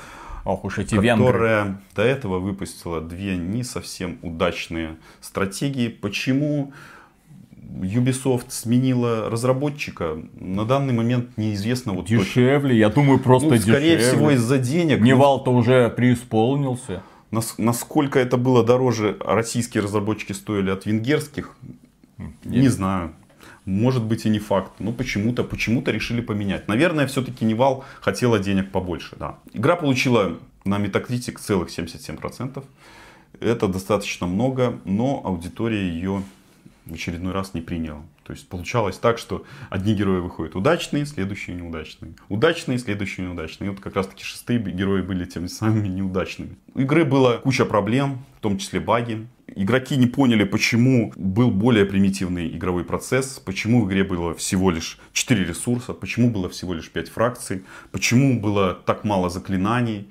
Ох 0.46 0.66
уж 0.66 0.78
эти 0.80 0.96
венгры. 0.96 1.26
которая 1.28 1.82
до 1.96 2.02
этого 2.04 2.40
выпустила 2.40 3.00
две 3.02 3.38
не 3.38 3.64
совсем 3.64 4.18
удачные 4.22 4.98
стратегии. 5.22 5.88
Почему 5.90 6.74
Ubisoft 7.82 8.46
сменила 8.50 9.30
разработчика, 9.30 10.18
на 10.40 10.66
данный 10.66 10.94
момент 10.94 11.38
неизвестно. 11.38 11.94
Вот 11.94 12.08
точно. 12.08 12.18
Дешевле, 12.24 12.78
я 12.78 12.90
думаю, 12.90 13.20
просто 13.20 13.50
Ну, 13.50 13.58
скорее 13.58 13.98
дешевле. 13.98 14.16
всего 14.18 14.32
из-за 14.32 14.58
денег. 14.58 15.00
Ну, 15.00 15.06
Nival-то 15.06 15.52
уже 15.52 15.90
преисполнился. 15.90 17.04
Нас- 17.34 17.56
насколько 17.58 18.20
это 18.20 18.38
было 18.38 18.64
дороже, 18.64 19.18
российские 19.20 19.84
разработчики 19.84 20.34
стоили 20.34 20.70
от 20.70 20.86
венгерских, 20.86 21.56
не 22.44 22.70
знаю. 22.70 23.14
Может 23.66 24.04
быть 24.04 24.26
и 24.26 24.30
не 24.30 24.40
факт. 24.40 24.72
Но 24.80 24.92
почему-то, 24.92 25.44
почему-то 25.44 25.92
решили 25.92 26.22
поменять. 26.22 26.68
Наверное, 26.68 27.08
все-таки 27.08 27.46
Nival 27.46 27.86
хотела 28.02 28.40
денег 28.40 28.72
побольше. 28.72 29.16
Да. 29.18 29.40
Игра 29.54 29.76
получила 29.76 30.38
на 30.66 30.80
Metacritic 30.80 31.40
целых 31.40 31.70
77%. 31.70 32.64
Это 33.40 33.68
достаточно 33.68 34.28
много, 34.28 34.80
но 34.86 35.22
аудитория 35.24 35.90
ее 35.90 36.24
в 36.86 36.94
очередной 36.94 37.34
раз 37.34 37.54
не 37.54 37.62
приняла. 37.62 38.02
То 38.24 38.34
есть 38.34 38.48
получалось 38.48 38.98
так, 38.98 39.18
что 39.18 39.46
одни 39.70 39.94
герои 39.94 40.20
выходят 40.20 40.56
удачные, 40.56 41.06
следующие 41.06 41.56
неудачные. 41.56 42.14
Удачные, 42.30 42.78
следующие 42.78 43.26
неудачные. 43.26 43.68
И 43.68 43.72
вот 43.72 43.80
как 43.80 43.96
раз 43.96 44.08
таки 44.08 44.24
шестые 44.24 44.60
герои 44.60 45.02
были 45.02 45.26
теми 45.26 45.48
самыми 45.48 45.88
неудачными. 45.88 46.58
У 46.74 46.80
игры 46.80 47.06
была 47.06 47.38
куча 47.38 47.66
проблем, 47.66 48.24
в 48.38 48.42
том 48.42 48.58
числе 48.58 48.80
баги. 48.80 49.28
Игроки 49.56 49.96
не 49.98 50.08
поняли, 50.08 50.46
почему 50.46 51.14
был 51.16 51.52
более 51.52 51.86
примитивный 51.86 52.48
игровой 52.48 52.84
процесс, 52.84 53.40
почему 53.44 53.84
в 53.84 53.88
игре 53.88 54.04
было 54.04 54.34
всего 54.34 54.72
лишь 54.72 55.00
4 55.14 55.46
ресурса, 55.46 55.94
почему 55.94 56.32
было 56.32 56.50
всего 56.50 56.74
лишь 56.74 56.90
5 56.90 57.10
фракций, 57.10 57.64
почему 57.92 58.40
было 58.40 58.74
так 58.74 59.04
мало 59.04 59.30
заклинаний. 59.30 60.10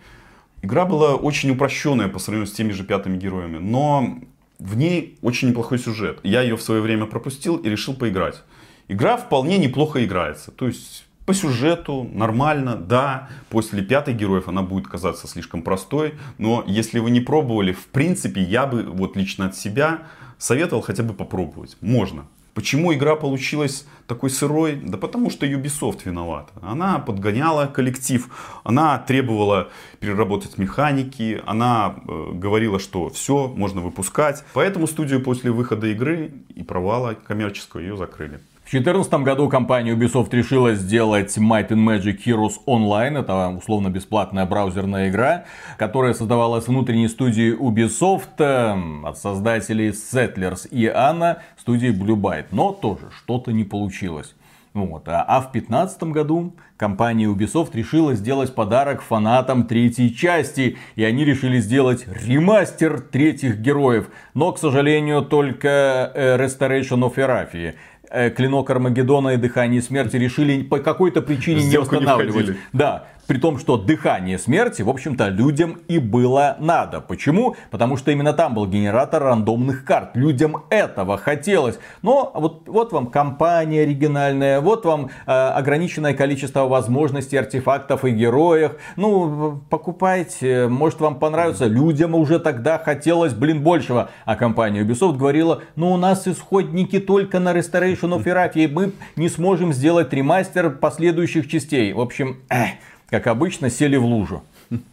Игра 0.62 0.84
была 0.84 1.16
очень 1.16 1.50
упрощенная 1.50 2.08
по 2.08 2.20
сравнению 2.20 2.46
с 2.46 2.52
теми 2.52 2.70
же 2.70 2.84
пятыми 2.84 3.16
героями, 3.16 3.58
но 3.58 4.20
в 4.62 4.76
ней 4.76 5.18
очень 5.22 5.48
неплохой 5.48 5.78
сюжет. 5.78 6.20
Я 6.22 6.42
ее 6.42 6.56
в 6.56 6.62
свое 6.62 6.80
время 6.80 7.06
пропустил 7.06 7.56
и 7.56 7.68
решил 7.68 7.94
поиграть. 7.94 8.42
Игра 8.88 9.16
вполне 9.16 9.58
неплохо 9.58 10.04
играется. 10.04 10.52
То 10.52 10.68
есть 10.68 11.04
по 11.26 11.34
сюжету 11.34 12.08
нормально, 12.12 12.76
да. 12.76 13.28
После 13.48 13.82
пятой 13.82 14.14
героев 14.14 14.48
она 14.48 14.62
будет 14.62 14.86
казаться 14.86 15.26
слишком 15.26 15.62
простой. 15.62 16.14
Но 16.38 16.64
если 16.66 17.00
вы 17.00 17.10
не 17.10 17.20
пробовали, 17.20 17.72
в 17.72 17.86
принципе, 17.88 18.40
я 18.40 18.66
бы 18.66 18.84
вот 18.84 19.16
лично 19.16 19.46
от 19.46 19.56
себя 19.56 20.06
советовал 20.38 20.82
хотя 20.82 21.02
бы 21.02 21.12
попробовать. 21.12 21.76
Можно. 21.80 22.26
Почему 22.54 22.92
игра 22.92 23.16
получилась 23.16 23.86
такой 24.06 24.28
сырой? 24.28 24.76
Да 24.76 24.98
потому 24.98 25.30
что 25.30 25.46
Ubisoft 25.46 26.00
виновата. 26.04 26.52
Она 26.60 26.98
подгоняла 26.98 27.66
коллектив, 27.66 28.28
она 28.62 28.98
требовала 28.98 29.70
переработать 30.00 30.58
механики, 30.58 31.42
она 31.46 31.94
э, 31.96 32.30
говорила, 32.34 32.78
что 32.78 33.08
все, 33.08 33.48
можно 33.48 33.80
выпускать. 33.80 34.44
Поэтому 34.52 34.86
студию 34.86 35.22
после 35.22 35.50
выхода 35.50 35.86
игры 35.86 36.32
и 36.54 36.62
провала 36.62 37.14
коммерческого 37.14 37.80
ее 37.80 37.96
закрыли. 37.96 38.40
В 38.64 38.70
2014 38.72 39.12
году 39.24 39.48
компания 39.50 39.92
Ubisoft 39.92 40.28
решила 40.30 40.74
сделать 40.74 41.36
Might 41.36 41.68
and 41.68 41.84
Magic 41.84 42.20
Heroes 42.24 42.54
Online. 42.66 43.20
Это 43.20 43.48
условно 43.48 43.90
бесплатная 43.90 44.46
браузерная 44.46 45.10
игра, 45.10 45.44
которая 45.76 46.14
создавалась 46.14 46.68
внутренней 46.68 47.08
студией 47.08 47.54
Ubisoft 47.54 48.38
э, 48.38 49.06
от 49.06 49.18
создателей 49.18 49.90
Settlers 49.90 50.66
и 50.70 50.86
Anna 50.86 51.40
студии 51.58 51.90
Blue 51.90 52.16
Byte. 52.16 52.46
Но 52.52 52.72
тоже 52.72 53.10
что-то 53.10 53.52
не 53.52 53.64
получилось. 53.64 54.34
Вот. 54.74 55.06
А 55.06 55.22
а 55.22 55.40
в 55.40 55.52
2015 55.52 56.02
году 56.04 56.54
компания 56.78 57.26
Ubisoft 57.26 57.70
решила 57.74 58.14
сделать 58.14 58.54
подарок 58.54 59.02
фанатам 59.02 59.66
третьей 59.66 60.14
части. 60.14 60.78
И 60.96 61.04
они 61.04 61.26
решили 61.26 61.58
сделать 61.58 62.06
ремастер 62.08 63.00
третьих 63.00 63.58
героев. 63.58 64.08
Но, 64.32 64.52
к 64.52 64.58
сожалению, 64.58 65.22
только 65.22 66.10
э, 66.14 66.38
Restoration 66.38 67.00
of 67.00 67.16
Erafia. 67.16 67.74
Э, 68.14 68.28
Клинок 68.28 68.68
Армагеддона 68.68 69.30
и 69.30 69.36
Дыхание 69.38 69.80
Смерти 69.80 70.16
решили 70.16 70.62
по 70.62 70.78
какой-то 70.80 71.22
причине 71.22 71.62
не 71.62 71.68
Сделку 71.68 71.94
не 71.94 72.00
устанавливать. 72.00 72.34
входили. 72.34 72.58
да, 72.74 73.06
при 73.26 73.38
том, 73.38 73.58
что 73.58 73.76
дыхание 73.76 74.38
смерти, 74.38 74.82
в 74.82 74.90
общем-то, 74.90 75.28
людям 75.28 75.78
и 75.88 75.98
было 75.98 76.56
надо. 76.58 77.00
Почему? 77.00 77.56
Потому 77.70 77.96
что 77.96 78.10
именно 78.10 78.32
там 78.32 78.54
был 78.54 78.66
генератор 78.66 79.22
рандомных 79.22 79.84
карт. 79.84 80.10
Людям 80.14 80.64
этого 80.70 81.16
хотелось. 81.16 81.78
Но 82.02 82.32
вот, 82.34 82.68
вот 82.68 82.92
вам 82.92 83.06
компания 83.06 83.82
оригинальная, 83.82 84.60
вот 84.60 84.84
вам 84.84 85.10
э, 85.26 85.30
ограниченное 85.30 86.14
количество 86.14 86.66
возможностей, 86.66 87.36
артефактов 87.36 88.04
и 88.04 88.10
героев. 88.10 88.72
Ну, 88.96 89.62
покупайте, 89.70 90.66
может 90.68 91.00
вам 91.00 91.18
понравится. 91.18 91.66
Людям 91.66 92.14
уже 92.14 92.38
тогда 92.38 92.78
хотелось, 92.78 93.34
блин, 93.34 93.62
большего. 93.62 94.10
А 94.24 94.34
компания 94.34 94.82
Ubisoft 94.82 95.16
говорила, 95.16 95.62
ну 95.76 95.92
у 95.92 95.96
нас 95.96 96.26
исходники 96.26 96.98
только 96.98 97.38
на 97.38 97.52
Restoration 97.52 98.01
of 98.10 98.24
Erafia, 98.24 98.64
и 98.64 98.66
мы 98.66 98.92
не 99.16 99.28
сможем 99.28 99.72
сделать 99.72 100.12
ремастер 100.12 100.70
последующих 100.70 101.48
частей. 101.48 101.92
В 101.92 102.00
общем, 102.00 102.40
эх, 102.48 102.70
как 103.08 103.26
обычно, 103.26 103.70
сели 103.70 103.96
в 103.96 104.04
лужу. 104.04 104.42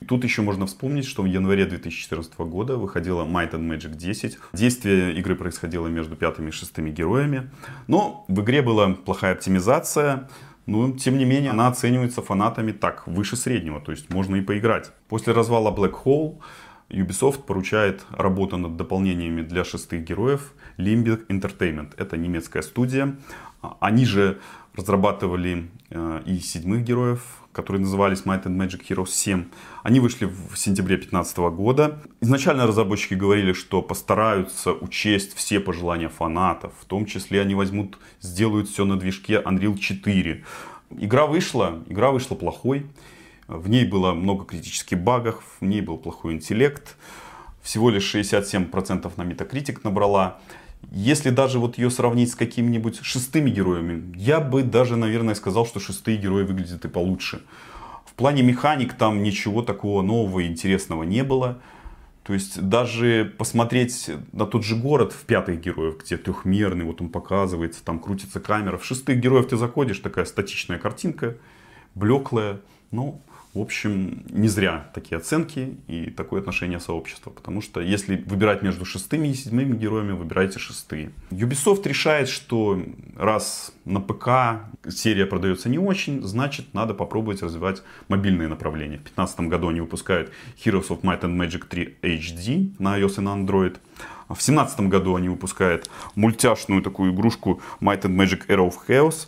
Тут 0.07 0.23
еще 0.23 0.41
можно 0.41 0.65
вспомнить, 0.65 1.05
что 1.05 1.21
в 1.21 1.25
январе 1.25 1.65
2014 1.65 2.37
года 2.39 2.77
выходила 2.77 3.23
Might 3.23 3.51
and 3.51 3.67
Magic 3.69 3.95
10. 3.95 4.37
Действие 4.53 5.13
игры 5.15 5.35
происходило 5.35 5.87
между 5.87 6.15
пятыми 6.15 6.49
и 6.49 6.51
шестыми 6.51 6.91
героями. 6.91 7.49
Но 7.87 8.25
в 8.27 8.41
игре 8.41 8.61
была 8.61 8.89
плохая 8.89 9.33
оптимизация. 9.33 10.29
Но, 10.65 10.91
тем 10.91 11.17
не 11.17 11.25
менее, 11.25 11.51
она 11.51 11.67
оценивается 11.67 12.21
фанатами 12.21 12.73
так, 12.73 13.07
выше 13.07 13.35
среднего. 13.35 13.79
То 13.79 13.91
есть, 13.91 14.13
можно 14.13 14.35
и 14.35 14.41
поиграть. 14.41 14.91
После 15.07 15.33
развала 15.33 15.73
Black 15.75 15.95
Hole 16.03 16.39
Ubisoft 16.89 17.43
поручает 17.43 18.05
работу 18.11 18.57
над 18.57 18.75
дополнениями 18.75 19.41
для 19.41 19.63
шестых 19.63 20.03
героев 20.03 20.53
Limbic 20.77 21.27
Entertainment. 21.27 21.93
Это 21.97 22.17
немецкая 22.17 22.61
студия. 22.61 23.15
Они 23.79 24.05
же 24.05 24.39
разрабатывали 24.75 25.69
э, 25.89 26.21
и 26.25 26.39
седьмых 26.39 26.83
героев, 26.83 27.21
которые 27.51 27.81
назывались 27.81 28.23
Might 28.23 28.43
and 28.43 28.57
Magic 28.57 28.81
Heroes 28.87 29.09
7. 29.09 29.45
Они 29.83 29.99
вышли 29.99 30.25
в 30.25 30.55
сентябре 30.55 30.95
2015 30.95 31.37
года. 31.37 31.99
Изначально 32.21 32.65
разработчики 32.65 33.15
говорили, 33.15 33.53
что 33.53 33.81
постараются 33.81 34.71
учесть 34.71 35.35
все 35.35 35.59
пожелания 35.59 36.09
фанатов. 36.09 36.71
В 36.79 36.85
том 36.85 37.05
числе 37.05 37.41
они 37.41 37.55
возьмут, 37.55 37.97
сделают 38.21 38.69
все 38.69 38.85
на 38.85 38.97
движке 38.97 39.41
Unreal 39.41 39.77
4. 39.77 40.43
Игра 40.97 41.27
вышла, 41.27 41.83
игра 41.87 42.11
вышла 42.11 42.35
плохой. 42.35 42.85
В 43.49 43.67
ней 43.67 43.83
было 43.83 44.13
много 44.13 44.45
критических 44.45 44.99
багов, 44.99 45.43
в 45.59 45.65
ней 45.65 45.81
был 45.81 45.97
плохой 45.97 46.33
интеллект. 46.33 46.95
Всего 47.63 47.89
лишь 47.89 48.13
67% 48.13 49.11
на 49.17 49.23
Metacritic 49.23 49.79
набрала. 49.83 50.39
Если 50.91 51.31
даже 51.31 51.57
вот 51.57 51.79
ее 51.79 51.89
сравнить 51.89 52.31
с 52.31 52.35
какими-нибудь 52.35 52.99
шестыми 53.01 53.49
героями, 53.49 54.13
я 54.15 54.39
бы 54.39 54.61
даже, 54.61 54.97
наверное, 54.97 55.33
сказал, 55.33 55.65
что 55.65 55.79
шестые 55.79 56.17
герои 56.17 56.43
выглядят 56.43 56.85
и 56.85 56.87
получше. 56.89 57.41
В 58.05 58.13
плане 58.13 58.43
механик 58.43 58.93
там 58.93 59.23
ничего 59.23 59.63
такого 59.63 60.03
нового 60.03 60.41
и 60.41 60.47
интересного 60.47 61.01
не 61.01 61.23
было. 61.23 61.59
То 62.23 62.35
есть 62.35 62.61
даже 62.61 63.33
посмотреть 63.35 64.11
на 64.31 64.45
тот 64.45 64.63
же 64.63 64.75
город 64.75 65.11
в 65.11 65.25
пятых 65.25 65.59
героев, 65.59 65.97
где 66.03 66.17
трехмерный, 66.17 66.85
вот 66.85 67.01
он 67.01 67.09
показывается, 67.09 67.83
там 67.83 67.97
крутится 67.97 68.39
камера. 68.39 68.77
В 68.77 68.85
шестых 68.85 69.19
героев 69.19 69.47
ты 69.47 69.57
заходишь, 69.57 69.97
такая 69.97 70.25
статичная 70.25 70.77
картинка, 70.77 71.35
блеклая. 71.95 72.59
Ну, 72.91 73.21
в 73.53 73.59
общем, 73.59 74.23
не 74.29 74.47
зря 74.47 74.91
такие 74.93 75.17
оценки 75.17 75.75
и 75.87 76.11
такое 76.11 76.39
отношение 76.39 76.79
сообщества. 76.79 77.31
Потому 77.31 77.61
что 77.61 77.81
если 77.81 78.23
выбирать 78.27 78.61
между 78.61 78.85
шестыми 78.85 79.29
и 79.29 79.33
седьмыми 79.33 79.75
героями, 79.75 80.11
выбирайте 80.11 80.59
шестые. 80.59 81.11
Ubisoft 81.31 81.87
решает, 81.87 82.29
что 82.29 82.79
раз 83.15 83.73
на 83.85 84.01
ПК 84.01 84.67
серия 84.87 85.25
продается 85.25 85.67
не 85.67 85.79
очень, 85.79 86.21
значит 86.21 86.73
надо 86.75 86.93
попробовать 86.93 87.41
развивать 87.41 87.81
мобильные 88.07 88.47
направления. 88.47 88.97
В 88.97 89.03
2015 89.03 89.39
году 89.41 89.69
они 89.69 89.81
выпускают 89.81 90.31
Heroes 90.63 90.89
of 90.89 91.01
Might 91.01 91.21
and 91.21 91.35
Magic 91.35 91.65
3 91.67 91.97
HD 92.03 92.75
на 92.77 92.99
iOS 92.99 93.17
и 93.17 93.21
на 93.21 93.29
Android. 93.29 93.77
В 94.29 94.37
2017 94.37 94.81
году 94.81 95.15
они 95.15 95.27
выпускают 95.27 95.89
мультяшную 96.13 96.83
такую 96.83 97.13
игрушку 97.13 97.61
Might 97.81 98.01
and 98.03 98.15
Magic 98.15 98.45
Arrow 98.47 98.69
of 98.69 98.75
Chaos. 98.87 99.27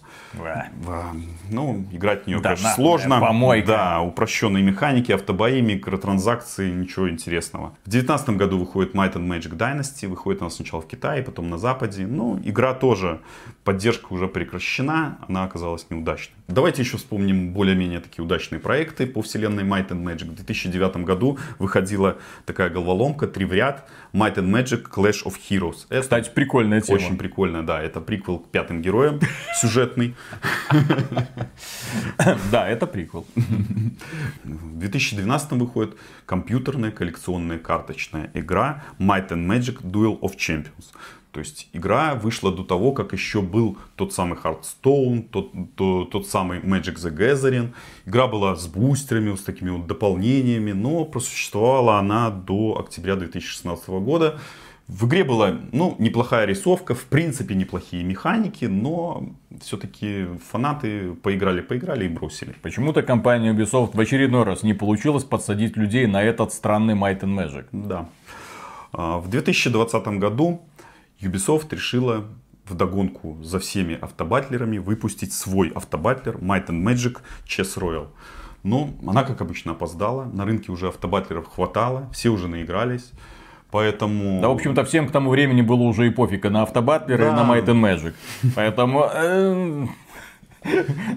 Ну, 1.50 1.86
играть 1.92 2.24
в 2.24 2.28
нее, 2.28 2.40
да, 2.40 2.50
конечно, 2.50 2.70
на, 2.70 2.76
сложно. 2.76 3.20
Помойка. 3.20 3.68
Да, 3.68 4.02
упрощенные 4.02 4.64
механики, 4.64 5.12
автобои, 5.12 5.60
микротранзакции, 5.62 6.70
ничего 6.70 7.10
интересного. 7.10 7.76
В 7.84 7.90
2019 7.90 8.30
году 8.38 8.60
выходит 8.60 8.94
Might 8.94 9.14
and 9.14 9.28
Magic 9.28 9.58
Dynasty. 9.58 10.08
Выходит 10.08 10.42
она 10.42 10.52
сначала 10.52 10.82
в 10.82 10.88
Китае, 10.88 11.24
потом 11.24 11.50
на 11.50 11.58
Западе. 11.58 12.06
Ну, 12.06 12.40
игра 12.44 12.76
тоже, 12.76 13.22
поддержка 13.64 14.14
уже 14.14 14.28
прекращена, 14.28 15.18
она 15.28 15.44
оказалась 15.44 15.88
неудачной. 15.90 16.36
Давайте 16.48 16.84
еще 16.84 16.98
вспомним 16.98 17.54
более-менее 17.54 18.02
такие 18.02 18.24
удачные 18.24 18.60
проекты 18.60 19.08
по 19.08 19.22
вселенной 19.22 19.64
Might 19.64 19.90
and 19.90 20.04
Magic. 20.04 20.30
В 20.30 20.36
2009 20.36 20.98
году 20.98 21.40
выходила 21.60 22.18
такая 22.46 22.70
головоломка, 22.70 23.26
три 23.28 23.46
в 23.46 23.54
ряд, 23.54 23.90
Might 24.14 24.36
and 24.36 24.50
Magic 24.50 24.91
Clash 24.94 25.24
of 25.26 25.36
Heroes. 25.50 25.86
Это 25.90 26.02
Кстати, 26.02 26.32
прикольная 26.34 26.82
тема. 26.82 26.98
Очень 26.98 27.18
прикольная, 27.18 27.64
да. 27.64 27.82
Это 27.82 28.02
приквел 28.02 28.40
к 28.40 28.50
пятым 28.50 28.82
героям, 28.82 29.20
сюжетный. 29.62 30.16
Да, 32.52 32.68
это 32.70 32.88
приквел. 32.88 33.26
В 34.44 34.80
2012 34.80 35.52
выходит 35.54 35.98
компьютерная 36.26 36.92
коллекционная 36.92 37.60
карточная 37.60 38.32
игра 38.34 38.84
Might 39.00 39.30
and 39.30 39.46
Magic 39.48 39.82
Duel 39.82 40.20
of 40.20 40.36
Champions. 40.38 40.92
То 41.32 41.40
есть 41.40 41.70
игра 41.72 42.16
вышла 42.16 42.52
до 42.52 42.64
того, 42.64 42.92
как 42.92 43.14
еще 43.14 43.42
был 43.42 43.78
тот 43.96 44.14
самый 44.14 44.38
Hearthstone, 44.38 45.30
тот, 45.30 45.52
тот, 45.76 46.10
тот 46.12 46.28
самый 46.28 46.60
Magic 46.60 46.96
the 46.96 47.16
Gathering. 47.16 47.74
Игра 48.06 48.28
была 48.28 48.56
с 48.56 48.68
бустерами, 48.68 49.34
с 49.36 49.42
такими 49.42 49.70
вот 49.70 49.88
дополнениями, 49.88 50.74
но 50.74 51.06
просуществовала 51.06 52.00
она 52.00 52.30
до 52.30 52.78
октября 52.80 53.16
2016 53.16 53.88
года. 53.90 54.40
В 54.88 55.08
игре 55.08 55.24
была 55.24 55.58
ну, 55.72 55.96
неплохая 56.00 56.46
рисовка, 56.46 56.94
в 56.94 57.06
принципе 57.06 57.56
неплохие 57.56 58.04
механики, 58.04 58.66
но 58.66 59.30
все-таки 59.62 60.26
фанаты 60.52 61.14
поиграли-поиграли 61.14 62.06
и 62.06 62.10
бросили. 62.10 62.54
Почему-то 62.62 63.02
компания 63.02 63.54
Ubisoft 63.54 63.96
в 63.96 64.00
очередной 64.00 64.44
раз 64.44 64.64
не 64.64 64.74
получилось 64.74 65.24
подсадить 65.24 65.78
людей 65.78 66.08
на 66.08 66.22
этот 66.22 66.52
странный 66.52 66.94
Might 66.94 67.22
and 67.22 67.36
Magic. 67.38 67.66
Да. 67.72 68.10
А, 68.92 69.20
в 69.20 69.30
2020 69.30 70.08
году 70.20 70.62
Ubisoft 71.22 71.74
решила 71.74 72.26
в 72.66 72.76
догонку 72.76 73.38
за 73.42 73.60
всеми 73.60 73.96
автобатлерами 73.96 74.78
выпустить 74.78 75.34
свой 75.34 75.70
автобатлер 75.70 76.38
Might 76.38 76.68
and 76.68 76.84
Magic 76.84 77.20
Chess 77.46 77.78
Royal. 77.78 78.08
Но 78.64 78.90
она, 79.08 79.24
как 79.24 79.42
обычно, 79.42 79.72
опоздала. 79.72 80.26
На 80.26 80.46
рынке 80.46 80.72
уже 80.72 80.90
автобатлеров 80.90 81.48
хватало, 81.48 82.10
все 82.14 82.30
уже 82.30 82.48
наигрались. 82.48 83.12
Поэтому... 83.72 84.42
Да, 84.42 84.50
в 84.50 84.52
общем-то, 84.52 84.84
всем 84.84 85.08
к 85.08 85.12
тому 85.12 85.30
времени 85.30 85.62
было 85.62 85.82
уже 85.84 86.08
и 86.08 86.10
пофиг 86.10 86.46
и 86.46 86.50
на 86.50 86.64
автобатлеры, 86.64 87.24
да. 87.24 87.30
и 87.30 87.34
на 87.34 87.50
Might 87.50 87.66
and 87.66 87.82
Magic. 87.82 88.14
Поэтому... 88.56 89.10
Э, 89.14 89.88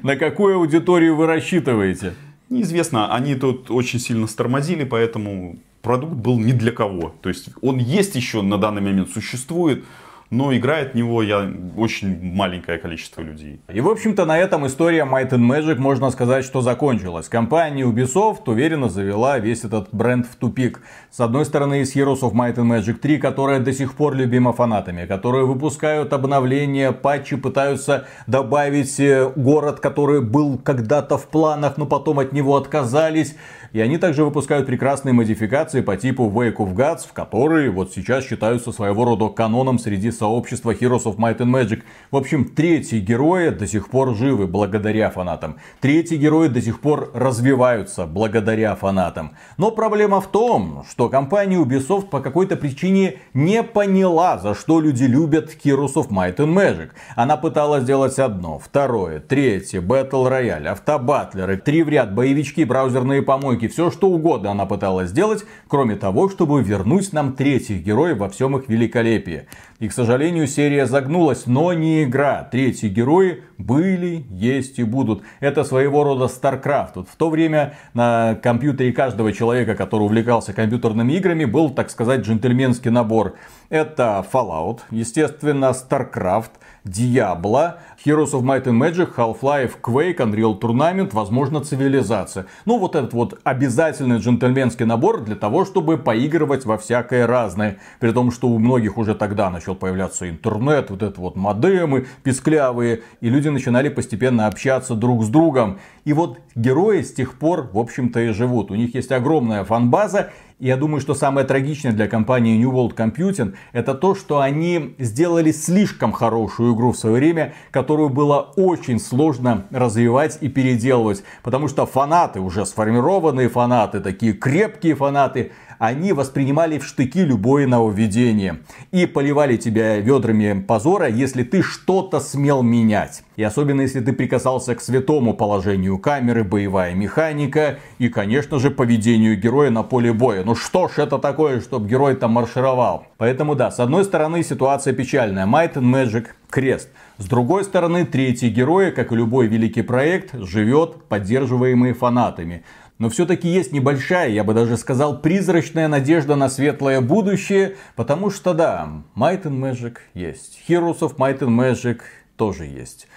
на 0.02 0.16
какую 0.16 0.56
аудиторию 0.56 1.16
вы 1.16 1.26
рассчитываете? 1.26 2.14
Неизвестно. 2.48 3.14
Они 3.14 3.34
тут 3.34 3.70
очень 3.70 3.98
сильно 3.98 4.26
стормозили, 4.26 4.84
поэтому 4.84 5.56
продукт 5.82 6.14
был 6.14 6.38
не 6.38 6.52
для 6.52 6.72
кого. 6.72 7.14
То 7.20 7.28
есть 7.28 7.48
он 7.60 7.78
есть 7.78 8.14
еще 8.14 8.42
на 8.42 8.56
данный 8.58 8.82
момент, 8.82 9.10
существует, 9.10 9.84
но 10.30 10.54
играет 10.54 10.92
в 10.92 10.94
него 10.94 11.22
я 11.22 11.50
очень 11.76 12.34
маленькое 12.34 12.78
количество 12.78 13.20
людей. 13.22 13.60
И 13.72 13.80
в 13.80 13.88
общем-то 13.88 14.24
на 14.24 14.38
этом 14.38 14.66
история 14.66 15.04
Might 15.04 15.30
and 15.30 15.46
Magic 15.46 15.76
можно 15.76 16.10
сказать, 16.10 16.44
что 16.44 16.60
закончилась. 16.60 17.28
Компания 17.28 17.84
Ubisoft 17.84 18.42
уверенно 18.46 18.88
завела 18.88 19.38
весь 19.38 19.64
этот 19.64 19.88
бренд 19.92 20.26
в 20.26 20.36
тупик. 20.36 20.80
С 21.10 21.20
одной 21.20 21.44
стороны 21.44 21.82
из 21.82 21.94
Heroes 21.94 22.20
of 22.20 22.32
Might 22.32 22.56
and 22.56 22.66
Magic 22.66 22.94
3, 22.94 23.18
которая 23.18 23.60
до 23.60 23.72
сих 23.72 23.94
пор 23.94 24.14
любима 24.14 24.52
фанатами, 24.52 25.06
которые 25.06 25.46
выпускают 25.46 26.12
обновления, 26.12 26.92
патчи, 26.92 27.36
пытаются 27.36 28.06
добавить 28.26 28.98
э, 29.00 29.30
город, 29.36 29.80
который 29.80 30.20
был 30.20 30.58
когда-то 30.58 31.18
в 31.18 31.28
планах, 31.28 31.76
но 31.76 31.86
потом 31.86 32.18
от 32.18 32.32
него 32.32 32.56
отказались. 32.56 33.36
И 33.74 33.80
они 33.80 33.98
также 33.98 34.24
выпускают 34.24 34.66
прекрасные 34.66 35.12
модификации 35.12 35.80
по 35.80 35.96
типу 35.96 36.30
Wake 36.32 36.58
of 36.58 36.76
Gods, 36.76 37.08
в 37.08 37.12
которые 37.12 37.70
вот 37.70 37.92
сейчас 37.92 38.24
считаются 38.24 38.70
своего 38.70 39.04
рода 39.04 39.28
каноном 39.30 39.80
среди 39.80 40.12
сообщества 40.12 40.72
Heroes 40.72 41.06
of 41.06 41.16
Might 41.16 41.38
and 41.38 41.50
Magic. 41.50 41.82
В 42.12 42.16
общем, 42.16 42.44
третьи 42.44 43.00
герои 43.00 43.48
до 43.48 43.66
сих 43.66 43.88
пор 43.88 44.14
живы 44.14 44.46
благодаря 44.46 45.10
фанатам. 45.10 45.56
Третьи 45.80 46.14
герои 46.14 46.46
до 46.46 46.62
сих 46.62 46.80
пор 46.80 47.10
развиваются 47.14 48.06
благодаря 48.06 48.76
фанатам. 48.76 49.32
Но 49.56 49.72
проблема 49.72 50.20
в 50.20 50.28
том, 50.28 50.84
что 50.88 51.08
компания 51.08 51.56
Ubisoft 51.56 52.10
по 52.10 52.20
какой-то 52.20 52.54
причине 52.54 53.16
не 53.34 53.64
поняла, 53.64 54.38
за 54.38 54.54
что 54.54 54.78
люди 54.78 55.02
любят 55.02 55.50
Heroes 55.64 55.94
of 55.94 56.10
Might 56.10 56.36
and 56.36 56.54
Magic. 56.54 56.90
Она 57.16 57.36
пыталась 57.36 57.82
сделать 57.82 58.20
одно, 58.20 58.60
второе, 58.60 59.18
третье, 59.18 59.80
Battle 59.80 60.30
Royale, 60.30 60.68
автобатлеры, 60.68 61.56
три 61.56 61.82
в 61.82 61.88
ряд, 61.88 62.14
боевички, 62.14 62.62
браузерные 62.62 63.22
помойки, 63.22 63.63
техники, 63.64 63.68
все 63.68 63.90
что 63.90 64.08
угодно 64.08 64.50
она 64.50 64.66
пыталась 64.66 65.10
сделать, 65.10 65.44
кроме 65.68 65.96
того, 65.96 66.28
чтобы 66.28 66.62
вернуть 66.62 67.12
нам 67.12 67.34
третьих 67.34 67.84
героев 67.84 68.18
во 68.18 68.28
всем 68.28 68.56
их 68.56 68.68
великолепии. 68.68 69.46
И, 69.80 69.88
к 69.88 69.92
сожалению, 69.92 70.46
серия 70.46 70.86
загнулась, 70.86 71.46
но 71.46 71.72
не 71.72 72.04
игра. 72.04 72.48
Третьи 72.50 72.88
герои 72.88 73.42
были, 73.58 74.24
есть 74.30 74.78
и 74.78 74.84
будут. 74.84 75.22
Это 75.40 75.64
своего 75.64 76.04
рода 76.04 76.24
StarCraft. 76.24 76.92
Вот 76.94 77.08
в 77.08 77.16
то 77.16 77.30
время 77.30 77.74
на 77.94 78.34
компьютере 78.42 78.92
каждого 78.92 79.32
человека, 79.32 79.74
который 79.74 80.02
увлекался 80.02 80.52
компьютерными 80.52 81.12
играми, 81.12 81.44
был, 81.44 81.70
так 81.70 81.90
сказать, 81.90 82.22
джентльменский 82.22 82.90
набор. 82.90 83.34
Это 83.70 84.24
Fallout, 84.30 84.80
естественно, 84.90 85.72
StarCraft, 85.72 86.50
Diablo, 86.84 87.76
Heroes 88.04 88.32
of 88.32 88.42
Might 88.42 88.64
and 88.64 88.78
Magic, 88.78 89.14
Half-Life, 89.16 89.80
Quake, 89.80 90.18
Unreal 90.18 90.60
Tournament, 90.60 91.10
возможно, 91.12 91.64
Цивилизация. 91.64 92.44
Ну, 92.66 92.78
вот 92.78 92.94
этот 92.94 93.14
вот 93.14 93.40
обязательный 93.42 94.18
джентльменский 94.18 94.84
набор 94.84 95.22
для 95.22 95.34
того, 95.34 95.64
чтобы 95.64 95.96
поигрывать 95.96 96.66
во 96.66 96.76
всякое 96.76 97.26
разное. 97.26 97.78
При 98.00 98.12
том, 98.12 98.30
что 98.30 98.48
у 98.48 98.58
многих 98.58 98.98
уже 98.98 99.14
тогда 99.14 99.48
начал 99.48 99.74
появляться 99.74 100.28
интернет, 100.28 100.90
вот 100.90 101.02
это 101.02 101.18
вот 101.18 101.36
модемы 101.36 102.06
писклявые, 102.22 103.02
и 103.22 103.30
люди 103.30 103.48
начинали 103.48 103.88
постепенно 103.88 104.46
общаться 104.46 104.94
друг 104.94 105.24
с 105.24 105.28
другом. 105.28 105.78
И 106.04 106.12
вот 106.12 106.38
герои 106.54 107.00
с 107.00 107.14
тех 107.14 107.38
пор, 107.38 107.70
в 107.72 107.78
общем-то, 107.78 108.20
и 108.20 108.28
живут. 108.28 108.70
У 108.70 108.74
них 108.74 108.94
есть 108.94 109.10
огромная 109.10 109.64
фанбаза, 109.64 110.32
я 110.58 110.76
думаю, 110.76 111.00
что 111.00 111.14
самое 111.14 111.46
трагичное 111.46 111.92
для 111.92 112.06
компании 112.06 112.56
New 112.56 112.70
World 112.70 112.94
Computing 112.94 113.54
это 113.72 113.94
то, 113.94 114.14
что 114.14 114.40
они 114.40 114.94
сделали 114.98 115.50
слишком 115.50 116.12
хорошую 116.12 116.74
игру 116.74 116.92
в 116.92 116.96
свое 116.96 117.16
время, 117.16 117.54
которую 117.70 118.08
было 118.08 118.52
очень 118.56 119.00
сложно 119.00 119.66
развивать 119.70 120.38
и 120.40 120.48
переделывать. 120.48 121.24
Потому 121.42 121.68
что 121.68 121.86
фанаты, 121.86 122.40
уже 122.40 122.64
сформированные 122.66 123.48
фанаты, 123.48 124.00
такие 124.00 124.32
крепкие 124.32 124.94
фанаты, 124.94 125.52
они 125.86 126.12
воспринимали 126.12 126.78
в 126.78 126.84
штыки 126.84 127.20
любое 127.24 127.66
нововведение. 127.66 128.60
И 128.90 129.06
поливали 129.06 129.56
тебя 129.56 129.98
ведрами 129.98 130.60
позора, 130.60 131.08
если 131.08 131.42
ты 131.42 131.62
что-то 131.62 132.20
смел 132.20 132.62
менять. 132.62 133.22
И 133.36 133.42
особенно 133.42 133.82
если 133.82 134.00
ты 134.00 134.12
прикасался 134.12 134.74
к 134.74 134.80
святому 134.80 135.34
положению 135.34 135.98
камеры, 135.98 136.44
боевая 136.44 136.94
механика 136.94 137.78
и, 137.98 138.08
конечно 138.08 138.58
же, 138.58 138.70
поведению 138.70 139.38
героя 139.38 139.70
на 139.70 139.82
поле 139.82 140.12
боя. 140.12 140.44
Ну 140.44 140.54
что 140.54 140.88
ж 140.88 140.98
это 140.98 141.18
такое, 141.18 141.60
чтобы 141.60 141.88
герой 141.88 142.14
там 142.14 142.32
маршировал? 142.32 143.04
Поэтому 143.18 143.54
да, 143.54 143.70
с 143.70 143.80
одной 143.80 144.04
стороны 144.04 144.42
ситуация 144.42 144.94
печальная. 144.94 145.46
Might 145.46 145.74
and 145.74 145.92
Magic 145.92 146.26
крест. 146.48 146.88
С 147.18 147.26
другой 147.26 147.64
стороны, 147.64 148.06
третий 148.06 148.48
герой, 148.48 148.92
как 148.92 149.12
и 149.12 149.16
любой 149.16 149.48
великий 149.48 149.82
проект, 149.82 150.34
живет 150.34 151.04
поддерживаемый 151.08 151.92
фанатами. 151.92 152.64
Но 152.98 153.10
все-таки 153.10 153.48
есть 153.48 153.72
небольшая, 153.72 154.30
я 154.30 154.44
бы 154.44 154.54
даже 154.54 154.76
сказал, 154.76 155.20
призрачная 155.20 155.88
надежда 155.88 156.36
на 156.36 156.48
светлое 156.48 157.00
будущее, 157.00 157.76
потому 157.96 158.30
что 158.30 158.54
да, 158.54 158.88
Might 159.16 159.42
and 159.42 159.58
Magic 159.58 159.96
есть, 160.14 160.62
Heroes 160.68 161.00
of 161.00 161.16
Might 161.16 161.40
and 161.40 161.56
Magic 161.56 162.02
тоже 162.36 162.66
есть. 162.66 163.08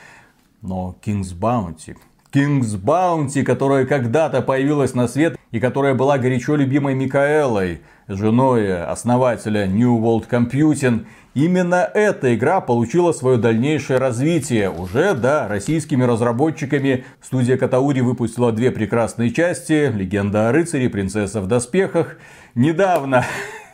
Но 0.64 0.98
King's 1.06 1.38
Bounty, 1.40 1.96
King's 2.34 2.76
Bounty, 2.76 3.44
которая 3.44 3.86
когда-то 3.86 4.42
появилась 4.42 4.96
на 4.96 5.08
свет 5.08 5.38
и 5.52 5.60
которая 5.60 5.94
была 5.94 6.18
горячо 6.18 6.56
любимой 6.56 6.96
Микаэлой, 6.96 7.82
женой 8.08 8.84
основателя 8.84 9.66
New 9.66 9.98
World 10.00 10.28
Computing, 10.30 11.06
именно 11.34 11.90
эта 11.94 12.36
игра 12.36 12.62
получила 12.62 13.12
свое 13.12 13.38
дальнейшее 13.38 14.00
развитие. 14.00 14.70
Уже, 14.70 15.14
да, 15.14 15.48
российскими 15.48 16.04
разработчиками 16.04 17.06
студия 17.22 17.58
Катаури 17.58 18.02
выпустила 18.02 18.52
две 18.52 18.72
прекрасные 18.72 19.32
части. 19.32 19.92
Легенда 19.94 20.50
о 20.50 20.52
рыцаре, 20.52 20.90
принцесса 20.90 21.42
в 21.42 21.48
доспехах. 21.48 22.18
Недавно 22.56 23.26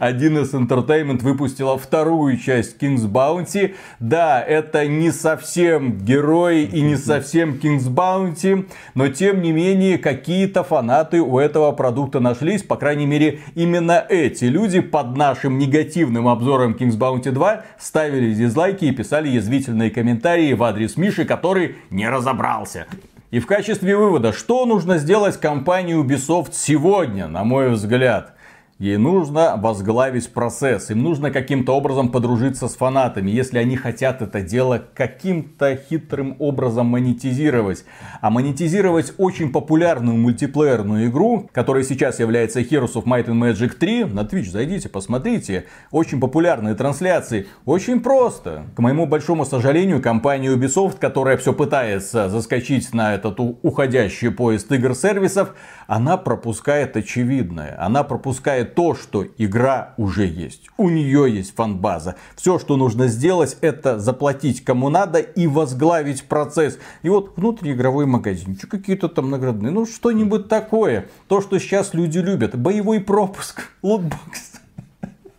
1С 0.00 0.52
Entertainment 0.52 1.22
выпустила 1.22 1.78
вторую 1.78 2.36
часть 2.36 2.82
King's 2.82 3.06
Bounty. 3.06 3.74
Да, 4.00 4.42
это 4.42 4.86
не 4.86 5.10
совсем 5.10 5.98
герой 5.98 6.64
и 6.64 6.80
не 6.80 6.96
совсем 6.96 7.54
King's 7.54 7.88
Bounty, 7.88 8.68
но 8.94 9.08
тем 9.08 9.42
не 9.42 9.52
менее 9.52 9.98
какие-то 9.98 10.64
фанаты 10.64 11.20
у 11.20 11.38
этого 11.38 11.72
продукта 11.72 12.20
нашлись. 12.20 12.62
По 12.62 12.76
крайней 12.76 13.06
мере, 13.06 13.40
именно 13.54 14.04
эти 14.08 14.44
люди 14.44 14.80
под 14.80 15.16
нашим 15.16 15.58
негативным 15.58 16.28
обзором 16.28 16.76
King's 16.78 16.98
Bounty 16.98 17.30
2 17.30 17.62
ставили 17.78 18.34
дизлайки 18.34 18.86
и 18.86 18.92
писали 18.92 19.28
язвительные 19.28 19.90
комментарии 19.90 20.52
в 20.52 20.62
адрес 20.62 20.96
Миши, 20.96 21.24
который 21.24 21.76
не 21.90 22.08
разобрался. 22.08 22.86
И 23.30 23.40
в 23.40 23.46
качестве 23.46 23.94
вывода, 23.94 24.32
что 24.32 24.64
нужно 24.64 24.96
сделать 24.96 25.38
компании 25.38 25.94
Ubisoft 25.94 26.52
сегодня, 26.52 27.26
на 27.28 27.44
мой 27.44 27.70
взгляд? 27.70 28.37
Ей 28.78 28.96
нужно 28.96 29.56
возглавить 29.56 30.32
процесс, 30.32 30.90
им 30.90 31.02
нужно 31.02 31.32
каким-то 31.32 31.72
образом 31.72 32.10
подружиться 32.10 32.68
с 32.68 32.76
фанатами, 32.76 33.28
если 33.28 33.58
они 33.58 33.74
хотят 33.74 34.22
это 34.22 34.40
дело 34.40 34.80
каким-то 34.94 35.74
хитрым 35.74 36.36
образом 36.38 36.86
монетизировать. 36.86 37.84
А 38.20 38.30
монетизировать 38.30 39.14
очень 39.18 39.50
популярную 39.50 40.16
мультиплеерную 40.16 41.08
игру, 41.08 41.50
которая 41.52 41.82
сейчас 41.82 42.20
является 42.20 42.60
Heroes 42.60 42.92
of 42.92 43.02
Might 43.02 43.26
and 43.26 43.40
Magic 43.40 43.70
3, 43.70 44.04
на 44.04 44.20
Twitch 44.20 44.48
зайдите, 44.48 44.88
посмотрите, 44.88 45.64
очень 45.90 46.20
популярные 46.20 46.76
трансляции, 46.76 47.48
очень 47.64 47.98
просто. 47.98 48.66
К 48.76 48.78
моему 48.78 49.06
большому 49.06 49.44
сожалению, 49.44 50.00
компания 50.00 50.54
Ubisoft, 50.54 50.98
которая 51.00 51.36
все 51.36 51.52
пытается 51.52 52.28
заскочить 52.28 52.94
на 52.94 53.16
этот 53.16 53.40
уходящий 53.40 54.30
поезд 54.30 54.70
игр-сервисов, 54.70 55.56
она 55.88 56.18
пропускает 56.18 56.96
очевидное. 56.98 57.74
Она 57.82 58.04
пропускает 58.04 58.74
то, 58.74 58.94
что 58.94 59.24
игра 59.38 59.94
уже 59.96 60.26
есть. 60.26 60.68
У 60.76 60.90
нее 60.90 61.34
есть 61.34 61.54
фанбаза. 61.56 62.16
Все, 62.36 62.58
что 62.58 62.76
нужно 62.76 63.08
сделать, 63.08 63.56
это 63.62 63.98
заплатить 63.98 64.62
кому 64.62 64.90
надо 64.90 65.18
и 65.18 65.46
возглавить 65.46 66.24
процесс. 66.24 66.78
И 67.02 67.08
вот 67.08 67.32
внутриигровой 67.36 68.04
магазинчик, 68.04 68.70
какие-то 68.70 69.08
там 69.08 69.30
наградные, 69.30 69.72
ну 69.72 69.86
что-нибудь 69.86 70.48
такое. 70.48 71.08
То, 71.26 71.40
что 71.40 71.58
сейчас 71.58 71.94
люди 71.94 72.18
любят. 72.18 72.54
Боевой 72.54 73.00
пропуск, 73.00 73.62
лутбокс. 73.82 74.60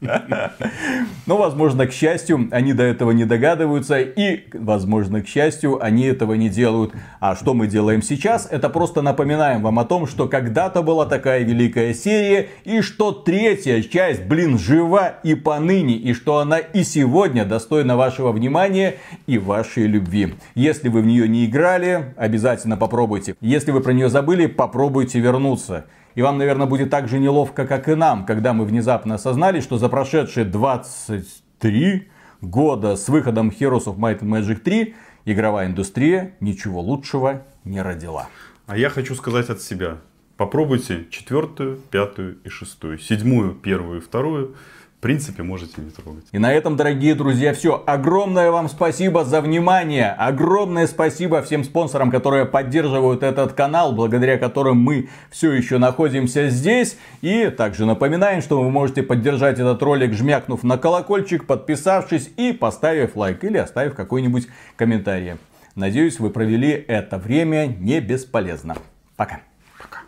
Но, 0.01 1.37
возможно, 1.37 1.87
к 1.87 1.91
счастью, 1.91 2.47
они 2.51 2.73
до 2.73 2.83
этого 2.83 3.11
не 3.11 3.25
догадываются. 3.25 3.99
И, 3.99 4.45
возможно, 4.53 5.21
к 5.21 5.27
счастью, 5.27 5.83
они 5.83 6.05
этого 6.05 6.33
не 6.33 6.49
делают. 6.49 6.93
А 7.19 7.35
что 7.35 7.53
мы 7.53 7.67
делаем 7.67 8.01
сейчас? 8.01 8.47
Это 8.49 8.69
просто 8.69 9.01
напоминаем 9.01 9.61
вам 9.61 9.79
о 9.79 9.85
том, 9.85 10.07
что 10.07 10.27
когда-то 10.27 10.81
была 10.81 11.05
такая 11.05 11.43
великая 11.43 11.93
серия. 11.93 12.49
И 12.63 12.81
что 12.81 13.11
третья 13.11 13.81
часть, 13.81 14.23
блин, 14.23 14.57
жива 14.57 15.07
и 15.23 15.35
поныне. 15.35 15.95
И 15.95 16.13
что 16.13 16.37
она 16.37 16.59
и 16.59 16.83
сегодня 16.83 17.45
достойна 17.45 17.97
вашего 17.97 18.31
внимания 18.31 18.95
и 19.27 19.37
вашей 19.37 19.85
любви. 19.85 20.35
Если 20.55 20.89
вы 20.89 21.01
в 21.01 21.05
нее 21.05 21.27
не 21.27 21.45
играли, 21.45 22.13
обязательно 22.15 22.77
попробуйте. 22.77 23.35
Если 23.41 23.71
вы 23.71 23.81
про 23.81 23.93
нее 23.93 24.09
забыли, 24.09 24.45
попробуйте 24.45 25.19
вернуться. 25.19 25.85
И 26.19 26.21
вам, 26.21 26.37
наверное, 26.37 26.67
будет 26.67 26.89
так 26.89 27.07
же 27.07 27.17
неловко, 27.17 27.65
как 27.65 27.87
и 27.87 27.95
нам, 27.95 28.25
когда 28.25 28.51
мы 28.51 28.65
внезапно 28.65 29.15
осознали, 29.15 29.61
что 29.61 29.77
за 29.77 29.87
прошедшие 29.87 30.45
23 30.45 32.09
года 32.41 32.97
с 32.97 33.07
выходом 33.07 33.47
Heroes 33.47 33.85
of 33.85 33.95
Might 33.95 34.19
and 34.19 34.27
Magic 34.27 34.55
3 34.55 34.95
игровая 35.23 35.67
индустрия 35.67 36.33
ничего 36.41 36.81
лучшего 36.81 37.45
не 37.63 37.81
родила. 37.81 38.27
А 38.67 38.77
я 38.77 38.89
хочу 38.89 39.15
сказать 39.15 39.49
от 39.49 39.61
себя. 39.61 39.99
Попробуйте 40.35 41.07
четвертую, 41.09 41.77
пятую 41.89 42.39
и 42.43 42.49
шестую, 42.49 42.97
седьмую, 42.97 43.55
первую 43.55 43.99
и 43.99 44.01
вторую 44.01 44.57
в 44.99 45.01
принципе, 45.01 45.43
можете 45.43 45.81
не 45.81 45.91
трогать. 45.91 46.25
И 46.33 46.39
на 46.39 46.51
этом, 46.51 46.75
дорогие 46.75 47.15
друзья, 47.15 47.53
все. 47.53 47.81
Огромное 47.87 48.51
вам 48.51 48.67
спасибо 48.67 49.23
за 49.23 49.39
внимание. 49.39 50.11
Огромное 50.11 50.87
спасибо 50.87 51.41
всем 51.41 51.63
спонсорам, 51.63 52.11
которые 52.11 52.43
поддерживают 52.45 53.23
этот 53.23 53.53
канал, 53.53 53.93
благодаря 53.93 54.37
которым 54.37 54.81
мы 54.81 55.07
все 55.31 55.53
еще 55.53 55.77
находимся 55.77 56.49
здесь. 56.49 56.97
И 57.21 57.49
также 57.49 57.85
напоминаем, 57.85 58.41
что 58.41 58.61
вы 58.61 58.69
можете 58.69 59.01
поддержать 59.01 59.57
этот 59.57 59.81
ролик, 59.81 60.11
жмякнув 60.11 60.63
на 60.63 60.77
колокольчик, 60.77 61.45
подписавшись 61.45 62.29
и 62.35 62.51
поставив 62.51 63.15
лайк 63.15 63.41
или 63.45 63.57
оставив 63.57 63.95
какой-нибудь 63.95 64.49
комментарий. 64.75 65.35
Надеюсь, 65.75 66.19
вы 66.19 66.29
провели 66.29 66.71
это 66.71 67.17
время 67.17 67.67
не 67.67 68.01
бесполезно. 68.01 68.75
Пока. 69.15 69.39
Пока. 69.81 70.01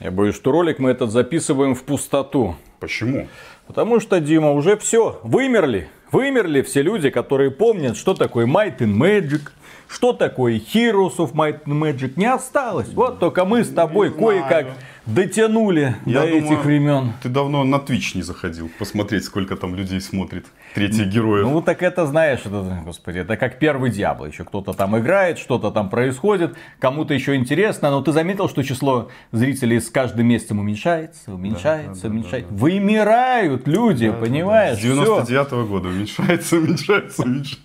Я 0.00 0.10
боюсь, 0.10 0.34
что 0.34 0.52
ролик 0.52 0.78
мы 0.78 0.90
этот 0.90 1.10
записываем 1.10 1.74
в 1.74 1.82
пустоту. 1.84 2.56
Почему? 2.78 3.28
Потому 3.66 4.00
что, 4.00 4.20
Дима, 4.20 4.52
уже 4.52 4.76
все, 4.76 5.20
вымерли. 5.22 5.88
Вымерли 6.10 6.62
все 6.62 6.82
люди, 6.82 7.10
которые 7.10 7.50
помнят, 7.50 7.96
что 7.96 8.14
такое 8.14 8.46
Might 8.46 8.78
and 8.78 8.96
Magic, 8.96 9.50
что 9.92 10.12
такое 10.12 10.54
Heroes 10.54 11.16
of 11.18 11.34
Might 11.34 11.64
and 11.64 11.78
Magic. 11.78 12.14
Не 12.16 12.26
осталось. 12.26 12.88
Вот 12.94 13.18
только 13.18 13.44
мы 13.44 13.62
с 13.62 13.68
тобой 13.68 14.10
кое-как 14.10 14.68
дотянули 15.06 15.96
Я 16.06 16.20
до 16.20 16.26
думаю, 16.28 16.44
этих 16.44 16.64
времен. 16.64 17.12
Ты 17.22 17.28
давно 17.28 17.64
на 17.64 17.76
Twitch 17.76 18.12
не 18.14 18.22
заходил 18.22 18.70
посмотреть, 18.78 19.24
сколько 19.24 19.56
там 19.56 19.74
людей 19.74 20.00
смотрит 20.00 20.46
третьих 20.74 21.08
героев. 21.08 21.46
Ну 21.46 21.60
так 21.60 21.82
это 21.82 22.06
знаешь, 22.06 22.40
это, 22.44 22.82
господи, 22.84 23.18
это 23.18 23.36
как 23.36 23.58
первый 23.58 23.90
Диабло. 23.90 24.26
Еще 24.26 24.44
кто-то 24.44 24.72
там 24.72 24.96
играет, 24.98 25.38
что-то 25.38 25.70
там 25.70 25.90
происходит, 25.90 26.54
кому-то 26.78 27.14
еще 27.14 27.34
интересно. 27.34 27.90
Но 27.90 28.00
ты 28.00 28.12
заметил, 28.12 28.48
что 28.48 28.62
число 28.62 29.08
зрителей 29.32 29.80
с 29.80 29.90
каждым 29.90 30.28
месяцем 30.28 30.60
уменьшается, 30.60 31.34
уменьшается, 31.34 32.02
да, 32.02 32.08
да, 32.08 32.14
уменьшается. 32.14 32.50
Да, 32.50 32.56
да, 32.56 32.62
Вымирают 32.62 33.66
люди, 33.66 34.08
да, 34.08 34.16
понимаешь? 34.16 34.78
Да, 34.80 34.88
да. 34.88 35.24
С 35.24 35.28
99 35.28 35.52
-го 35.52 35.66
года 35.66 35.88
уменьшается, 35.88 36.56
уменьшается, 36.58 37.22
уменьшается. 37.22 37.62